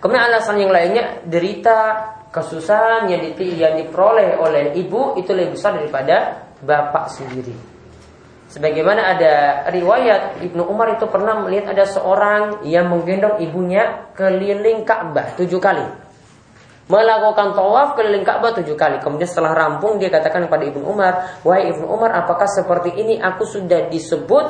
Kemudian 0.00 0.32
alasan 0.32 0.56
yang 0.56 0.72
lainnya 0.72 1.20
derita 1.28 2.08
kesusahan 2.32 3.10
yang, 3.12 3.20
di, 3.20 3.46
yang 3.60 3.76
diperoleh 3.76 4.40
oleh 4.40 4.72
ibu 4.80 5.20
itu 5.20 5.28
lebih 5.36 5.60
besar 5.60 5.76
daripada 5.76 6.46
bapak 6.64 7.12
sendiri. 7.12 7.52
Sebagaimana 8.50 9.14
ada 9.14 9.34
riwayat 9.70 10.42
Ibnu 10.42 10.66
Umar 10.66 10.98
itu 10.98 11.06
pernah 11.06 11.38
melihat 11.38 11.70
ada 11.70 11.86
seorang 11.86 12.66
yang 12.66 12.90
menggendong 12.90 13.38
ibunya 13.38 14.10
keliling 14.16 14.82
Ka'bah 14.82 15.38
tujuh 15.38 15.62
kali. 15.62 15.86
Melakukan 16.90 17.54
tawaf 17.54 17.94
keliling 17.94 18.26
Ka'bah 18.26 18.50
tujuh 18.58 18.74
kali. 18.74 18.98
Kemudian 18.98 19.30
setelah 19.30 19.54
rampung 19.54 20.02
dia 20.02 20.10
katakan 20.10 20.50
kepada 20.50 20.66
Ibnu 20.66 20.82
Umar, 20.82 21.38
Wahai 21.46 21.70
Ibnu 21.70 21.86
Umar, 21.86 22.10
apakah 22.10 22.50
seperti 22.50 22.90
ini 22.98 23.22
aku 23.22 23.46
sudah 23.46 23.86
disebut 23.86 24.46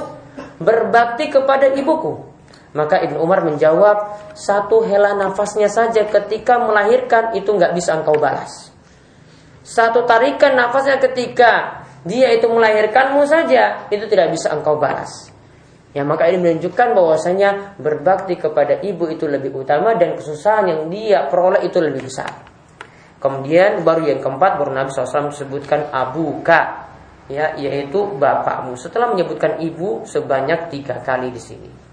berbakti 0.56 1.28
kepada 1.28 1.68
ibuku? 1.76 2.29
Maka 2.70 3.02
Ibnu 3.02 3.18
Umar 3.18 3.42
menjawab, 3.42 4.30
satu 4.38 4.86
hela 4.86 5.18
nafasnya 5.18 5.66
saja 5.66 6.06
ketika 6.06 6.62
melahirkan 6.62 7.34
itu 7.34 7.50
nggak 7.50 7.74
bisa 7.74 7.98
engkau 7.98 8.14
balas. 8.14 8.70
Satu 9.66 10.06
tarikan 10.06 10.54
nafasnya 10.54 11.02
ketika 11.02 11.82
dia 12.06 12.32
itu 12.32 12.46
melahirkanmu 12.48 13.26
saja 13.26 13.90
itu 13.90 14.06
tidak 14.06 14.32
bisa 14.32 14.54
engkau 14.54 14.78
balas. 14.78 15.28
Ya 15.90 16.06
maka 16.06 16.30
ini 16.30 16.38
menunjukkan 16.38 16.94
bahwasanya 16.94 17.74
berbakti 17.82 18.38
kepada 18.38 18.78
ibu 18.78 19.10
itu 19.10 19.26
lebih 19.26 19.50
utama 19.50 19.98
dan 19.98 20.14
kesusahan 20.14 20.70
yang 20.70 20.82
dia 20.86 21.26
peroleh 21.26 21.66
itu 21.66 21.82
lebih 21.82 22.06
besar. 22.06 22.30
Kemudian 23.18 23.82
baru 23.82 24.06
yang 24.06 24.22
keempat 24.22 24.56
baru 24.56 24.70
Nabi 24.72 24.94
SAW 24.94 25.34
sebutkan 25.34 25.90
Abu 25.90 26.40
K 26.46 26.50
ya 27.26 27.58
yaitu 27.58 28.06
bapakmu. 28.16 28.78
Setelah 28.78 29.10
menyebutkan 29.12 29.58
ibu 29.58 30.06
sebanyak 30.06 30.70
tiga 30.70 31.02
kali 31.02 31.34
di 31.34 31.42
sini. 31.42 31.89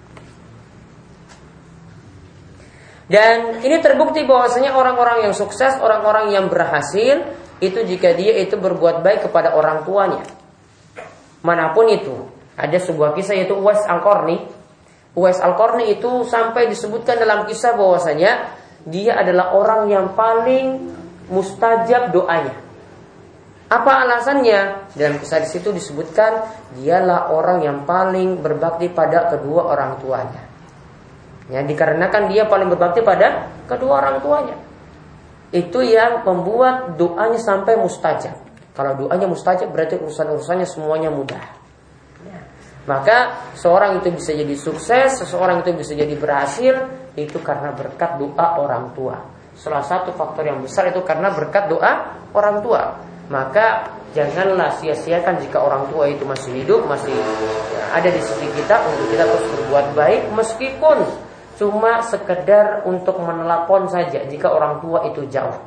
Dan 3.08 3.64
ini 3.64 3.80
terbukti 3.80 4.28
bahwasanya 4.28 4.76
orang-orang 4.76 5.32
yang 5.32 5.34
sukses, 5.34 5.80
orang-orang 5.80 6.36
yang 6.36 6.52
berhasil 6.52 7.24
itu 7.64 7.80
jika 7.88 8.12
dia 8.14 8.36
itu 8.44 8.60
berbuat 8.60 9.00
baik 9.00 9.32
kepada 9.32 9.56
orang 9.56 9.88
tuanya. 9.88 10.28
Mana 11.42 11.72
pun 11.72 11.88
itu. 11.88 12.28
Ada 12.60 12.84
sebuah 12.84 13.16
kisah 13.16 13.40
yaitu 13.40 13.56
Uwais 13.56 13.80
Al-Qarni. 13.88 14.44
Uwais 15.16 15.40
Al-Qarni 15.40 15.94
itu 15.96 16.28
sampai 16.28 16.68
disebutkan 16.68 17.16
dalam 17.16 17.48
kisah 17.48 17.80
bahwasanya 17.80 18.52
dia 18.84 19.16
adalah 19.16 19.56
orang 19.56 19.88
yang 19.88 20.12
paling 20.12 20.92
mustajab 21.32 22.12
doanya. 22.12 22.56
Apa 23.68 24.08
alasannya? 24.08 24.92
Dalam 24.96 25.20
kisah 25.20 25.44
di 25.44 25.50
situ 25.52 25.76
disebutkan 25.76 26.44
dialah 26.80 27.32
orang 27.36 27.64
yang 27.64 27.78
paling 27.84 28.40
berbakti 28.40 28.88
pada 28.92 29.28
kedua 29.32 29.76
orang 29.76 30.00
tuanya. 30.00 30.47
Ya, 31.48 31.64
dikarenakan 31.64 32.28
dia 32.28 32.44
paling 32.44 32.68
berbakti 32.68 33.00
pada 33.00 33.48
kedua 33.72 34.04
orang 34.04 34.20
tuanya. 34.20 34.56
Itu 35.56 35.80
yang 35.80 36.28
membuat 36.28 37.00
doanya 37.00 37.40
sampai 37.40 37.80
mustajab. 37.80 38.36
Kalau 38.76 38.94
doanya 39.00 39.32
mustajab 39.32 39.72
berarti 39.72 39.96
urusan-urusannya 39.96 40.68
semuanya 40.68 41.08
mudah. 41.08 41.40
Ya. 42.28 42.40
Maka 42.84 43.48
seorang 43.56 44.04
itu 44.04 44.12
bisa 44.12 44.36
jadi 44.36 44.56
sukses, 44.60 45.24
seseorang 45.24 45.64
itu 45.64 45.72
bisa 45.72 45.96
jadi 45.96 46.12
berhasil 46.20 46.76
itu 47.16 47.40
karena 47.40 47.72
berkat 47.72 48.20
doa 48.20 48.60
orang 48.60 48.92
tua. 48.92 49.18
Salah 49.58 49.82
satu 49.82 50.14
faktor 50.14 50.46
yang 50.46 50.60
besar 50.62 50.92
itu 50.92 51.00
karena 51.02 51.32
berkat 51.32 51.72
doa 51.72 52.22
orang 52.36 52.60
tua. 52.60 53.00
Maka 53.32 53.96
janganlah 54.12 54.76
sia-siakan 54.78 55.40
jika 55.42 55.64
orang 55.64 55.88
tua 55.90 56.12
itu 56.12 56.28
masih 56.28 56.52
hidup, 56.60 56.86
masih 56.86 57.16
ada 57.96 58.08
di 58.12 58.20
sisi 58.20 58.48
kita 58.52 58.84
untuk 58.84 59.16
kita 59.16 59.24
terus 59.24 59.48
berbuat 59.48 59.86
baik 59.96 60.22
meskipun 60.36 61.27
cuma 61.58 62.06
sekedar 62.06 62.86
untuk 62.86 63.18
menelpon 63.18 63.90
saja 63.90 64.24
jika 64.30 64.54
orang 64.54 64.78
tua 64.80 65.10
itu 65.10 65.26
jauh. 65.28 65.58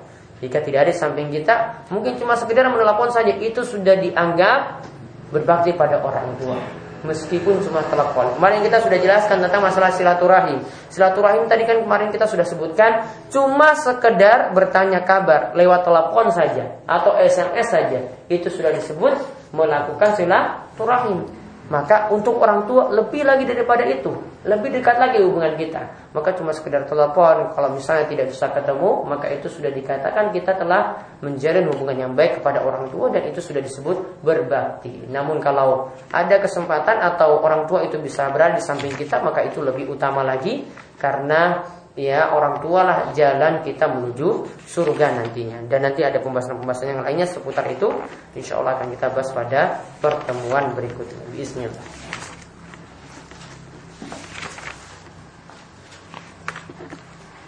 Jika 0.41 0.65
tidak 0.65 0.89
ada 0.89 0.93
samping 0.97 1.29
kita, 1.29 1.85
mungkin 1.93 2.17
cuma 2.17 2.33
sekedar 2.33 2.65
menelpon 2.73 3.13
saja 3.13 3.35
itu 3.37 3.61
sudah 3.61 4.01
dianggap 4.01 4.81
berbakti 5.29 5.77
pada 5.77 6.01
orang 6.01 6.33
tua. 6.41 6.57
Meskipun 7.01 7.65
cuma 7.65 7.81
telepon. 7.89 8.37
Kemarin 8.37 8.61
kita 8.61 8.85
sudah 8.85 8.99
jelaskan 9.01 9.41
tentang 9.41 9.65
masalah 9.65 9.89
silaturahim. 9.89 10.61
Silaturahim 10.93 11.49
tadi 11.49 11.65
kan 11.65 11.81
kemarin 11.81 12.13
kita 12.13 12.29
sudah 12.29 12.45
sebutkan 12.45 13.09
cuma 13.33 13.73
sekedar 13.73 14.53
bertanya 14.53 15.01
kabar 15.01 15.57
lewat 15.57 15.81
telepon 15.81 16.29
saja 16.29 16.77
atau 16.85 17.17
SMS 17.17 17.73
saja. 17.73 18.05
Itu 18.29 18.53
sudah 18.53 18.77
disebut 18.77 19.17
melakukan 19.57 20.13
silaturahim. 20.13 21.40
Maka 21.71 22.11
untuk 22.11 22.43
orang 22.43 22.67
tua 22.67 22.91
lebih 22.91 23.23
lagi 23.23 23.47
daripada 23.47 23.87
itu, 23.87 24.11
lebih 24.43 24.75
dekat 24.75 24.99
lagi 24.99 25.23
hubungan 25.23 25.55
kita. 25.55 26.11
Maka 26.11 26.35
cuma 26.35 26.51
sekedar 26.51 26.83
telepon, 26.91 27.55
kalau 27.55 27.71
misalnya 27.71 28.11
tidak 28.11 28.27
bisa 28.35 28.51
ketemu, 28.51 29.07
maka 29.07 29.31
itu 29.31 29.47
sudah 29.47 29.71
dikatakan 29.71 30.35
kita 30.35 30.59
telah 30.59 30.99
menjalin 31.23 31.71
hubungan 31.71 31.95
yang 31.95 32.13
baik 32.19 32.43
kepada 32.43 32.67
orang 32.67 32.91
tua 32.91 33.15
dan 33.15 33.23
itu 33.23 33.39
sudah 33.39 33.63
disebut 33.63 34.19
berbakti. 34.27 35.07
Namun 35.15 35.39
kalau 35.39 35.95
ada 36.11 36.43
kesempatan 36.43 36.99
atau 37.07 37.39
orang 37.39 37.71
tua 37.71 37.87
itu 37.87 38.03
bisa 38.03 38.27
berada 38.35 38.59
di 38.59 38.65
samping 38.67 38.91
kita, 38.91 39.23
maka 39.23 39.47
itu 39.47 39.63
lebih 39.63 39.95
utama 39.95 40.27
lagi 40.27 40.67
karena 40.99 41.63
ya 41.99 42.31
orang 42.31 42.63
tua 42.63 42.81
lah 42.87 42.99
jalan 43.17 43.67
kita 43.67 43.91
menuju 43.91 44.47
surga 44.67 45.19
nantinya. 45.19 45.67
Dan 45.67 45.91
nanti 45.91 46.07
ada 46.07 46.23
pembahasan-pembahasan 46.23 46.95
yang 46.95 47.03
lainnya 47.03 47.27
seputar 47.27 47.67
itu 47.67 47.91
insya 48.39 48.63
Allah 48.63 48.79
akan 48.79 48.89
kita 48.95 49.07
bahas 49.11 49.31
pada 49.35 49.83
pertemuan 49.99 50.71
berikutnya. 50.75 51.23
Bismillah. 51.35 51.87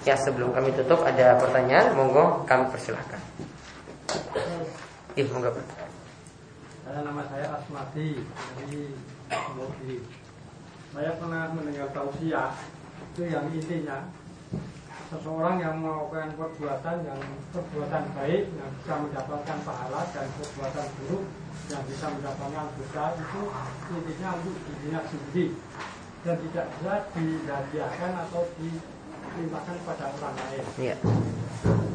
Ya 0.02 0.18
sebelum 0.18 0.50
kami 0.50 0.74
tutup 0.74 1.06
ada 1.06 1.38
pertanyaan? 1.38 1.94
Monggo 1.94 2.42
kami 2.50 2.66
persilahkan. 2.74 3.22
Ih 5.14 5.28
monggo 5.30 5.54
Nama 6.92 7.22
saya 7.30 7.56
Asmati 7.56 8.20
dari 8.58 8.92
Saya 10.92 11.10
pernah 11.16 11.48
mendengar 11.56 11.88
tausiah 11.96 12.52
itu 13.12 13.22
yang 13.28 13.48
intinya 13.52 14.08
seseorang 15.12 15.60
yang 15.60 15.76
melakukan 15.84 16.32
perbuatan 16.40 16.96
yang 17.04 17.20
perbuatan 17.52 18.02
baik 18.16 18.48
yang 18.48 18.70
bisa 18.80 18.94
mendapatkan 18.96 19.58
pahala 19.60 20.00
dan 20.16 20.26
perbuatan 20.40 20.86
buruk 20.96 21.24
yang 21.68 21.82
bisa 21.84 22.06
mendapatkan 22.16 22.66
dosa 22.80 23.04
itu 23.20 23.42
intinya 23.92 24.30
untuk 24.40 24.56
dirinya 24.64 25.00
sendiri 25.04 25.46
dan 26.24 26.36
tidak 26.48 26.64
bisa 26.72 26.92
dihadiahkan 27.12 28.10
atau 28.24 28.42
dilimpahkan 28.56 29.74
kepada 29.84 30.04
orang 30.16 30.34
lain. 30.48 30.64
Ya. 30.80 30.96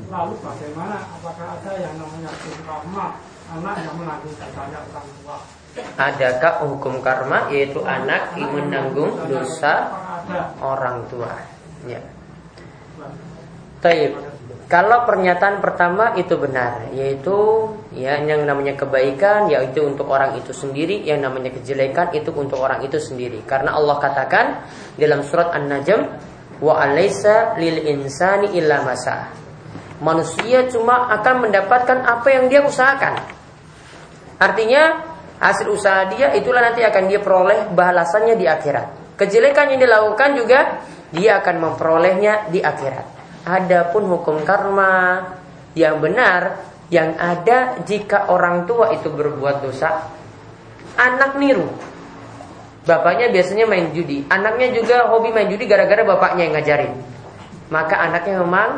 Lalu 0.08 0.36
bagaimana? 0.40 0.98
Apakah 1.20 1.48
ada 1.58 1.72
yang 1.74 1.96
namanya 1.98 2.32
hukum 2.32 2.60
karma 2.64 3.06
anak 3.48 3.76
yang 3.82 3.96
menanggung 3.98 4.36
dosanya 4.38 4.80
orang 4.94 5.08
tua? 5.20 5.38
Adakah 5.98 6.54
hukum 6.70 6.96
karma 7.02 7.40
yaitu 7.50 7.82
anak 7.82 8.36
yang 8.38 8.52
menanggung 8.54 9.14
dosa 9.26 9.74
orang 10.62 11.08
tua? 11.10 11.34
Ya. 11.88 12.04
Taib. 13.82 14.14
Kalau 14.68 15.08
pernyataan 15.08 15.64
pertama 15.64 16.12
itu 16.20 16.36
benar, 16.36 16.92
yaitu 16.92 17.72
ya 17.96 18.20
yang 18.20 18.44
namanya 18.44 18.76
kebaikan 18.76 19.48
yaitu 19.48 19.80
untuk 19.88 20.12
orang 20.12 20.36
itu 20.36 20.52
sendiri, 20.52 21.08
yang 21.08 21.24
namanya 21.24 21.56
kejelekan 21.56 22.12
itu 22.12 22.36
untuk 22.36 22.60
orang 22.60 22.84
itu 22.84 23.00
sendiri. 23.00 23.48
Karena 23.48 23.80
Allah 23.80 23.96
katakan 23.96 24.46
dalam 25.00 25.24
surat 25.24 25.56
An-Najm, 25.56 26.02
wa 26.60 26.84
alaysa 26.84 27.56
lil 27.56 27.80
insani 27.88 28.60
illa 28.60 28.84
masa. 28.84 29.32
Manusia 30.04 30.68
cuma 30.68 31.10
akan 31.16 31.48
mendapatkan 31.48 32.04
apa 32.04 32.28
yang 32.28 32.52
dia 32.52 32.62
usahakan. 32.62 33.24
Artinya 34.38 35.00
hasil 35.40 35.72
usaha 35.72 36.12
dia 36.12 36.36
itulah 36.36 36.60
nanti 36.60 36.84
akan 36.84 37.04
dia 37.08 37.24
peroleh 37.24 37.72
balasannya 37.72 38.36
di 38.36 38.46
akhirat. 38.46 39.16
Kejelekan 39.18 39.74
yang 39.74 39.82
dilakukan 39.82 40.30
juga 40.38 40.60
dia 41.12 41.40
akan 41.40 41.56
memperolehnya 41.64 42.52
di 42.52 42.60
akhirat. 42.60 43.06
Adapun 43.48 44.12
hukum 44.12 44.44
karma 44.44 45.24
yang 45.78 46.04
benar 46.04 46.68
yang 46.88 47.16
ada 47.20 47.80
jika 47.84 48.32
orang 48.32 48.64
tua 48.68 48.96
itu 48.96 49.12
berbuat 49.12 49.64
dosa, 49.64 50.08
anak 50.96 51.36
niru. 51.40 51.68
Bapaknya 52.88 53.28
biasanya 53.28 53.68
main 53.68 53.92
judi, 53.92 54.24
anaknya 54.32 54.72
juga 54.72 55.12
hobi 55.12 55.36
main 55.36 55.52
judi 55.52 55.68
gara-gara 55.68 56.08
bapaknya 56.08 56.48
yang 56.48 56.54
ngajarin. 56.56 56.94
Maka 57.68 58.00
anaknya 58.00 58.40
memang 58.40 58.70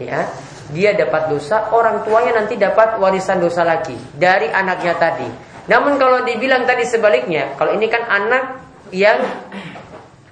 ya 0.00 0.24
dia 0.72 0.96
dapat 0.96 1.28
dosa, 1.28 1.68
orang 1.68 2.00
tuanya 2.08 2.40
nanti 2.40 2.56
dapat 2.56 2.96
warisan 2.96 3.36
dosa 3.36 3.60
lagi 3.60 3.96
dari 4.16 4.48
anaknya 4.48 4.96
tadi. 4.96 5.28
Namun 5.68 6.00
kalau 6.00 6.24
dibilang 6.24 6.64
tadi 6.64 6.88
sebaliknya, 6.88 7.52
kalau 7.60 7.76
ini 7.76 7.86
kan 7.92 8.08
anak 8.08 8.64
yang 8.96 9.20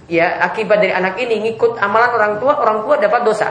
ya 0.09 0.41
akibat 0.43 0.81
dari 0.81 0.91
anak 0.91 1.21
ini 1.21 1.45
ngikut 1.45 1.77
amalan 1.79 2.11
orang 2.17 2.33
tua, 2.41 2.53
orang 2.59 2.79
tua 2.83 2.95
dapat 2.97 3.21
dosa. 3.23 3.49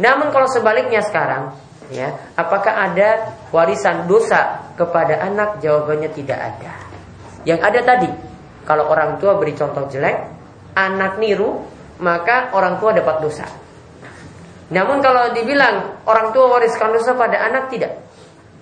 Namun 0.00 0.32
kalau 0.34 0.48
sebaliknya 0.50 1.04
sekarang, 1.04 1.54
ya, 1.92 2.10
apakah 2.34 2.90
ada 2.90 3.36
warisan 3.54 4.10
dosa 4.10 4.72
kepada 4.74 5.22
anak? 5.22 5.62
Jawabannya 5.62 6.10
tidak 6.10 6.38
ada. 6.40 6.72
Yang 7.46 7.60
ada 7.62 7.80
tadi, 7.84 8.10
kalau 8.64 8.90
orang 8.90 9.20
tua 9.20 9.38
beri 9.38 9.54
contoh 9.54 9.86
jelek, 9.86 10.16
anak 10.74 11.20
niru, 11.20 11.62
maka 12.02 12.50
orang 12.56 12.82
tua 12.82 12.90
dapat 12.90 13.22
dosa. 13.22 13.46
Namun 14.72 14.98
kalau 15.04 15.30
dibilang 15.36 16.02
orang 16.08 16.32
tua 16.32 16.58
wariskan 16.58 16.90
dosa 16.90 17.14
pada 17.14 17.38
anak 17.44 17.70
tidak. 17.70 18.00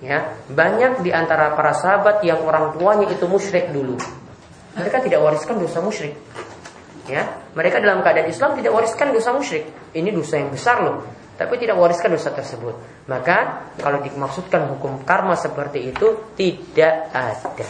Ya, 0.03 0.35
banyak 0.51 0.99
di 0.99 1.15
antara 1.15 1.55
para 1.55 1.71
sahabat 1.71 2.19
yang 2.27 2.43
orang 2.43 2.75
tuanya 2.75 3.07
itu 3.07 3.23
musyrik 3.23 3.71
dulu. 3.71 3.95
Mereka 4.75 4.99
tidak 4.99 5.23
wariskan 5.23 5.63
dosa 5.63 5.79
musyrik. 5.79 6.19
Ya, 7.03 7.35
mereka 7.51 7.83
dalam 7.83 7.99
keadaan 7.99 8.31
Islam 8.31 8.55
tidak 8.55 8.71
wariskan 8.71 9.11
dosa 9.11 9.35
musyrik. 9.35 9.67
Ini 9.91 10.07
dosa 10.15 10.39
yang 10.39 10.55
besar 10.55 10.79
loh 10.79 11.03
tapi 11.33 11.57
tidak 11.57 11.77
wariskan 11.81 12.13
dosa 12.13 12.29
tersebut. 12.29 12.75
Maka 13.09 13.67
kalau 13.81 13.99
dimaksudkan 14.05 14.69
hukum 14.69 15.01
karma 15.01 15.33
seperti 15.33 15.89
itu 15.89 16.33
tidak 16.37 17.09
ada. 17.09 17.67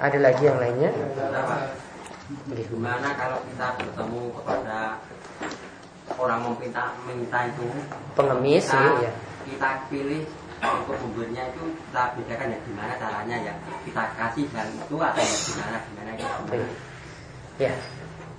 Ada 0.00 0.18
lagi 0.18 0.42
yang 0.48 0.56
lainnya? 0.56 0.90
Gimana 2.56 3.08
kalau 3.20 3.38
kita 3.52 3.66
bertemu 3.76 4.22
kepada 4.40 4.96
orang 6.16 6.40
meminta 6.46 6.94
minta 7.06 7.38
itu 7.46 7.64
pengemis 8.18 8.66
kita, 8.66 8.82
gitu 8.82 9.02
ya. 9.02 9.12
kita 9.46 9.68
pilih 9.86 10.22
untuk 10.58 10.98
membuatnya 11.06 11.42
itu 11.54 11.62
kita 11.70 12.02
bedakan 12.18 12.54
ya 12.54 12.58
gimana 12.66 12.92
caranya 12.98 13.36
ya 13.50 13.54
kita 13.86 14.02
kasih 14.18 14.46
dan 14.50 14.66
itu 14.74 14.96
atau 14.98 15.22
ya 15.22 15.36
gimana 15.46 15.76
gimana 15.86 16.10
gimana. 16.18 16.89
Ya. 17.60 17.76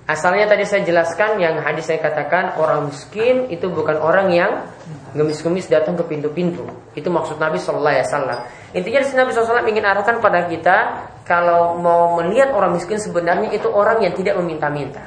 Asalnya 0.02 0.50
tadi 0.50 0.66
saya 0.66 0.82
jelaskan 0.82 1.38
yang 1.38 1.62
hadis 1.62 1.86
saya 1.86 2.02
katakan 2.02 2.58
orang 2.58 2.90
miskin 2.90 3.46
itu 3.54 3.70
bukan 3.70 4.02
orang 4.02 4.34
yang 4.34 4.66
ngemis-ngemis 5.14 5.70
datang 5.70 5.94
ke 5.94 6.02
pintu-pintu. 6.02 6.66
Itu 6.98 7.06
maksud 7.06 7.38
Nabi 7.38 7.62
Shallallahu 7.62 7.94
Alaihi 7.94 8.08
Wasallam. 8.10 8.38
Intinya 8.74 9.00
di 9.04 9.14
Nabi 9.14 9.30
SAW 9.30 9.68
ingin 9.70 9.84
arahkan 9.86 10.18
pada 10.18 10.50
kita 10.50 10.76
kalau 11.22 11.78
mau 11.78 12.18
melihat 12.18 12.50
orang 12.50 12.74
miskin 12.74 12.98
sebenarnya 12.98 13.54
itu 13.54 13.70
orang 13.70 14.02
yang 14.02 14.10
tidak 14.18 14.34
meminta-minta. 14.42 15.06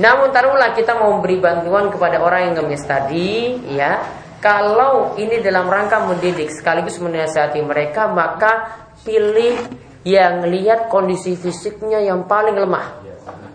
Namun 0.00 0.32
taruhlah 0.32 0.72
kita 0.72 0.96
mau 0.96 1.12
memberi 1.20 1.36
bantuan 1.36 1.92
kepada 1.92 2.24
orang 2.24 2.50
yang 2.50 2.64
ngemis 2.64 2.82
tadi, 2.88 3.60
ya. 3.76 4.00
Kalau 4.40 5.20
ini 5.20 5.44
dalam 5.44 5.68
rangka 5.68 6.00
mendidik 6.00 6.48
sekaligus 6.48 6.96
menasihati 6.96 7.60
mereka, 7.60 8.08
maka 8.08 8.80
pilih 9.04 9.60
yang 10.00 10.48
lihat 10.48 10.88
kondisi 10.88 11.36
fisiknya 11.36 12.00
yang 12.00 12.24
paling 12.24 12.56
lemah 12.56 12.99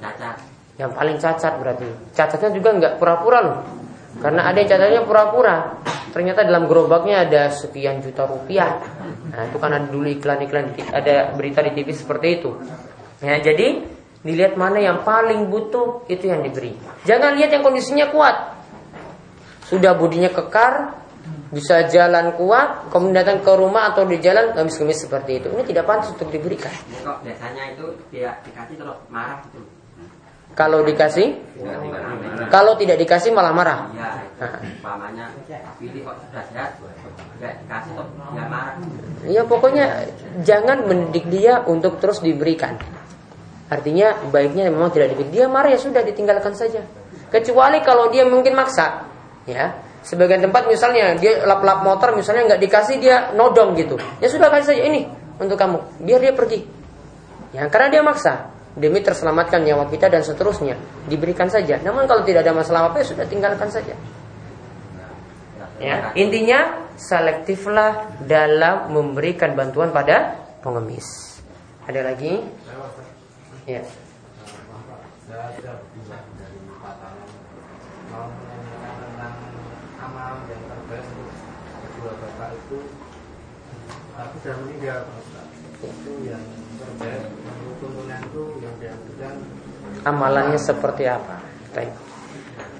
cacat. 0.01 0.35
Yang 0.75 0.91
paling 0.91 1.17
cacat 1.17 1.53
berarti. 1.55 1.87
Cacatnya 2.11 2.51
juga 2.51 2.69
nggak 2.75 2.93
pura-pura 2.99 3.39
loh. 3.39 3.57
Karena 4.19 4.47
ada 4.47 4.57
yang 4.59 4.69
cacatnya 4.69 5.01
pura-pura. 5.07 5.57
Ternyata 6.15 6.47
dalam 6.47 6.71
gerobaknya 6.71 7.27
ada 7.27 7.51
sekian 7.51 7.99
juta 7.99 8.23
rupiah. 8.23 8.79
Nah 9.35 9.51
itu 9.51 9.57
kan 9.59 9.71
ada 9.75 9.87
dulu 9.91 10.07
iklan-iklan 10.07 10.71
ada 10.95 11.35
berita 11.35 11.59
di 11.59 11.75
TV 11.75 11.91
seperti 11.91 12.27
itu. 12.39 12.55
Ya 13.19 13.35
jadi 13.43 13.83
dilihat 14.23 14.55
mana 14.55 14.79
yang 14.79 15.03
paling 15.03 15.51
butuh 15.51 16.07
itu 16.07 16.31
yang 16.31 16.39
diberi. 16.39 16.71
Jangan 17.03 17.35
lihat 17.35 17.51
yang 17.51 17.63
kondisinya 17.67 18.07
kuat. 18.15 18.55
Sudah 19.67 19.91
budinya 19.99 20.31
kekar 20.31 21.03
bisa 21.51 21.87
jalan 21.91 22.31
kuat 22.39 22.91
kemudian 22.95 23.23
datang 23.23 23.43
ke 23.43 23.51
rumah 23.51 23.91
atau 23.91 24.07
di 24.07 24.15
jalan 24.23 24.55
gamis-gamis 24.55 25.03
seperti 25.03 25.43
itu. 25.43 25.47
Ini 25.51 25.63
tidak 25.67 25.83
pantas 25.83 26.15
untuk 26.15 26.31
diberikan. 26.31 26.71
Kok 27.03 27.27
biasanya 27.27 27.75
itu 27.75 27.91
dia 28.07 28.39
dikasih 28.47 28.79
terus 28.79 28.99
marah 29.11 29.43
gitu 29.51 29.74
kalau 30.57 30.81
dikasih 30.87 31.35
kalau 32.49 32.73
tidak 32.79 32.97
dikasih 32.97 33.35
malah 33.35 33.51
marah 33.51 33.79
Iya. 39.23 39.31
Ya 39.31 39.41
pokoknya 39.47 40.11
jangan 40.43 40.83
mendidik 40.87 41.31
dia 41.31 41.63
untuk 41.63 42.03
terus 42.03 42.19
diberikan. 42.19 42.75
Artinya 43.71 44.27
baiknya 44.29 44.67
memang 44.69 44.91
tidak 44.91 45.15
diberi. 45.15 45.31
Dia 45.31 45.47
marah 45.47 45.71
ya 45.73 45.79
sudah 45.79 46.03
ditinggalkan 46.03 46.53
saja. 46.53 46.83
Kecuali 47.31 47.81
kalau 47.81 48.11
dia 48.13 48.27
mungkin 48.27 48.53
maksa, 48.53 49.07
ya. 49.47 49.81
Sebagian 50.05 50.45
tempat 50.45 50.69
misalnya 50.69 51.17
dia 51.17 51.41
lap-lap 51.49 51.81
motor 51.81 52.13
misalnya 52.13 52.53
nggak 52.53 52.61
dikasih 52.61 53.01
dia 53.01 53.33
nodong 53.33 53.73
gitu. 53.73 53.97
Ya 54.21 54.29
sudah 54.29 54.53
kasih 54.53 54.77
saja 54.77 54.83
ini 54.85 55.09
untuk 55.41 55.57
kamu. 55.57 55.81
Biar 56.05 56.21
dia 56.21 56.33
pergi. 56.35 56.61
Ya 57.49 57.65
karena 57.73 57.89
dia 57.89 58.01
maksa 58.05 58.53
demi 58.75 58.99
terselamatkan 58.99 59.63
nyawa 59.63 59.87
kita 59.87 60.11
dan 60.11 60.21
seterusnya 60.21 60.75
diberikan 61.07 61.47
saja. 61.47 61.79
Namun 61.79 62.05
kalau 62.05 62.27
tidak 62.27 62.43
ada 62.43 62.53
masalah 62.53 62.91
apa 62.91 63.01
ya 63.01 63.05
sudah 63.07 63.25
tinggalkan 63.25 63.71
saja. 63.71 63.95
Ya, 65.75 66.15
intinya 66.15 66.87
selektiflah 66.95 68.23
dalam 68.23 68.95
memberikan 68.95 69.59
bantuan 69.59 69.91
pada 69.91 70.39
pengemis. 70.63 71.35
Ada 71.83 72.01
lagi? 72.15 72.39
Ya. 73.67 73.83
Aku 84.15 84.35
sudah 84.39 84.55
meninggal 84.63 85.03
Ustaz. 85.19 85.47
itu 85.83 86.13
yang 86.23 86.39
terbaik 86.79 87.44
Amalannya 90.05 90.61
seperti 90.61 91.09
apa? 91.09 91.41
Baik. 91.73 91.93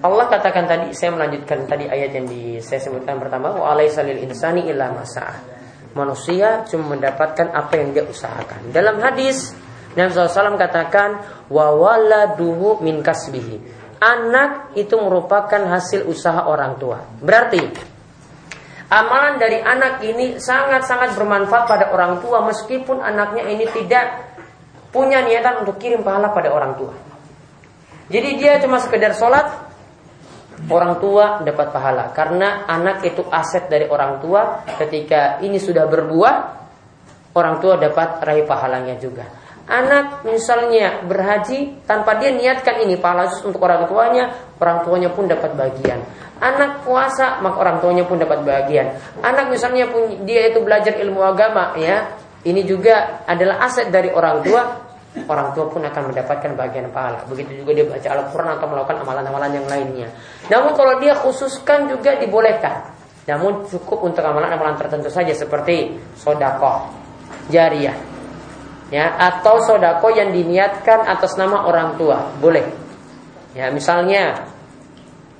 Allah 0.05 0.25
katakan 0.29 0.69
tadi, 0.69 0.93
saya 0.93 1.17
melanjutkan 1.17 1.65
tadi 1.65 1.89
ayat 1.89 2.13
yang 2.13 2.29
di, 2.29 2.61
saya 2.61 2.77
sebutkan 2.77 3.17
pertama, 3.17 3.57
wa 3.57 3.73
alaisalil 3.73 4.21
insani 4.21 4.69
illa 4.69 4.93
masa'ah. 4.93 5.57
Manusia 5.97 6.67
cuma 6.69 6.93
mendapatkan 6.93 7.49
apa 7.55 7.73
yang 7.79 7.95
dia 7.95 8.03
usahakan. 8.05 8.69
Dalam 8.69 9.01
hadis 9.01 9.55
Nabi 9.95 10.11
SAW 10.11 10.59
katakan 10.59 11.23
wa 11.47 11.71
waladuhu 11.71 12.83
min 12.83 12.99
kasbihi. 12.99 13.87
Anak 14.03 14.75
itu 14.75 14.99
merupakan 14.99 15.63
hasil 15.71 16.03
usaha 16.05 16.51
orang 16.51 16.75
tua. 16.75 16.99
Berarti 17.23 17.63
amalan 18.91 19.39
dari 19.39 19.63
anak 19.63 20.03
ini 20.03 20.35
sangat-sangat 20.35 21.15
bermanfaat 21.15 21.63
pada 21.65 21.85
orang 21.95 22.19
tua 22.19 22.43
meskipun 22.43 22.99
anaknya 22.99 23.47
ini 23.47 23.65
tidak 23.71 24.24
punya 24.95 25.27
niatan 25.27 25.67
untuk 25.67 25.75
kirim 25.75 25.99
pahala 26.07 26.31
pada 26.31 26.55
orang 26.55 26.79
tua. 26.79 26.95
Jadi 28.07 28.39
dia 28.39 28.55
cuma 28.63 28.79
sekedar 28.79 29.11
sholat, 29.11 29.43
orang 30.71 31.03
tua 31.03 31.43
dapat 31.43 31.75
pahala 31.75 32.15
karena 32.15 32.63
anak 32.63 33.03
itu 33.03 33.27
aset 33.27 33.67
dari 33.67 33.91
orang 33.91 34.23
tua. 34.23 34.63
Ketika 34.79 35.43
ini 35.43 35.59
sudah 35.59 35.83
berbuah, 35.83 36.35
orang 37.35 37.59
tua 37.59 37.75
dapat 37.75 38.23
raih 38.23 38.47
pahalanya 38.47 38.95
juga. 38.95 39.27
Anak 39.65 40.21
misalnya 40.29 41.01
berhaji 41.01 41.81
tanpa 41.89 42.21
dia 42.21 42.29
niatkan 42.29 42.85
ini 42.85 43.01
pahala 43.01 43.25
untuk 43.41 43.59
orang 43.65 43.89
tuanya, 43.89 44.31
orang 44.61 44.85
tuanya 44.85 45.09
pun 45.09 45.25
dapat 45.25 45.57
bagian. 45.57 46.05
Anak 46.37 46.85
puasa 46.85 47.41
maka 47.41 47.57
orang 47.57 47.77
tuanya 47.81 48.05
pun 48.05 48.21
dapat 48.21 48.45
bagian. 48.45 48.93
Anak 49.25 49.49
misalnya 49.49 49.89
pun 49.89 50.21
dia 50.29 50.53
itu 50.53 50.61
belajar 50.61 50.93
ilmu 51.01 51.17
agama 51.25 51.73
ya, 51.81 52.13
ini 52.45 52.61
juga 52.61 53.25
adalah 53.25 53.65
aset 53.65 53.89
dari 53.89 54.13
orang 54.13 54.45
tua. 54.45 54.84
Orang 55.23 55.55
tua 55.55 55.71
pun 55.71 55.79
akan 55.79 56.11
mendapatkan 56.11 56.51
bagian 56.59 56.91
pahala. 56.91 57.23
Begitu 57.31 57.63
juga 57.63 57.71
dia 57.71 57.87
baca 57.87 58.07
Al-Quran 58.19 58.49
atau 58.59 58.67
melakukan 58.67 58.97
amalan-amalan 58.99 59.51
yang 59.55 59.67
lainnya. 59.71 60.07
Namun 60.51 60.75
kalau 60.75 60.99
dia 60.99 61.15
khususkan 61.15 61.87
juga 61.87 62.19
dibolehkan. 62.19 62.91
Namun 63.25 63.63
cukup 63.71 64.03
untuk 64.05 64.21
amalan-amalan 64.21 64.75
tertentu 64.75 65.07
saja 65.07 65.31
seperti 65.31 65.97
sodakoh, 66.19 66.91
jariah, 67.49 67.95
ya 68.93 69.17
atau 69.17 69.61
sodako 69.65 70.13
yang 70.13 70.29
diniatkan 70.29 71.09
atas 71.09 71.37
nama 71.41 71.65
orang 71.65 71.97
tua 71.97 72.29
boleh 72.37 72.65
ya 73.57 73.73
misalnya 73.73 74.45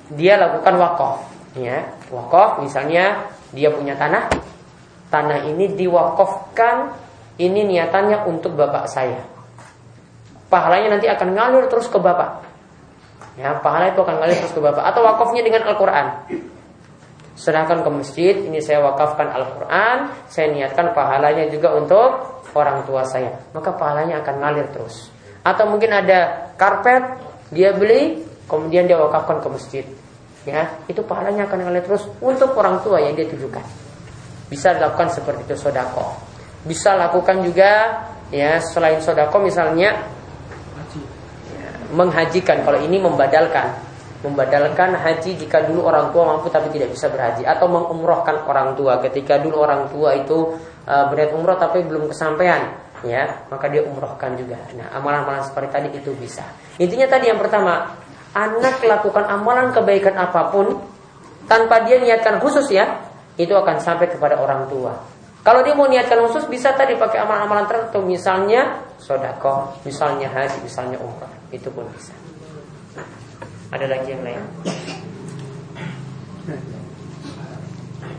dia 0.10 0.38
lakukan 0.40 0.76
wakaf 0.82 1.18
ya 1.58 1.86
wakaf 2.10 2.66
misalnya 2.66 3.30
dia 3.54 3.70
punya 3.70 3.94
tanah 3.94 4.34
tanah 5.14 5.46
ini 5.46 5.78
diwakafkan 5.78 6.98
ini 7.38 7.70
niatannya 7.70 8.26
untuk 8.26 8.58
bapak 8.58 8.90
saya 8.90 9.22
pahalanya 10.50 10.98
nanti 10.98 11.08
akan 11.10 11.34
ngalir 11.34 11.66
terus 11.72 11.90
ke 11.90 11.98
bapak. 11.98 12.46
Ya 13.36 13.52
pahala 13.60 13.92
itu 13.92 14.00
akan 14.00 14.16
ngalir 14.24 14.38
terus 14.40 14.54
ke 14.56 14.62
bapak. 14.64 14.84
Atau 14.84 15.04
wakafnya 15.04 15.44
dengan 15.44 15.68
Al-Quran. 15.68 16.08
Serahkan 17.36 17.84
ke 17.84 17.90
masjid 17.92 18.36
ini 18.48 18.64
saya 18.64 18.80
wakafkan 18.80 19.28
Al-Quran 19.28 20.08
saya 20.32 20.56
niatkan 20.56 20.96
pahalanya 20.96 21.52
juga 21.52 21.76
untuk 21.76 22.40
orang 22.56 22.88
tua 22.88 23.04
saya. 23.04 23.36
Maka 23.52 23.76
pahalanya 23.76 24.24
akan 24.24 24.36
ngalir 24.40 24.72
terus. 24.72 25.12
Atau 25.44 25.68
mungkin 25.68 25.92
ada 25.92 26.50
karpet 26.56 27.20
dia 27.52 27.76
beli 27.76 28.24
kemudian 28.48 28.88
dia 28.88 28.96
wakafkan 28.96 29.44
ke 29.44 29.48
masjid. 29.52 29.86
Ya 30.48 30.72
itu 30.88 31.04
pahalanya 31.04 31.44
akan 31.52 31.60
ngalir 31.68 31.84
terus 31.84 32.08
untuk 32.24 32.56
orang 32.56 32.80
tua 32.88 33.04
yang 33.04 33.20
dia 33.20 33.28
tujukan. 33.28 33.66
Bisa 34.48 34.72
dilakukan 34.72 35.12
seperti 35.12 35.44
itu 35.52 35.56
sodako. 35.60 36.16
Bisa 36.64 36.96
lakukan 36.96 37.44
juga 37.44 38.00
ya 38.32 38.64
selain 38.64 39.04
sodako 39.04 39.44
misalnya 39.44 39.92
ya, 39.92 40.15
menghajikan. 41.96 42.68
Kalau 42.68 42.80
ini 42.84 43.00
membadalkan. 43.00 43.72
Membadalkan 44.26 44.98
haji 44.98 45.38
jika 45.38 45.70
dulu 45.70 45.86
orang 45.86 46.10
tua 46.10 46.26
mampu 46.26 46.50
tapi 46.50 46.74
tidak 46.76 46.92
bisa 46.92 47.08
berhaji. 47.08 47.48
Atau 47.48 47.72
mengumrohkan 47.72 48.44
orang 48.46 48.76
tua. 48.76 49.00
Ketika 49.00 49.40
dulu 49.40 49.64
orang 49.64 49.88
tua 49.88 50.18
itu 50.18 50.54
uh, 50.86 51.06
berniat 51.10 51.32
umroh 51.32 51.56
tapi 51.56 51.86
belum 51.86 52.10
kesampaian 52.10 52.86
ya 53.06 53.46
maka 53.54 53.70
dia 53.70 53.86
umrohkan 53.86 54.34
juga. 54.40 54.58
Nah 54.74 54.90
amalan-amalan 54.98 55.46
seperti 55.46 55.70
tadi 55.70 55.88
itu 55.94 56.12
bisa. 56.18 56.46
Intinya 56.82 57.06
tadi 57.06 57.30
yang 57.30 57.38
pertama 57.38 57.94
anak 58.34 58.82
lakukan 58.82 59.26
amalan 59.30 59.72
kebaikan 59.72 60.16
apa 60.18 60.50
pun 60.50 60.80
tanpa 61.46 61.86
dia 61.86 62.02
niatkan 62.02 62.42
khusus 62.42 62.72
ya 62.74 63.06
itu 63.38 63.52
akan 63.54 63.78
sampai 63.78 64.10
kepada 64.10 64.42
orang 64.42 64.66
tua. 64.72 64.96
Kalau 65.46 65.62
dia 65.62 65.78
mau 65.78 65.86
niatkan 65.86 66.18
khusus 66.26 66.50
bisa 66.50 66.74
tadi 66.74 66.98
pakai 66.98 67.22
amalan-amalan 67.22 67.70
tertentu. 67.70 68.02
Misalnya 68.02 68.82
sodako 68.98 69.78
misalnya 69.86 70.32
haji 70.32 70.58
misalnya 70.66 70.98
umroh 70.98 71.30
itu 71.56 71.70
pun 71.72 71.88
bisa 71.96 72.14
ada 73.72 73.86
lagi 73.92 74.08
yang 74.14 74.24
lain? 74.24 74.44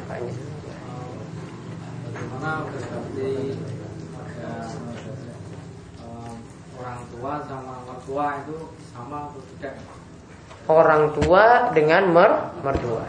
Banyak. 0.06 0.36
bagaimana 2.16 2.62
berarti 2.68 3.32
pada 4.12 4.50
orang 6.76 7.00
tua 7.08 7.16
tua 7.26 7.32
sama 7.48 7.74
mertua 7.88 8.26
itu 8.44 8.56
sama 8.92 9.16
atau 9.30 9.40
tidak? 9.56 9.74
Orang 10.66 11.02
tua 11.16 11.44
dengan 11.72 12.02
mer 12.10 12.30
mertua. 12.62 13.06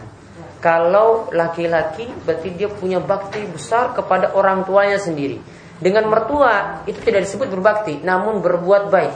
Kalau 0.58 1.30
laki-laki 1.30 2.10
berarti 2.26 2.48
dia 2.54 2.66
punya 2.66 2.98
bakti 2.98 3.46
besar 3.46 3.94
kepada 3.94 4.34
orang 4.34 4.66
tuanya 4.66 4.98
sendiri. 4.98 5.38
Dengan 5.78 6.10
mertua 6.10 6.82
itu 6.90 6.98
tidak 7.06 7.30
disebut 7.30 7.46
berbakti, 7.54 8.02
namun 8.02 8.42
berbuat 8.42 8.90
baik. 8.90 9.14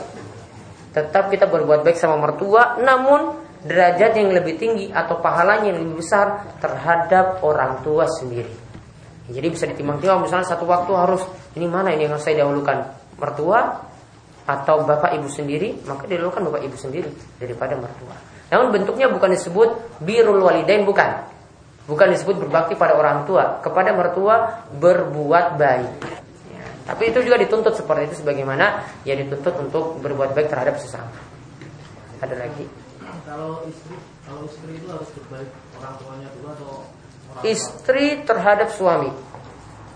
Tetap 0.93 1.33
kita 1.33 1.49
berbuat 1.49 1.81
baik 1.81 1.97
sama 1.97 2.21
mertua, 2.21 2.77
namun 2.77 3.33
derajat 3.63 4.19
yang 4.19 4.29
lebih 4.35 4.59
tinggi 4.59 4.91
atau 4.91 5.17
pahalanya 5.23 5.71
yang 5.71 5.79
lebih 5.81 6.03
besar 6.03 6.55
terhadap 6.59 7.41
orang 7.41 7.79
tua 7.81 8.05
sendiri. 8.05 8.51
Jadi 9.31 9.47
bisa 9.47 9.63
ditimbang-timbang 9.63 10.27
misalnya 10.27 10.51
satu 10.51 10.67
waktu 10.67 10.91
harus 10.99 11.23
ini 11.55 11.63
mana 11.63 11.95
ini 11.95 12.03
yang 12.03 12.19
harus 12.19 12.27
saya 12.27 12.43
dahulukan 12.43 12.83
mertua 13.15 13.87
atau 14.43 14.83
bapak 14.83 15.15
ibu 15.15 15.31
sendiri 15.31 15.79
maka 15.87 16.03
didahulukan 16.03 16.51
bapak 16.51 16.61
ibu 16.67 16.75
sendiri 16.75 17.07
daripada 17.39 17.79
mertua. 17.79 18.15
Namun 18.51 18.75
bentuknya 18.75 19.07
bukan 19.07 19.31
disebut 19.31 19.99
birul 20.03 20.43
walidain 20.43 20.83
bukan. 20.83 21.31
Bukan 21.83 22.15
disebut 22.15 22.47
berbakti 22.47 22.79
pada 22.79 22.95
orang 22.95 23.27
tua, 23.27 23.59
kepada 23.59 23.91
mertua 23.91 24.63
berbuat 24.71 25.59
baik. 25.59 26.22
Tapi 26.83 27.03
itu 27.15 27.19
juga 27.23 27.39
dituntut 27.39 27.73
seperti 27.79 28.11
itu 28.11 28.15
sebagaimana 28.23 28.83
ya 29.07 29.15
dituntut 29.15 29.55
untuk 29.59 30.03
berbuat 30.03 30.35
baik 30.35 30.51
terhadap 30.51 30.75
sesama. 30.79 31.15
Ada 32.19 32.35
lagi? 32.35 32.67
Kalau 33.23 33.63
istri, 33.67 33.95
kalau 34.27 34.41
istri 34.43 34.71
itu 34.75 34.87
harus 34.91 35.07
berbaik 35.15 35.49
orang 35.79 35.93
tuanya 35.99 36.27
dulu 36.35 36.47
atau 36.51 36.71
orang 37.31 37.43
Istri 37.47 38.05
terhadap 38.27 38.69
suami. 38.75 39.11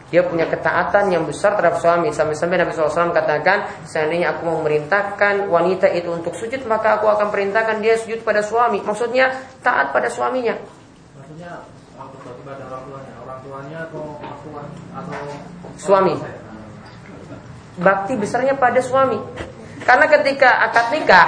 Dia 0.07 0.23
punya 0.23 0.47
ketaatan 0.47 1.11
yang 1.11 1.27
besar 1.27 1.59
terhadap 1.59 1.83
suami 1.83 2.15
Sampai-sampai 2.15 2.63
Nabi 2.63 2.71
SAW 2.71 3.11
katakan 3.11 3.83
Seandainya 3.83 4.31
aku 4.31 4.47
mau 4.47 4.63
merintahkan 4.63 5.51
wanita 5.51 5.91
itu 5.91 6.07
untuk 6.07 6.31
sujud 6.31 6.63
Maka 6.63 6.95
aku 6.95 7.11
akan 7.11 7.27
perintahkan 7.27 7.83
dia 7.83 7.99
sujud 7.99 8.23
pada 8.23 8.39
suami 8.39 8.79
Maksudnya 8.79 9.35
taat 9.59 9.91
pada 9.91 10.07
suaminya 10.07 10.55
Maksudnya 11.11 11.59
pada 12.47 12.63
orang 12.71 12.83
tuanya, 12.87 13.13
orang 13.19 13.39
tuanya 13.43 13.77
atau 13.91 14.03
atau 14.95 15.21
Suami. 15.75 16.15
Bakti 17.77 18.17
besarnya 18.17 18.57
pada 18.57 18.81
suami 18.81 19.21
Karena 19.85 20.05
ketika 20.09 20.65
akad 20.65 20.93
nikah 20.93 21.27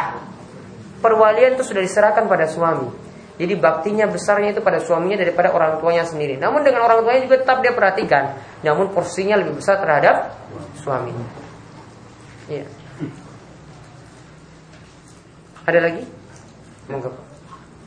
Perwalian 0.99 1.55
itu 1.55 1.63
sudah 1.63 1.79
diserahkan 1.79 2.25
pada 2.27 2.49
suami 2.49 3.09
jadi 3.39 3.55
baktinya 3.55 4.03
besarnya 4.11 4.51
itu 4.51 4.59
pada 4.59 4.83
suaminya 4.83 5.23
daripada 5.23 5.55
orang 5.55 5.79
tuanya 5.79 6.03
sendiri. 6.03 6.35
Namun 6.35 6.59
dengan 6.59 6.83
orang 6.83 7.07
tuanya 7.07 7.23
juga 7.23 7.39
tetap 7.39 7.63
dia 7.63 7.71
perhatikan. 7.71 8.35
Namun 8.67 8.91
porsinya 8.91 9.39
lebih 9.39 9.63
besar 9.63 9.79
terhadap 9.79 10.35
suaminya. 10.83 11.23
Iya. 12.51 12.67
Ada 15.63 15.79
lagi? 15.79 16.03
Monggo. 16.91 17.15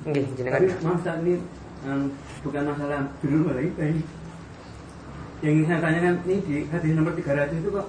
Nggih, 0.09 0.25
jenengan. 0.41 0.61
Maaf 0.81 1.05
ini 1.21 1.37
bukan 2.41 2.63
masalah 2.73 3.05
dulu 3.21 3.53
lagi. 3.53 3.71
Yang 5.45 5.53
ingin 5.53 5.65
saya 5.69 5.79
tanyakan 5.85 6.15
ini 6.25 6.37
di 6.49 6.55
hadis 6.73 6.93
nomor 6.97 7.13
300 7.13 7.61
itu 7.61 7.69
kok 7.69 7.87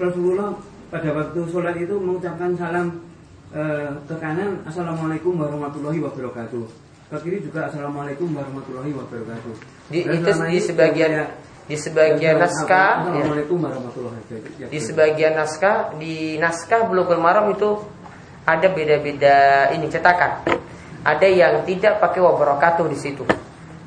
Rasulullah 0.00 0.56
pada 0.92 1.08
waktu 1.16 1.40
sholat 1.48 1.76
itu 1.80 1.96
mengucapkan 1.96 2.52
salam 2.56 3.00
eh, 3.52 3.90
ke 4.08 4.14
kanan 4.20 4.60
Assalamualaikum 4.68 5.36
warahmatullahi 5.36 5.98
wabarakatuh 6.00 6.64
ke 7.12 7.16
kiri 7.24 7.38
juga 7.44 7.68
Assalamualaikum 7.68 8.32
warahmatullahi 8.32 8.92
wabarakatuh 8.96 9.54
Di, 9.92 10.04
Dan 10.04 10.24
itu 10.24 10.30
di 10.48 10.60
sebagian 10.60 11.12
di 11.62 11.76
sebagian 11.78 12.42
naskah 12.42 13.08
ya, 13.12 13.22
Assalamualaikum 13.22 13.56
warahmatullahi 13.60 14.16
wabarakatuh 14.20 14.68
di 14.72 14.78
sebagian 14.80 15.32
naskah 15.36 15.96
di 15.96 16.36
naskah 16.40 16.88
Bulughul 16.88 17.20
Maram 17.20 17.52
itu 17.52 17.80
ada 18.42 18.66
beda-beda 18.74 19.70
ini 19.70 19.86
cetakan. 19.86 20.42
Ada 21.02 21.26
yang 21.26 21.54
tidak 21.66 21.98
pakai 21.98 22.22
wabarakatuh 22.22 22.86
di 22.90 22.98
situ, 22.98 23.26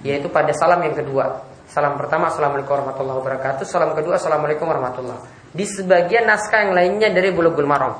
yaitu 0.04 0.28
pada 0.28 0.52
salam 0.52 0.84
yang 0.84 0.96
kedua. 0.96 1.44
Salam 1.68 2.00
pertama 2.00 2.32
Assalamualaikum 2.32 2.72
warahmatullahi 2.72 3.20
wabarakatuh, 3.20 3.64
salam 3.68 3.92
kedua 3.96 4.16
Assalamualaikum 4.16 4.68
warahmatullahi. 4.68 5.35
Di 5.56 5.64
sebagian 5.64 6.28
naskah 6.28 6.68
yang 6.68 6.74
lainnya 6.76 7.10
dari 7.16 7.32
Bulughul 7.32 7.64
Maram. 7.64 7.96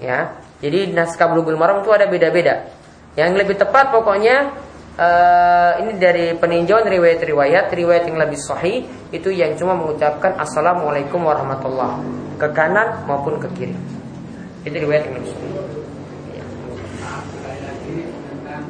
Ya. 0.00 0.40
Jadi 0.64 0.96
naskah 0.96 1.28
Bulughul 1.28 1.60
Maram 1.60 1.84
itu 1.84 1.92
ada 1.92 2.08
beda-beda. 2.08 2.72
Yang 3.12 3.44
lebih 3.44 3.56
tepat 3.60 3.92
pokoknya 3.92 4.36
eh, 4.96 5.72
ini 5.84 5.92
dari 6.00 6.32
peninjauan 6.36 6.88
riwayat-riwayat, 6.88 7.68
riwayat 7.68 8.04
yang 8.08 8.16
lebih 8.16 8.40
sahih 8.40 8.88
itu 9.12 9.28
yang 9.28 9.52
cuma 9.60 9.76
mengucapkan 9.76 10.36
Assalamualaikum 10.40 11.20
warahmatullah 11.20 12.00
ke 12.40 12.48
kanan 12.56 13.04
maupun 13.04 13.36
ke 13.40 13.48
kiri. 13.56 13.76
Itu 14.64 14.76
riwayat 14.76 15.08
yang 15.08 15.14
lebih 15.20 15.30
sahih. 15.32 15.52
Ya. 16.32 16.44
sekali 17.28 17.60
lagi 17.60 17.96
tentang 18.08 18.64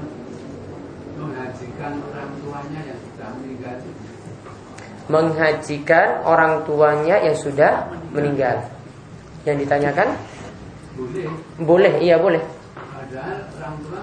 menghajikan 1.15 1.93
orang 2.03 2.31
tuanya 2.43 2.81
yang 2.83 2.99
sudah 2.99 3.29
meninggal 3.39 3.77
Menghajikan 5.07 6.09
orang 6.27 6.53
tuanya 6.67 7.17
yang 7.23 7.39
sudah 7.39 7.73
meninggal. 8.17 8.57
Yang 9.45 9.69
ditanyakan 9.69 10.09
boleh 10.97 11.29
boleh, 11.61 11.93
iya 12.01 12.17
boleh. 12.17 12.41
padahal 12.73 13.39
orang 13.61 13.77
tua 13.85 14.03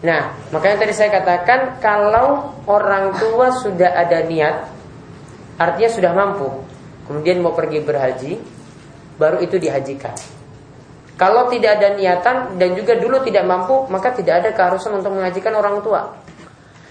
Nah, 0.00 0.32
makanya 0.48 0.80
tadi 0.80 0.96
saya 0.96 1.12
katakan 1.12 1.76
kalau 1.76 2.56
orang 2.64 3.12
tua 3.20 3.52
sudah 3.52 3.92
ada 3.92 4.24
niat, 4.24 4.64
artinya 5.60 5.90
sudah 5.92 6.12
mampu, 6.16 6.48
kemudian 7.04 7.44
mau 7.44 7.52
pergi 7.52 7.84
berhaji, 7.84 8.32
baru 9.20 9.44
itu 9.44 9.60
dihajikan. 9.60 10.16
Kalau 11.20 11.52
tidak 11.52 11.76
ada 11.76 12.00
niatan 12.00 12.56
dan 12.56 12.72
juga 12.72 12.96
dulu 12.96 13.20
tidak 13.20 13.44
mampu, 13.44 13.84
maka 13.92 14.16
tidak 14.16 14.40
ada 14.40 14.56
keharusan 14.56 15.04
untuk 15.04 15.12
menghajikan 15.12 15.52
orang 15.52 15.84
tua. 15.84 16.16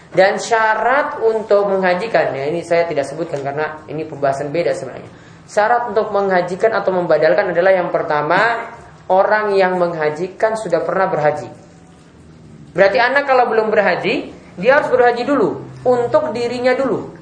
Dan 0.09 0.41
syarat 0.41 1.21
untuk 1.21 1.69
menghajikan, 1.69 2.33
ya 2.33 2.49
ini 2.49 2.65
saya 2.65 2.89
tidak 2.89 3.05
sebutkan 3.05 3.45
karena 3.45 3.85
ini 3.85 4.09
pembahasan 4.09 4.49
beda 4.49 4.73
sebenarnya. 4.73 5.05
Syarat 5.45 5.93
untuk 5.93 6.09
menghajikan 6.09 6.73
atau 6.73 6.89
membadalkan 6.89 7.53
adalah 7.53 7.73
yang 7.73 7.93
pertama, 7.93 8.73
orang 9.09 9.53
yang 9.53 9.77
menghajikan 9.77 10.57
sudah 10.57 10.81
pernah 10.81 11.09
berhaji. 11.09 11.49
Berarti 12.73 12.97
anak 12.97 13.29
kalau 13.29 13.49
belum 13.49 13.69
berhaji, 13.69 14.33
dia 14.57 14.81
harus 14.81 14.89
berhaji 14.89 15.25
dulu 15.25 15.61
untuk 15.85 16.33
dirinya 16.33 16.73
dulu. 16.73 17.17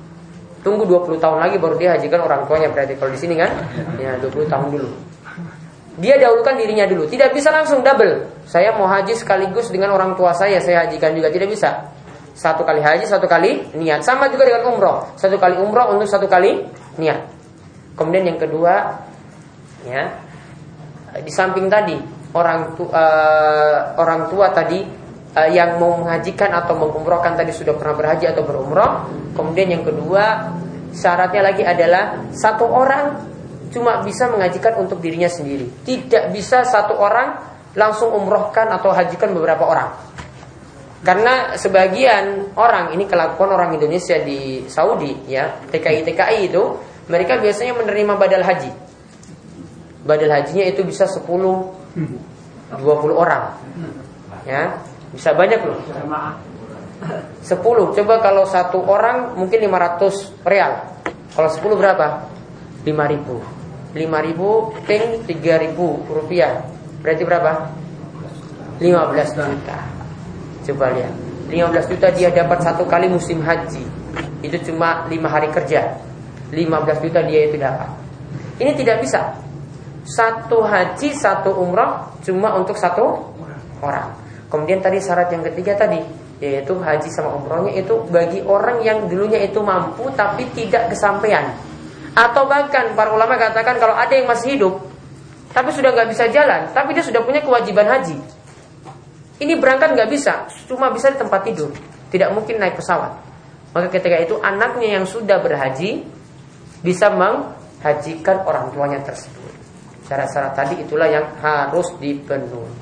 Tunggu 0.64 0.84
20 0.84 1.20
tahun 1.20 1.38
lagi 1.40 1.56
baru 1.60 1.80
dia 1.80 1.96
hajikan 1.96 2.20
orang 2.20 2.44
tuanya 2.44 2.68
berarti 2.68 3.00
kalau 3.00 3.14
di 3.14 3.20
sini 3.20 3.40
kan 3.40 3.52
ya 4.00 4.20
20 4.20 4.52
tahun 4.52 4.68
dulu. 4.74 4.90
Dia 5.98 6.20
dahulukan 6.22 6.54
dirinya 6.60 6.86
dulu, 6.86 7.10
tidak 7.10 7.34
bisa 7.34 7.50
langsung 7.50 7.82
double. 7.82 8.46
Saya 8.46 8.76
mau 8.78 8.86
haji 8.86 9.18
sekaligus 9.18 9.74
dengan 9.74 9.96
orang 9.96 10.14
tua 10.14 10.30
saya, 10.36 10.62
saya 10.62 10.86
hajikan 10.86 11.16
juga 11.18 11.34
tidak 11.34 11.50
bisa. 11.50 11.97
Satu 12.38 12.62
kali 12.62 12.86
haji, 12.86 13.10
satu 13.10 13.26
kali 13.26 13.74
niat. 13.74 14.06
Sama 14.06 14.30
juga 14.30 14.46
dengan 14.46 14.70
umroh. 14.70 15.18
Satu 15.18 15.42
kali 15.42 15.58
umroh 15.58 15.98
untuk 15.98 16.06
satu 16.06 16.30
kali 16.30 16.70
niat. 17.02 17.34
Kemudian 17.98 18.30
yang 18.30 18.38
kedua, 18.38 18.94
ya, 19.90 20.22
di 21.18 21.34
samping 21.34 21.66
tadi 21.66 21.98
orang 22.38 22.78
tu, 22.78 22.86
eh, 22.94 23.78
orang 23.98 24.30
tua 24.30 24.54
tadi 24.54 24.86
eh, 25.34 25.50
yang 25.50 25.82
mau 25.82 25.98
menghajikan 25.98 26.54
atau 26.54 26.78
mengumrohkan 26.78 27.34
tadi 27.34 27.50
sudah 27.50 27.74
pernah 27.74 27.98
berhaji 27.98 28.30
atau 28.30 28.46
berumroh. 28.46 29.10
Kemudian 29.34 29.74
yang 29.74 29.82
kedua 29.82 30.54
syaratnya 30.94 31.42
lagi 31.42 31.66
adalah 31.66 32.22
satu 32.38 32.70
orang 32.70 33.34
cuma 33.74 34.06
bisa 34.06 34.30
mengajikan 34.30 34.78
untuk 34.78 35.02
dirinya 35.02 35.28
sendiri. 35.28 35.66
Tidak 35.82 36.30
bisa 36.30 36.62
satu 36.62 37.02
orang 37.02 37.34
langsung 37.74 38.14
umrohkan 38.14 38.70
atau 38.70 38.94
hajikan 38.94 39.34
beberapa 39.34 39.66
orang. 39.66 39.90
Karena 41.06 41.54
sebagian 41.54 42.58
orang 42.58 42.90
ini 42.98 43.06
kelakuan 43.06 43.54
orang 43.54 43.78
Indonesia 43.78 44.18
di 44.18 44.66
Saudi 44.66 45.14
ya 45.30 45.62
TKI 45.70 46.02
TKI 46.02 46.50
itu 46.50 46.64
mereka 47.06 47.38
biasanya 47.38 47.78
menerima 47.78 48.14
badal 48.18 48.42
haji. 48.42 48.72
Badal 50.08 50.32
hajinya 50.34 50.66
itu 50.66 50.82
bisa 50.82 51.06
10 51.06 51.22
20 52.74 53.14
orang. 53.14 53.56
Ya, 54.44 54.80
bisa 55.14 55.32
banyak 55.38 55.60
loh. 55.64 55.78
10. 57.46 57.94
Coba 57.94 58.14
kalau 58.20 58.44
satu 58.50 58.82
orang 58.84 59.38
mungkin 59.38 59.70
500 59.70 60.34
real. 60.44 60.82
Kalau 61.32 61.50
10 61.52 61.78
berapa? 61.78 62.26
5000. 62.84 63.38
5000 63.94 64.88
ping 64.90 65.06
3000 65.30 65.78
rupiah. 66.10 66.66
Berarti 67.06 67.24
berapa? 67.24 67.52
15 68.82 69.38
juta. 69.38 69.97
Coba 70.68 70.92
lihat. 70.92 71.14
15 71.48 71.92
juta 71.96 72.08
dia 72.12 72.28
dapat 72.28 72.60
satu 72.60 72.84
kali 72.84 73.08
musim 73.08 73.40
haji. 73.40 73.84
Itu 74.44 74.60
cuma 74.68 75.08
5 75.08 75.16
hari 75.32 75.48
kerja. 75.56 75.96
15 76.52 77.04
juta 77.08 77.24
dia 77.24 77.48
itu 77.48 77.56
dapat. 77.56 77.88
Ini 78.60 78.76
tidak 78.76 79.00
bisa. 79.00 79.32
Satu 80.04 80.64
haji, 80.64 81.16
satu 81.16 81.56
umrah 81.56 82.12
cuma 82.24 82.56
untuk 82.60 82.76
satu 82.76 83.32
orang. 83.80 84.12
Kemudian 84.48 84.80
tadi 84.80 85.00
syarat 85.00 85.32
yang 85.32 85.44
ketiga 85.44 85.76
tadi 85.76 86.00
yaitu 86.38 86.78
haji 86.78 87.10
sama 87.10 87.34
umrohnya 87.34 87.82
itu 87.82 87.98
bagi 88.14 88.46
orang 88.46 88.86
yang 88.86 89.10
dulunya 89.10 89.42
itu 89.42 89.58
mampu 89.58 90.06
tapi 90.14 90.46
tidak 90.54 90.94
kesampaian 90.94 91.50
Atau 92.14 92.46
bahkan 92.50 92.94
para 92.94 93.14
ulama 93.14 93.38
katakan 93.38 93.78
kalau 93.78 93.94
ada 93.94 94.10
yang 94.10 94.26
masih 94.26 94.58
hidup, 94.58 94.74
tapi 95.54 95.70
sudah 95.70 95.94
nggak 95.94 96.10
bisa 96.10 96.26
jalan, 96.34 96.66
tapi 96.74 96.98
dia 96.98 97.06
sudah 97.06 97.22
punya 97.22 97.46
kewajiban 97.46 97.86
haji. 97.86 98.18
Ini 99.38 99.54
berangkat 99.62 99.94
nggak 99.94 100.10
bisa, 100.10 100.50
cuma 100.66 100.90
bisa 100.90 101.14
di 101.14 101.18
tempat 101.22 101.46
tidur, 101.46 101.70
tidak 102.10 102.34
mungkin 102.34 102.58
naik 102.58 102.78
pesawat. 102.78 103.14
Maka 103.76 103.94
ketika 103.94 104.18
itu 104.18 104.36
anaknya 104.42 104.98
yang 104.98 105.06
sudah 105.06 105.38
berhaji 105.38 106.02
bisa 106.82 107.14
menghajikan 107.14 108.42
orang 108.42 108.74
tuanya 108.74 108.98
tersebut. 109.06 109.54
Syarat-syarat 110.10 110.58
tadi 110.58 110.82
itulah 110.82 111.06
yang 111.06 111.30
harus 111.38 111.94
dipenuhi. 112.02 112.74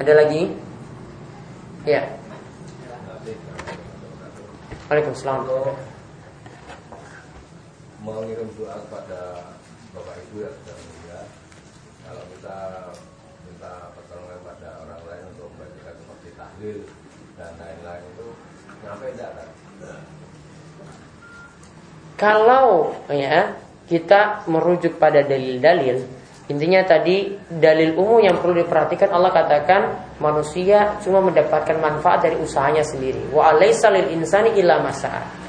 Ada 0.00 0.12
lagi? 0.16 0.42
Ya. 1.84 2.08
Waalaikumsalam 4.88 5.44
mengirim 8.02 8.50
doa 8.58 8.82
kepada 8.82 9.20
Bapak 9.94 10.18
Ibu 10.26 10.42
yang 10.42 10.54
sudah 10.58 10.74
meninggal. 10.74 11.24
Kalau 12.02 12.24
kita 12.34 12.56
minta 13.46 13.72
pertolongan 13.94 14.40
pada 14.42 14.68
orang 14.82 15.00
lain 15.06 15.24
untuk 15.30 15.46
membacakan 15.54 15.94
tahlil 16.62 16.78
dan 17.34 17.50
lain-lain 17.58 18.02
itu 18.14 18.26
nyampe 18.86 19.04
tidak 19.18 19.30
kan? 19.34 19.48
Kalau 22.14 22.94
ya 23.10 23.58
kita 23.90 24.46
merujuk 24.46 24.94
pada 24.94 25.26
dalil-dalil, 25.26 26.06
intinya 26.46 26.86
tadi 26.86 27.34
dalil 27.50 27.98
umum 27.98 28.22
yang 28.22 28.38
perlu 28.38 28.62
diperhatikan 28.62 29.10
Allah 29.10 29.34
katakan 29.34 29.82
manusia 30.22 31.02
cuma 31.02 31.18
mendapatkan 31.18 31.82
manfaat 31.82 32.30
dari 32.30 32.38
usahanya 32.38 32.86
sendiri. 32.86 33.26
Wa 33.34 33.50
alaysa 33.50 33.90
lil 33.90 34.14
insani 34.14 34.54
illa 34.54 34.78
masa'a. 34.78 35.42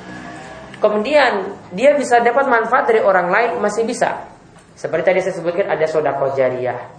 Kemudian 0.82 1.62
dia 1.78 1.94
bisa 1.94 2.20
dapat 2.26 2.50
manfaat 2.50 2.90
dari 2.90 3.06
orang 3.06 3.30
lain 3.30 3.62
masih 3.62 3.86
bisa. 3.86 4.34
Seperti 4.74 5.14
tadi 5.14 5.20
saya 5.22 5.38
sebutkan 5.38 5.70
ada 5.70 5.86
sodako 5.86 6.34
jariah, 6.34 6.90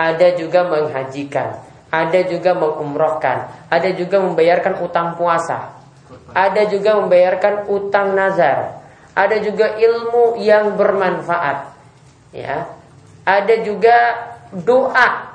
ada 0.00 0.28
juga 0.40 0.64
menghajikan, 0.64 1.67
ada 1.88 2.20
juga 2.28 2.52
mengumrohkan, 2.52 3.48
ada 3.72 3.88
juga 3.96 4.20
membayarkan 4.20 4.84
utang 4.84 5.16
puasa, 5.16 5.72
ada 6.36 6.62
juga 6.68 7.00
membayarkan 7.00 7.68
utang 7.72 8.12
nazar, 8.12 8.84
ada 9.16 9.36
juga 9.40 9.76
ilmu 9.76 10.36
yang 10.40 10.76
bermanfaat, 10.76 11.72
ya, 12.36 12.68
ada 13.24 13.54
juga 13.64 13.96
doa, 14.52 15.32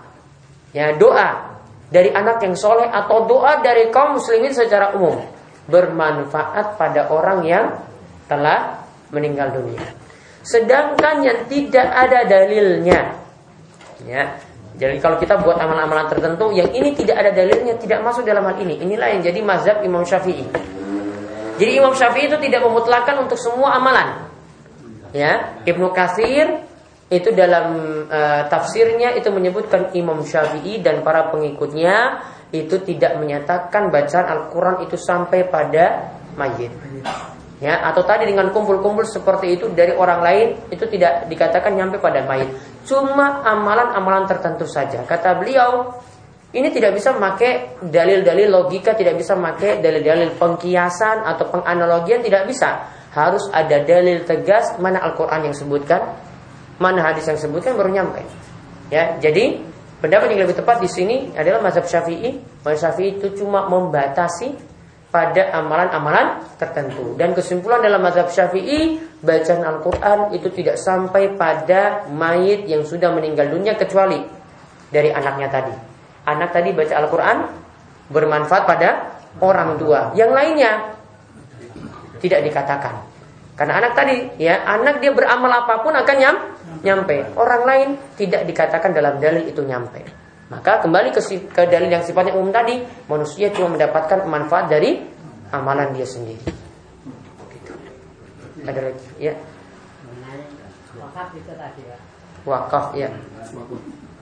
ya 0.73 0.93
doa 0.93 1.57
dari 1.89 2.09
anak 2.13 2.41
yang 2.41 2.57
soleh 2.57 2.89
atau 2.89 3.25
doa 3.25 3.61
dari 3.61 3.89
kaum 3.89 4.17
muslimin 4.17 4.53
secara 4.53 4.93
umum 4.97 5.21
bermanfaat 5.69 6.75
pada 6.75 7.09
orang 7.09 7.45
yang 7.45 7.65
telah 8.29 8.83
meninggal 9.13 9.53
dunia. 9.53 9.85
Sedangkan 10.43 11.23
yang 11.23 11.39
tidak 11.47 11.87
ada 11.87 12.27
dalilnya, 12.27 13.15
ya. 14.03 14.52
Jadi 14.73 14.97
kalau 14.97 15.21
kita 15.21 15.37
buat 15.45 15.61
amalan-amalan 15.61 16.09
tertentu 16.09 16.49
yang 16.49 16.69
ini 16.73 16.97
tidak 16.97 17.21
ada 17.21 17.29
dalilnya, 17.29 17.77
tidak 17.77 18.01
masuk 18.01 18.25
dalam 18.25 18.41
hal 18.49 18.57
ini. 18.57 18.81
Inilah 18.81 19.13
yang 19.13 19.21
jadi 19.21 19.39
mazhab 19.45 19.85
Imam 19.85 20.01
Syafi'i. 20.01 20.45
Jadi 21.61 21.71
Imam 21.77 21.93
Syafi'i 21.93 22.25
itu 22.25 22.37
tidak 22.41 22.65
memutlakan 22.65 23.29
untuk 23.29 23.37
semua 23.37 23.77
amalan. 23.77 24.25
Ya, 25.13 25.61
Ibnu 25.69 25.93
Katsir 25.93 26.65
itu 27.13 27.29
dalam 27.37 27.77
uh, 28.09 28.41
tafsirnya 28.49 29.13
itu 29.13 29.29
menyebutkan 29.29 29.93
Imam 29.93 30.25
Syafi'i 30.25 30.81
dan 30.81 31.05
para 31.05 31.29
pengikutnya 31.29 32.25
itu 32.49 32.81
tidak 32.81 33.21
menyatakan 33.21 33.93
bacaan 33.93 34.25
Al-Quran 34.25 34.85
itu 34.89 34.97
sampai 34.97 35.45
pada 35.45 36.17
mayit 36.33 36.73
ya 37.61 37.83
atau 37.85 38.01
tadi 38.01 38.25
dengan 38.25 38.49
kumpul-kumpul 38.49 39.05
seperti 39.05 39.59
itu 39.59 39.69
dari 39.73 39.93
orang 39.93 40.19
lain 40.23 40.47
itu 40.73 40.85
tidak 40.89 41.29
dikatakan 41.29 41.75
nyampe 41.77 42.01
pada 42.01 42.25
mayit. 42.25 42.49
Cuma 42.87 43.45
amalan-amalan 43.45 44.25
tertentu 44.25 44.65
saja. 44.65 45.05
Kata 45.05 45.37
beliau 45.37 45.93
ini 46.53 46.69
tidak 46.69 46.93
bisa 46.93 47.13
memakai 47.17 47.81
dalil-dalil 47.81 48.45
logika 48.45 48.93
tidak 48.93 49.17
bisa 49.17 49.33
memakai 49.33 49.81
dalil-dalil 49.81 50.37
pengkiasan 50.37 51.25
atau 51.25 51.49
penganalogian 51.49 52.21
tidak 52.21 52.45
bisa. 52.45 52.85
Harus 53.13 53.45
ada 53.53 53.81
dalil 53.81 54.25
tegas 54.25 54.77
mana 54.81 55.01
Al-Quran 55.01 55.49
yang 55.49 55.55
sebutkan 55.57 56.01
mana 56.81 57.05
hadis 57.05 57.29
yang 57.29 57.37
sebutkan 57.37 57.77
baru 57.77 57.89
nyampe. 57.93 58.21
Ya 58.93 59.17
jadi 59.17 59.61
pendapat 60.01 60.33
yang 60.33 60.45
lebih 60.45 60.57
tepat 60.61 60.81
di 60.81 60.89
sini 60.89 61.33
adalah 61.33 61.61
mazhab 61.61 61.85
syafi'i. 61.89 62.37
Mazhab 62.61 62.93
syafi'i 62.93 63.17
itu 63.17 63.33
cuma 63.37 63.65
membatasi 63.69 64.72
pada 65.13 65.53
amalan-amalan 65.53 66.41
tertentu. 66.57 67.13
Dan 67.13 67.37
kesimpulan 67.37 67.85
dalam 67.85 68.01
mazhab 68.01 68.33
Syafi'i, 68.33 68.97
bacaan 69.21 69.61
Al-Qur'an 69.61 70.33
itu 70.33 70.49
tidak 70.49 70.81
sampai 70.81 71.37
pada 71.37 72.09
mayit 72.09 72.65
yang 72.65 72.81
sudah 72.81 73.13
meninggal 73.13 73.53
dunia 73.53 73.77
kecuali 73.77 74.17
dari 74.89 75.13
anaknya 75.13 75.53
tadi. 75.53 75.75
Anak 76.25 76.49
tadi 76.49 76.73
baca 76.73 76.93
Al-Qur'an 76.97 77.37
bermanfaat 78.09 78.63
pada 78.65 78.89
orang 79.37 79.77
tua. 79.77 80.17
Yang 80.17 80.31
lainnya 80.33 80.71
tidak 82.17 82.49
dikatakan. 82.49 83.05
Karena 83.53 83.85
anak 83.85 83.93
tadi 83.93 84.17
ya, 84.41 84.65
anak 84.65 84.97
dia 84.97 85.13
beramal 85.13 85.53
apa 85.53 85.85
pun 85.85 85.93
akan 85.93 86.15
nyam, 86.17 86.35
nyampe. 86.81 87.37
Orang 87.37 87.69
lain 87.69 87.89
tidak 88.17 88.49
dikatakan 88.49 88.97
dalam 88.97 89.21
dalil 89.21 89.45
itu 89.45 89.61
nyampe. 89.61 90.22
Maka 90.51 90.83
kembali 90.83 91.15
ke, 91.15 91.21
ke 91.55 91.63
dalil 91.71 91.87
yang 91.87 92.03
sifatnya 92.03 92.35
umum 92.35 92.51
tadi, 92.51 92.83
manusia 93.07 93.47
cuma 93.55 93.79
mendapatkan 93.79 94.27
manfaat 94.27 94.67
dari 94.67 94.99
amalan 95.55 95.95
dia 95.95 96.03
sendiri. 96.03 96.43
Ada 98.63 98.91
lagi, 98.91 99.07
ya? 99.19 99.33
Wakaf 100.99 101.35
itu 101.35 101.53
tadi 101.55 101.81
ya. 101.83 101.97
Wakaf, 102.43 102.85
ya. 102.95 103.09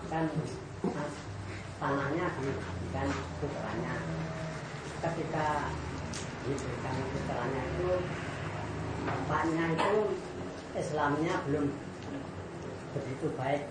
Kan 0.10 0.26
tanahnya 1.82 2.26
diberikan 2.38 3.08
putranya. 3.42 3.94
Ketika 5.02 5.46
diberikan 6.46 6.96
putranya 7.10 7.62
itu 7.66 7.90
bapaknya 9.02 9.66
itu 9.74 9.94
Islamnya 10.78 11.34
belum 11.50 11.66
begitu 12.94 13.28
baik 13.36 13.66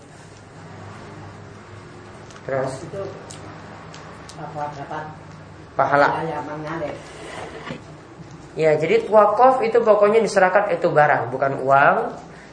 Terus 2.45 2.73
itu 2.85 3.01
apa 4.41 4.61
dapat 4.73 5.03
pahala. 5.77 6.07
Ya, 8.59 8.75
jadi 8.75 9.07
wakaf 9.07 9.63
itu 9.63 9.79
pokoknya 9.79 10.19
diserahkan 10.19 10.75
itu 10.75 10.91
barang, 10.91 11.31
bukan 11.31 11.63
uang. 11.63 11.95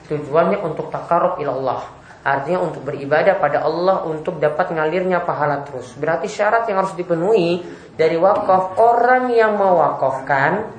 Tujuannya 0.09 0.65
untuk 0.65 0.89
takarub 0.89 1.36
Allah. 1.43 1.85
Artinya 2.24 2.65
untuk 2.65 2.85
beribadah 2.85 3.40
pada 3.40 3.65
Allah 3.65 4.05
untuk 4.05 4.36
dapat 4.40 4.73
ngalirnya 4.73 5.24
pahala 5.24 5.65
terus. 5.65 5.97
Berarti 5.97 6.28
syarat 6.28 6.69
yang 6.69 6.85
harus 6.85 6.93
dipenuhi 6.97 7.65
dari 7.97 8.16
wakaf 8.16 8.77
orang 8.81 9.32
yang 9.32 9.56
mewakafkan 9.56 10.70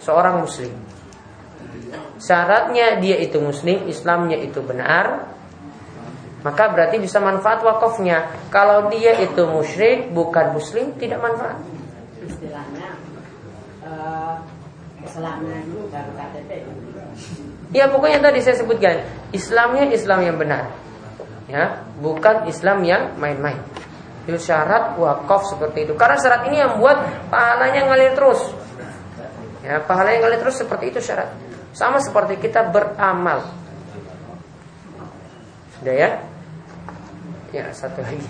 seorang 0.00 0.44
muslim. 0.44 0.72
Syaratnya 2.20 3.00
dia 3.00 3.16
itu 3.16 3.40
muslim, 3.40 3.88
Islamnya 3.88 4.36
itu 4.38 4.60
benar, 4.60 5.29
maka 6.40 6.72
berarti 6.72 6.96
bisa 6.96 7.20
manfaat 7.20 7.60
wakafnya. 7.60 8.32
Kalau 8.48 8.88
dia 8.88 9.16
itu 9.20 9.44
musyrik 9.44 10.08
bukan 10.12 10.56
muslim 10.56 10.96
tidak 10.96 11.20
manfaat. 11.20 11.60
Istilahnya 12.24 12.88
uh, 13.84 14.40
Islamnya 15.04 15.58
dulu 15.68 15.88
baru 15.92 16.10
KTP. 16.16 16.50
Ya 17.70 17.86
pokoknya 17.86 18.18
tadi 18.24 18.40
saya 18.42 18.56
sebutkan 18.58 19.06
Islamnya 19.30 19.88
Islam 19.94 20.26
yang 20.26 20.36
benar, 20.40 20.74
ya 21.46 21.86
bukan 22.02 22.50
Islam 22.50 22.82
yang 22.82 23.14
main-main. 23.20 23.60
Itu 24.26 24.36
syarat 24.36 24.98
wakaf 24.98 25.46
seperti 25.48 25.88
itu. 25.88 25.94
Karena 25.94 26.18
syarat 26.18 26.50
ini 26.50 26.60
yang 26.60 26.76
buat 26.82 26.98
pahalanya 27.30 27.86
ngalir 27.88 28.12
terus. 28.18 28.40
Ya 29.62 29.80
pahalanya 29.84 30.28
ngalir 30.28 30.40
terus 30.42 30.56
seperti 30.58 30.90
itu 30.92 31.00
syarat. 31.00 31.30
Sama 31.72 32.02
seperti 32.02 32.42
kita 32.42 32.68
beramal. 32.68 33.46
Sudah 35.78 35.94
ya? 35.94 36.10
Ya 37.50 37.66
satu 37.74 37.98
lagi. 38.02 38.22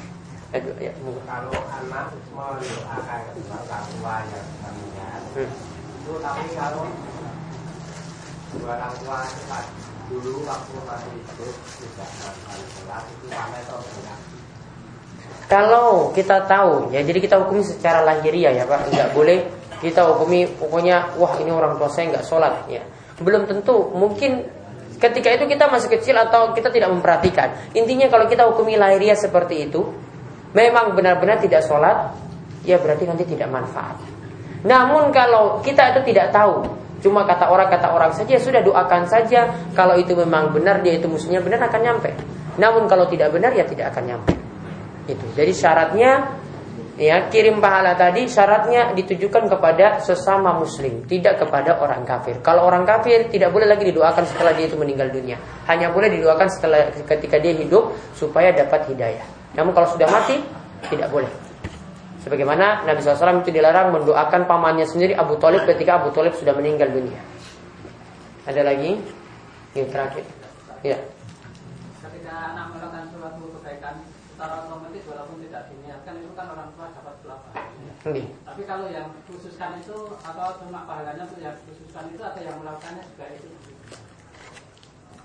Aduh, 0.50 0.74
ya, 0.82 0.90
Kalau 1.30 1.54
anak 1.54 2.10
mendoakan 2.34 3.22
orang 3.38 3.86
tuanya 3.94 4.40
meninggal, 4.66 5.20
hmm. 5.38 5.46
itu 5.46 6.12
tapi 6.18 6.44
kalau 6.58 6.90
orang 8.66 8.92
tua 8.98 9.18
cepat 9.30 9.64
dulu 10.10 10.42
waktu 10.42 10.76
masih 10.90 11.12
hidup 11.22 11.54
tidak 11.54 12.08
melakukan 12.18 12.58
sholat 12.66 13.04
itu 13.14 13.26
sampai 13.30 13.60
atau 13.62 13.78
tidak? 13.78 14.18
Kalau 15.46 15.88
kita 16.18 16.36
tahu, 16.50 16.90
ya 16.90 17.00
jadi 17.06 17.18
kita 17.22 17.36
hukumi 17.46 17.62
secara 17.62 18.02
lahiriah 18.02 18.50
ya 18.50 18.64
Pak, 18.66 18.90
nggak 18.90 19.10
boleh 19.14 19.46
kita 19.78 20.02
hukumi 20.02 20.50
pokoknya 20.58 21.14
wah 21.14 21.38
ini 21.38 21.54
orang 21.54 21.78
tua 21.78 21.86
saya 21.94 22.10
nggak 22.10 22.26
sholat 22.26 22.66
ya. 22.66 22.82
Belum 23.22 23.46
tentu, 23.46 23.86
mungkin 23.94 24.50
Ketika 25.00 25.32
itu 25.32 25.48
kita 25.48 25.72
masih 25.72 25.88
kecil 25.88 26.12
atau 26.20 26.52
kita 26.52 26.68
tidak 26.68 26.92
memperhatikan. 26.92 27.72
Intinya 27.72 28.12
kalau 28.12 28.28
kita 28.28 28.44
hukumi 28.52 28.76
lahiriah 28.76 29.16
seperti 29.16 29.72
itu, 29.72 29.80
memang 30.52 30.92
benar-benar 30.92 31.40
tidak 31.40 31.64
sholat, 31.64 32.12
ya 32.68 32.76
berarti 32.76 33.08
nanti 33.08 33.24
tidak 33.24 33.48
manfaat. 33.48 33.96
Namun 34.60 35.08
kalau 35.08 35.64
kita 35.64 35.96
itu 35.96 36.12
tidak 36.12 36.36
tahu, 36.36 36.80
Cuma 37.00 37.24
kata 37.24 37.48
orang 37.48 37.72
kata 37.72 37.96
orang 37.96 38.12
saja 38.12 38.36
ya 38.36 38.40
sudah 38.40 38.60
doakan 38.60 39.08
saja. 39.08 39.48
Kalau 39.72 39.96
itu 39.96 40.12
memang 40.12 40.52
benar 40.52 40.84
dia 40.84 41.00
itu 41.00 41.08
musuhnya 41.08 41.40
benar 41.40 41.64
akan 41.64 41.80
nyampe. 41.80 42.12
Namun 42.60 42.84
kalau 42.86 43.08
tidak 43.08 43.32
benar 43.32 43.56
ya 43.56 43.64
tidak 43.64 43.96
akan 43.96 44.04
nyampe. 44.14 44.36
Itu. 45.08 45.24
Jadi 45.32 45.52
syaratnya 45.56 46.39
ya 47.00 47.32
kirim 47.32 47.64
pahala 47.64 47.96
tadi 47.96 48.28
syaratnya 48.28 48.92
ditujukan 48.92 49.48
kepada 49.48 50.04
sesama 50.04 50.52
muslim, 50.60 51.00
tidak 51.08 51.40
kepada 51.40 51.80
orang 51.80 52.04
kafir. 52.04 52.36
Kalau 52.44 52.68
orang 52.68 52.84
kafir 52.84 53.32
tidak 53.32 53.48
boleh 53.56 53.64
lagi 53.64 53.88
didoakan 53.88 54.28
setelah 54.28 54.52
dia 54.52 54.68
itu 54.68 54.76
meninggal 54.76 55.08
dunia. 55.08 55.40
Hanya 55.64 55.88
boleh 55.88 56.12
didoakan 56.12 56.48
setelah 56.52 56.92
ketika 56.92 57.40
dia 57.40 57.56
hidup 57.56 57.96
supaya 58.12 58.52
dapat 58.52 58.84
hidayah. 58.92 59.24
Namun 59.56 59.72
kalau 59.72 59.88
sudah 59.88 60.06
mati 60.12 60.44
tidak 60.92 61.08
boleh. 61.08 61.32
Sebagaimana 62.20 62.84
Nabi 62.84 63.00
SAW 63.00 63.40
itu 63.40 63.48
dilarang 63.48 63.96
mendoakan 63.96 64.44
pamannya 64.44 64.84
sendiri 64.84 65.16
Abu 65.16 65.40
Talib 65.40 65.64
ketika 65.64 66.04
Abu 66.04 66.12
Talib 66.12 66.36
sudah 66.36 66.52
meninggal 66.52 66.92
dunia. 66.92 67.16
Ada 68.44 68.60
lagi? 68.60 69.00
Yang 69.72 69.88
terakhir. 69.88 70.24
Ya. 70.84 71.00
Ketika 72.04 72.32
anak 72.52 72.76
melakukan 72.76 73.08
suatu 73.08 73.42
kebaikan 73.56 74.04
secara 74.04 74.68
otomatis 74.68 75.04
walaupun 75.08 75.36
tidak 75.48 75.68
diniatkan 75.72 76.14
itu 76.20 76.32
kan 76.36 76.46
orang 76.52 76.68
tua 76.76 76.92
dapat 76.92 77.14
Tapi 78.00 78.62
kalau 78.64 78.88
yang 78.88 79.12
khususkan 79.28 79.76
itu 79.76 79.92
atau 80.24 80.56
cuma 80.64 80.88
pahalanya 80.88 81.28
untuk 81.28 81.36
yang 81.36 81.52
khususkan 81.68 82.08
itu 82.08 82.22
atau 82.24 82.40
yang 82.40 82.56
melakukannya 82.56 83.04
juga 83.04 83.26
itu. 83.28 83.48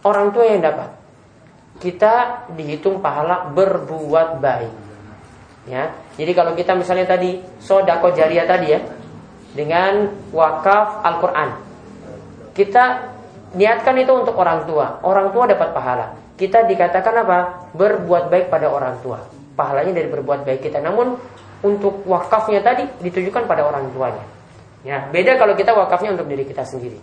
Orang 0.04 0.36
tua 0.36 0.44
yang 0.44 0.60
dapat. 0.60 0.92
Kita 1.80 2.48
dihitung 2.56 3.00
pahala 3.00 3.52
berbuat 3.56 4.44
baik. 4.44 4.74
Ya, 5.66 5.98
jadi 6.14 6.32
kalau 6.38 6.54
kita 6.54 6.78
misalnya 6.78 7.10
tadi 7.10 7.42
sodako 7.58 8.14
jariah 8.14 8.46
tadi 8.46 8.68
ya, 8.70 8.80
dengan 9.58 10.14
wakaf 10.30 11.02
Al-Quran, 11.02 11.50
kita 12.54 13.16
niatkan 13.58 13.96
itu 13.98 14.12
untuk 14.14 14.36
orang 14.38 14.68
tua. 14.70 15.00
Orang 15.02 15.34
tua 15.34 15.50
dapat 15.50 15.74
pahala. 15.74 16.14
Kita 16.36 16.68
dikatakan 16.68 17.24
apa? 17.24 17.38
Berbuat 17.74 18.28
baik 18.30 18.52
pada 18.52 18.68
orang 18.68 19.00
tua. 19.00 19.24
Pahalanya 19.56 19.96
dari 19.96 20.12
berbuat 20.12 20.44
baik 20.44 20.68
kita. 20.68 20.84
Namun 20.84 21.16
untuk 21.66 22.06
wakafnya 22.06 22.62
tadi 22.62 22.86
ditujukan 23.02 23.50
pada 23.50 23.66
orang 23.66 23.90
tuanya. 23.90 24.22
Ya, 24.86 25.10
beda 25.10 25.42
kalau 25.42 25.58
kita 25.58 25.74
wakafnya 25.74 26.14
untuk 26.14 26.30
diri 26.30 26.46
kita 26.46 26.62
sendiri. 26.62 27.02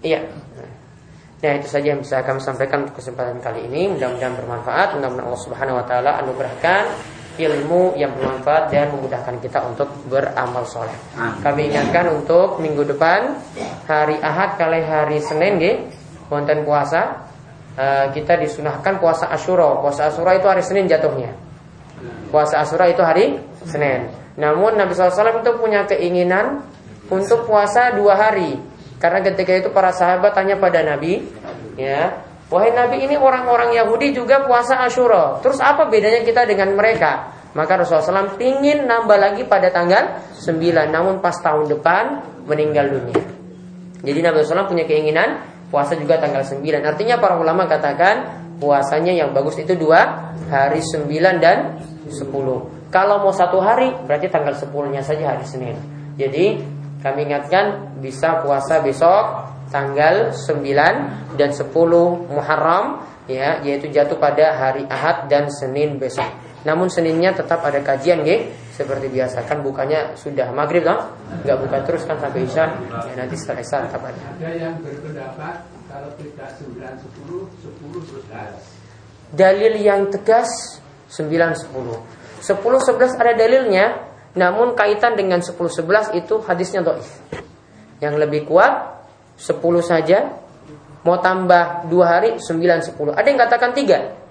Iya. 0.00 0.24
Nah 1.36 1.52
itu 1.60 1.68
saja 1.68 1.92
yang 1.92 2.00
bisa 2.00 2.24
kami 2.24 2.40
sampaikan 2.40 2.88
untuk 2.88 2.96
kesempatan 2.96 3.36
kali 3.44 3.68
ini. 3.68 3.92
Mudah-mudahan 3.92 4.34
bermanfaat. 4.40 4.88
Mudah-mudahan 4.96 5.28
Allah 5.28 5.42
Subhanahu 5.44 5.76
Wa 5.76 5.84
Taala 5.84 6.10
anugerahkan 6.24 6.82
ilmu 7.36 8.00
yang 8.00 8.16
bermanfaat 8.16 8.72
dan 8.72 8.88
memudahkan 8.96 9.36
kita 9.44 9.60
untuk 9.68 9.92
beramal 10.08 10.64
soleh. 10.64 10.96
Kami 11.44 11.68
ingatkan 11.68 12.08
untuk 12.08 12.56
minggu 12.64 12.88
depan 12.96 13.36
hari 13.84 14.16
Ahad 14.24 14.56
kali 14.56 14.80
hari 14.80 15.20
Senin 15.20 15.60
di 15.60 15.70
konten 16.32 16.64
puasa 16.64 17.25
uh, 17.76 18.10
kita 18.10 18.40
disunahkan 18.40 18.98
puasa 18.98 19.28
Ashura. 19.30 19.78
Puasa 19.84 20.08
Ashura 20.08 20.34
itu 20.36 20.48
hari 20.48 20.64
Senin 20.64 20.90
jatuhnya. 20.90 21.36
Puasa 22.32 22.64
Ashura 22.64 22.90
itu 22.90 23.00
hari 23.04 23.38
Senin. 23.64 24.10
Namun 24.36 24.76
Nabi 24.76 24.92
SAW 24.92 25.40
itu 25.40 25.52
punya 25.56 25.88
keinginan 25.88 26.64
untuk 27.08 27.48
puasa 27.48 27.94
dua 27.96 28.18
hari 28.18 28.58
karena 28.96 29.20
ketika 29.20 29.52
itu 29.52 29.68
para 29.72 29.92
sahabat 29.92 30.32
tanya 30.32 30.56
pada 30.56 30.80
Nabi, 30.80 31.20
ya, 31.76 32.24
wahai 32.48 32.72
Nabi 32.72 33.04
ini 33.04 33.20
orang-orang 33.20 33.76
Yahudi 33.76 34.16
juga 34.16 34.48
puasa 34.48 34.80
Ashura. 34.80 35.40
Terus 35.44 35.60
apa 35.60 35.88
bedanya 35.92 36.24
kita 36.24 36.48
dengan 36.48 36.72
mereka? 36.72 37.36
Maka 37.56 37.80
Rasulullah 37.80 38.28
SAW 38.28 38.36
ingin 38.36 38.84
nambah 38.84 39.16
lagi 39.16 39.48
pada 39.48 39.72
tanggal 39.72 40.20
9 40.44 40.60
Namun 40.92 41.24
pas 41.24 41.32
tahun 41.40 41.72
depan 41.72 42.20
meninggal 42.44 42.92
dunia 42.92 43.24
Jadi 44.04 44.18
Nabi 44.20 44.44
SAW 44.44 44.68
punya 44.68 44.84
keinginan 44.84 45.40
Puasa 45.68 45.98
juga 45.98 46.18
tanggal 46.22 46.42
9 46.42 46.62
Artinya 46.82 47.16
para 47.18 47.36
ulama 47.38 47.66
katakan 47.66 48.44
Puasanya 48.56 49.12
yang 49.12 49.36
bagus 49.36 49.60
itu 49.60 49.76
dua 49.76 50.32
Hari 50.48 50.80
9 50.80 51.10
dan 51.42 51.76
10 52.08 52.22
Kalau 52.90 53.16
mau 53.20 53.34
satu 53.34 53.58
hari 53.58 53.90
berarti 54.06 54.30
tanggal 54.30 54.54
10 54.54 54.70
nya 54.94 55.02
saja 55.02 55.34
hari 55.34 55.44
Senin. 55.44 55.76
Jadi 56.16 56.62
kami 57.02 57.28
ingatkan 57.28 57.98
bisa 58.00 58.40
puasa 58.40 58.80
besok 58.80 59.52
tanggal 59.68 60.32
9 60.32 61.36
dan 61.36 61.50
10 61.50 61.74
Muharram 62.30 63.04
ya 63.26 63.60
yaitu 63.66 63.90
jatuh 63.90 64.16
pada 64.16 64.54
hari 64.54 64.86
Ahad 64.86 65.26
dan 65.26 65.50
Senin 65.50 65.98
besok. 65.98 66.26
Namun 66.62 66.90
Seninnya 66.90 67.34
tetap 67.34 67.62
ada 67.62 67.82
kajian 67.82 68.22
ya 68.22 68.48
seperti 68.76 69.08
biasa 69.08 69.48
kan 69.48 69.64
bukannya 69.64 70.20
sudah 70.20 70.52
maghrib 70.52 70.84
kan 70.84 71.16
nggak 71.40 71.56
buka 71.64 71.80
terus 71.88 72.04
kan 72.04 72.20
sampai 72.20 72.44
isya 72.44 72.76
ya 73.08 73.14
nanti 73.16 73.34
setelah 73.40 73.64
isya 73.64 73.88
ada. 73.88 74.20
Yang 74.36 74.76
berpendapat 74.84 75.56
kalau 75.88 76.10
tidak 76.20 76.48
9 76.60 76.76
10 76.76 77.56
10 77.64 79.32
11. 79.32 79.32
Dalil 79.32 79.74
yang 79.80 80.12
tegas 80.12 80.78
9 81.08 81.56
10. 81.56 81.72
10 82.44 82.52
11 82.52 83.16
ada 83.16 83.32
dalilnya 83.32 83.86
namun 84.36 84.76
kaitan 84.76 85.16
dengan 85.16 85.40
10-11 85.40 86.12
itu 86.20 86.44
hadisnya 86.44 86.84
doif. 86.84 87.08
Yang 88.04 88.14
lebih 88.20 88.44
kuat 88.44 89.00
10 89.40 89.56
saja. 89.80 90.36
Mau 91.08 91.16
tambah 91.22 91.88
2 91.88 92.02
hari 92.04 92.30
9-10. 92.36 93.16
Ada 93.16 93.26
yang 93.30 93.40
katakan 93.40 93.72
3. 93.72 94.25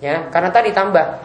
Ya, 0.00 0.32
karena 0.32 0.48
tadi 0.48 0.72
tambah 0.72 1.20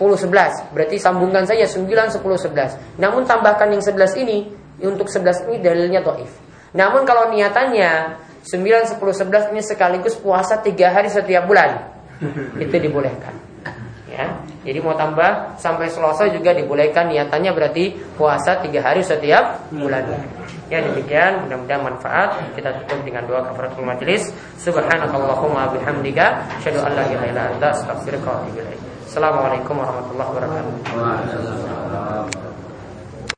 10-11. 0.00 0.72
Berarti 0.72 0.96
sambungkan 0.96 1.44
saja 1.44 1.68
9-10-11. 1.68 2.96
Namun 2.96 3.28
tambahkan 3.28 3.68
yang 3.70 3.84
11 3.84 4.16
ini. 4.24 4.48
Untuk 4.76 5.08
11 5.08 5.48
ini 5.48 5.56
dalilnya 5.64 6.04
doif. 6.04 6.28
Namun 6.76 7.08
kalau 7.08 7.32
niatannya 7.32 8.20
9-10-11 8.44 9.52
ini 9.56 9.62
sekaligus 9.64 10.16
puasa 10.20 10.60
3 10.60 10.92
hari 10.92 11.08
setiap 11.08 11.48
bulan. 11.48 11.92
Itu 12.64 12.76
dibolehkan 12.76 13.45
ya. 14.16 14.26
Jadi 14.64 14.78
mau 14.80 14.96
tambah 14.96 15.60
sampai 15.60 15.92
Selasa 15.92 16.32
juga 16.32 16.56
dibolehkan 16.56 17.12
niatannya 17.12 17.52
berarti 17.52 17.92
puasa 18.16 18.64
tiga 18.64 18.80
hari 18.80 19.04
setiap 19.04 19.68
bulan. 19.68 20.08
Ya 20.66 20.82
demikian 20.82 21.46
mudah-mudahan 21.46 21.82
manfaat. 21.84 22.42
Kita 22.56 22.74
tutup 22.82 22.98
dengan 23.06 23.22
doa 23.28 23.44
kafaratul 23.46 23.86
majelis. 23.86 24.32
Subhanakallahumma 24.58 25.70
bihamdika 25.76 26.58
asyhadu 26.58 26.82
an 26.82 26.96
la 26.96 27.04
ilaha 27.06 27.26
illa 27.30 27.42
anta 27.54 27.70
astaghfiruka 27.76 28.26
wa 28.26 28.42
atubu 28.42 28.58
ilaik. 28.58 28.80
Assalamualaikum 29.06 29.78
warahmatullahi 29.78 30.28
wabarakatuh. 30.34 30.74